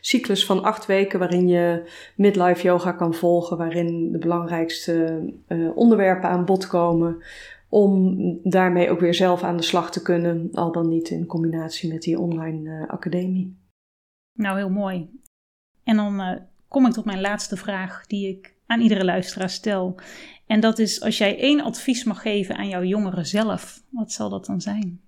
cyclus 0.00 0.46
van 0.46 0.62
acht 0.62 0.86
weken 0.86 1.18
waarin 1.18 1.48
je 1.48 1.82
midlife 2.16 2.62
yoga 2.62 2.92
kan 2.92 3.14
volgen. 3.14 3.56
Waarin 3.56 4.12
de 4.12 4.18
belangrijkste 4.18 5.22
onderwerpen 5.74 6.28
aan 6.28 6.44
bod 6.44 6.66
komen. 6.66 7.22
Om 7.68 8.16
daarmee 8.42 8.90
ook 8.90 9.00
weer 9.00 9.14
zelf 9.14 9.42
aan 9.42 9.56
de 9.56 9.62
slag 9.62 9.90
te 9.90 10.02
kunnen. 10.02 10.48
Al 10.52 10.72
dan 10.72 10.88
niet 10.88 11.10
in 11.10 11.26
combinatie 11.26 11.92
met 11.92 12.02
die 12.02 12.18
online 12.18 12.88
academie. 12.88 13.56
Nou, 14.34 14.56
heel 14.56 14.70
mooi. 14.70 15.08
En 15.84 15.96
dan 15.96 16.20
uh, 16.20 16.36
kom 16.68 16.86
ik 16.86 16.92
tot 16.92 17.04
mijn 17.04 17.20
laatste 17.20 17.56
vraag 17.56 18.06
die 18.06 18.28
ik 18.28 18.54
aan 18.66 18.80
iedere 18.80 19.04
luisteraar 19.04 19.50
stel. 19.50 19.94
En 20.46 20.60
dat 20.60 20.78
is: 20.78 21.00
als 21.00 21.18
jij 21.18 21.38
één 21.38 21.60
advies 21.60 22.04
mag 22.04 22.22
geven 22.22 22.56
aan 22.56 22.68
jouw 22.68 22.82
jongeren 22.82 23.26
zelf, 23.26 23.82
wat 23.90 24.12
zal 24.12 24.28
dat 24.28 24.46
dan 24.46 24.60
zijn? 24.60 25.00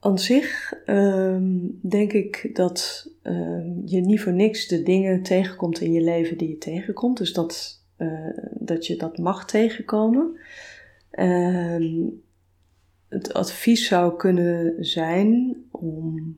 Aan 0.00 0.18
zich 0.18 0.74
um, 0.86 1.78
denk 1.82 2.12
ik 2.12 2.50
dat 2.52 3.10
um, 3.22 3.82
je 3.84 4.00
niet 4.00 4.20
voor 4.20 4.32
niks 4.32 4.66
de 4.66 4.82
dingen 4.82 5.22
tegenkomt 5.22 5.80
in 5.80 5.92
je 5.92 6.00
leven 6.00 6.38
die 6.38 6.48
je 6.48 6.58
tegenkomt. 6.58 7.16
Dus 7.16 7.32
dat, 7.32 7.84
uh, 7.98 8.38
dat 8.50 8.86
je 8.86 8.96
dat 8.96 9.18
mag 9.18 9.46
tegenkomen. 9.46 10.38
Um, 11.10 12.22
het 13.08 13.34
advies 13.34 13.86
zou 13.86 14.16
kunnen 14.16 14.84
zijn 14.84 15.56
om 15.70 16.36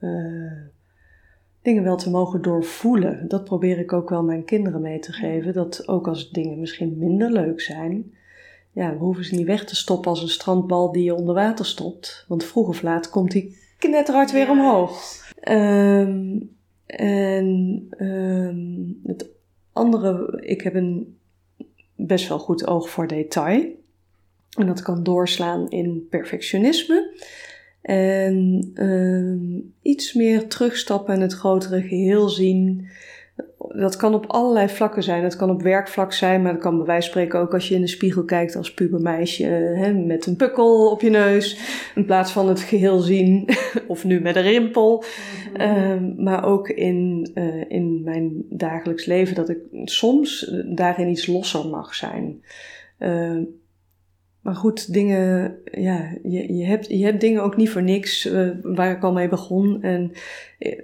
uh, 0.00 0.52
dingen 1.62 1.82
wel 1.82 1.96
te 1.96 2.10
mogen 2.10 2.42
doorvoelen. 2.42 3.28
Dat 3.28 3.44
probeer 3.44 3.78
ik 3.78 3.92
ook 3.92 4.10
wel 4.10 4.22
mijn 4.22 4.44
kinderen 4.44 4.80
mee 4.80 4.98
te 4.98 5.12
geven. 5.12 5.52
Dat 5.52 5.88
ook 5.88 6.08
als 6.08 6.30
dingen 6.30 6.60
misschien 6.60 6.98
minder 6.98 7.30
leuk 7.30 7.60
zijn, 7.60 8.12
ja, 8.72 8.92
we 8.92 8.98
hoeven 8.98 9.24
ze 9.24 9.34
niet 9.34 9.46
weg 9.46 9.64
te 9.64 9.76
stoppen 9.76 10.10
als 10.10 10.22
een 10.22 10.28
strandbal 10.28 10.92
die 10.92 11.04
je 11.04 11.14
onder 11.14 11.34
water 11.34 11.66
stopt. 11.66 12.24
Want 12.28 12.44
vroeg 12.44 12.68
of 12.68 12.82
laat 12.82 13.10
komt 13.10 13.30
die 13.30 13.56
knetterhard 13.78 14.32
weer 14.32 14.50
omhoog. 14.50 15.24
Um, 15.48 16.56
en 16.86 17.86
um, 17.98 19.00
het 19.04 19.28
andere, 19.72 20.42
ik 20.42 20.60
heb 20.60 20.74
een 20.74 21.18
best 21.94 22.28
wel 22.28 22.38
goed 22.38 22.66
oog 22.66 22.90
voor 22.90 23.06
detail. 23.06 23.84
En 24.58 24.66
dat 24.66 24.82
kan 24.82 25.02
doorslaan 25.02 25.70
in 25.70 26.06
perfectionisme. 26.10 27.14
En 27.86 28.70
uh, 28.74 29.62
iets 29.92 30.12
meer 30.12 30.46
terugstappen 30.46 31.14
en 31.14 31.20
het 31.20 31.32
grotere 31.32 31.82
geheel 31.82 32.28
zien. 32.28 32.88
Dat 33.68 33.96
kan 33.96 34.14
op 34.14 34.26
allerlei 34.26 34.68
vlakken 34.68 35.02
zijn. 35.02 35.24
Het 35.24 35.36
kan 35.36 35.50
op 35.50 35.62
werkvlak 35.62 36.12
zijn, 36.12 36.42
maar 36.42 36.52
dat 36.52 36.62
kan 36.62 36.76
bij 36.76 36.86
wijze 36.86 37.10
van 37.10 37.10
spreken 37.10 37.40
ook 37.40 37.54
als 37.54 37.68
je 37.68 37.74
in 37.74 37.80
de 37.80 37.86
spiegel 37.86 38.24
kijkt 38.24 38.56
als 38.56 38.74
pubermeisje 38.74 39.44
hè, 39.76 39.92
met 39.92 40.26
een 40.26 40.36
pukkel 40.36 40.90
op 40.90 41.00
je 41.00 41.10
neus. 41.10 41.58
In 41.94 42.04
plaats 42.04 42.32
van 42.32 42.48
het 42.48 42.60
geheel 42.60 42.98
zien, 42.98 43.48
of 43.88 44.04
nu 44.04 44.20
met 44.20 44.36
een 44.36 44.42
rimpel. 44.42 45.04
Mm 45.58 46.14
maar 46.16 46.44
ook 46.44 46.68
in, 46.68 47.30
uh, 47.34 47.64
in 47.68 48.02
mijn 48.04 48.44
dagelijks 48.48 49.04
leven 49.04 49.34
dat 49.34 49.48
ik 49.48 49.58
soms 49.84 50.54
daarin 50.64 51.08
iets 51.08 51.26
losser 51.26 51.66
mag 51.66 51.94
zijn. 51.94 52.42
Maar 54.46 54.54
goed, 54.54 54.92
dingen, 54.92 55.58
ja, 55.72 56.12
je, 56.22 56.56
je, 56.56 56.64
hebt, 56.64 56.88
je 56.88 57.04
hebt 57.04 57.20
dingen 57.20 57.42
ook 57.42 57.56
niet 57.56 57.70
voor 57.70 57.82
niks 57.82 58.26
uh, 58.26 58.50
waar 58.62 58.90
ik 58.90 59.02
al 59.02 59.12
mee 59.12 59.28
begon. 59.28 59.82
En 59.82 60.12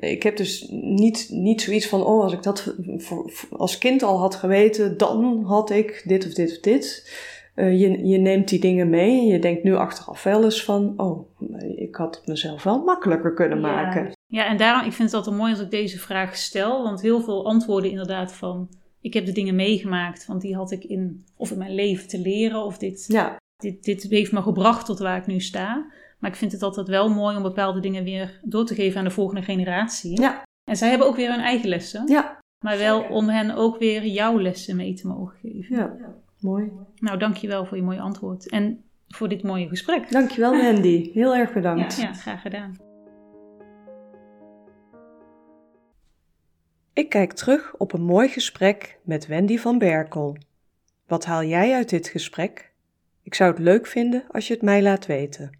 ik 0.00 0.22
heb 0.22 0.36
dus 0.36 0.66
niet, 0.70 1.28
niet 1.30 1.62
zoiets 1.62 1.88
van, 1.88 2.04
oh, 2.04 2.22
als 2.22 2.32
ik 2.32 2.42
dat 2.42 2.74
voor, 2.96 3.32
als 3.50 3.78
kind 3.78 4.02
al 4.02 4.18
had 4.18 4.34
geweten, 4.34 4.96
dan 4.96 5.44
had 5.44 5.70
ik 5.70 6.02
dit 6.04 6.26
of 6.26 6.32
dit 6.32 6.50
of 6.50 6.60
dit. 6.60 7.12
Uh, 7.54 7.80
je, 7.80 8.06
je 8.06 8.18
neemt 8.18 8.48
die 8.48 8.60
dingen 8.60 8.90
mee 8.90 9.20
en 9.20 9.26
je 9.26 9.38
denkt 9.38 9.62
nu 9.62 9.74
achteraf 9.74 10.22
wel 10.22 10.44
eens 10.44 10.64
van, 10.64 10.94
oh, 10.96 11.28
ik 11.76 11.94
had 11.94 12.16
het 12.16 12.26
mezelf 12.26 12.62
wel 12.62 12.84
makkelijker 12.84 13.34
kunnen 13.34 13.60
maken. 13.60 14.12
Ja, 14.26 14.46
en 14.46 14.56
daarom, 14.56 14.86
ik 14.86 14.92
vind 14.92 15.08
het 15.08 15.16
altijd 15.18 15.36
mooi 15.36 15.52
als 15.52 15.60
ik 15.60 15.70
deze 15.70 15.98
vraag 15.98 16.36
stel, 16.36 16.82
want 16.82 17.00
heel 17.00 17.20
veel 17.20 17.46
antwoorden 17.46 17.90
inderdaad 17.90 18.32
van, 18.32 18.68
ik 19.00 19.14
heb 19.14 19.26
de 19.26 19.32
dingen 19.32 19.54
meegemaakt, 19.54 20.26
want 20.26 20.40
die 20.40 20.54
had 20.54 20.70
ik 20.70 20.84
in, 20.84 21.24
of 21.36 21.50
in 21.50 21.58
mijn 21.58 21.74
leven 21.74 22.08
te 22.08 22.18
leren, 22.18 22.64
of 22.64 22.78
dit, 22.78 23.04
Ja, 23.08 23.40
dit, 23.62 23.84
dit 23.84 24.02
heeft 24.02 24.32
me 24.32 24.42
gebracht 24.42 24.86
tot 24.86 24.98
waar 24.98 25.16
ik 25.16 25.26
nu 25.26 25.40
sta. 25.40 25.86
Maar 26.18 26.30
ik 26.30 26.36
vind 26.36 26.52
het 26.52 26.62
altijd 26.62 26.88
wel 26.88 27.08
mooi 27.10 27.36
om 27.36 27.42
bepaalde 27.42 27.80
dingen 27.80 28.04
weer 28.04 28.40
door 28.42 28.64
te 28.66 28.74
geven 28.74 28.98
aan 28.98 29.04
de 29.04 29.10
volgende 29.10 29.42
generatie. 29.42 30.20
ja, 30.20 30.42
En 30.70 30.76
zij 30.76 30.88
hebben 30.88 31.06
ook 31.06 31.16
weer 31.16 31.30
hun 31.30 31.40
eigen 31.40 31.68
lessen, 31.68 32.06
ja, 32.08 32.38
maar 32.64 32.78
wel 32.78 33.02
om 33.02 33.28
hen 33.28 33.54
ook 33.54 33.78
weer 33.78 34.06
jouw 34.06 34.40
lessen 34.40 34.76
mee 34.76 34.94
te 34.94 35.06
mogen 35.06 35.36
geven. 35.42 35.76
ja. 35.76 35.96
Mooi. 36.40 36.70
Nou, 36.96 37.18
dankjewel 37.18 37.64
voor 37.66 37.76
je 37.76 37.82
mooie 37.82 38.00
antwoord 38.00 38.48
en 38.50 38.84
voor 39.08 39.28
dit 39.28 39.42
mooie 39.42 39.68
gesprek. 39.68 40.10
Dankjewel 40.10 40.50
Wendy. 40.56 41.10
Heel 41.12 41.34
erg 41.34 41.52
bedankt. 41.52 41.96
Ja, 42.00 42.12
graag 42.12 42.40
gedaan. 42.42 42.76
Ik 46.92 47.08
kijk 47.08 47.32
terug 47.32 47.74
op 47.76 47.92
een 47.92 48.02
mooi 48.02 48.28
gesprek 48.28 48.98
met 49.02 49.26
Wendy 49.26 49.58
van 49.58 49.78
Berkel. 49.78 50.36
Wat 51.06 51.24
haal 51.24 51.42
jij 51.44 51.74
uit 51.74 51.88
dit 51.88 52.08
gesprek? 52.08 52.71
Ik 53.22 53.34
zou 53.34 53.50
het 53.50 53.58
leuk 53.58 53.86
vinden 53.86 54.24
als 54.30 54.46
je 54.46 54.54
het 54.54 54.62
mij 54.62 54.82
laat 54.82 55.06
weten. 55.06 55.58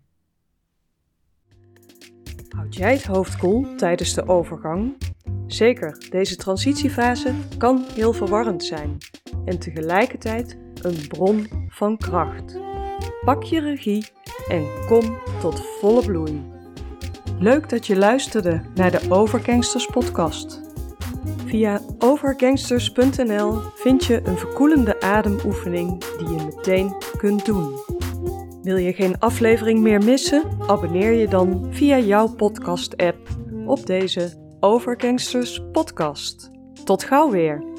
Houd 2.49 2.75
jij 2.75 2.93
het 2.93 3.05
hoofd 3.05 3.37
koel 3.37 3.75
tijdens 3.77 4.15
de 4.15 4.29
overgang? 4.29 4.97
Zeker, 5.47 6.07
deze 6.11 6.37
transitiefase 6.37 7.35
kan 7.59 7.85
heel 7.95 8.13
verwarrend 8.13 8.65
zijn 8.65 8.99
en 9.45 9.59
tegelijkertijd 9.59 10.57
een 10.83 11.09
bron 11.09 11.49
van 11.69 11.97
kracht. 11.97 12.59
Pak 13.25 13.43
je 13.43 13.61
regie 13.61 14.07
en 14.49 14.67
kom 14.87 15.19
tot 15.41 15.67
volle 15.67 16.05
bloei. 16.07 16.43
Leuk 17.39 17.69
dat 17.69 17.87
je 17.87 17.97
luisterde 17.97 18.63
naar 18.75 18.91
de 18.91 19.11
Overgangsters 19.11 19.87
podcast. 19.87 20.72
Via 21.53 21.81
overgangsters.nl 21.99 23.61
vind 23.75 24.05
je 24.05 24.21
een 24.25 24.39
verkoelende 24.39 25.01
ademoefening 25.01 26.05
die 26.19 26.29
je 26.29 26.45
meteen 26.45 26.95
kunt 27.17 27.47
doen. 27.47 27.73
Wil 28.63 28.77
je 28.77 28.93
geen 28.93 29.19
aflevering 29.19 29.81
meer 29.81 30.05
missen? 30.05 30.43
Abonneer 30.67 31.13
je 31.13 31.29
dan 31.29 31.67
via 31.71 31.99
jouw 31.99 32.35
podcast-app 32.35 33.29
op 33.67 33.87
deze 33.87 34.57
Overgangsters 34.61 35.63
podcast. 35.73 36.51
Tot 36.85 37.05
gauw 37.05 37.31
weer! 37.31 37.72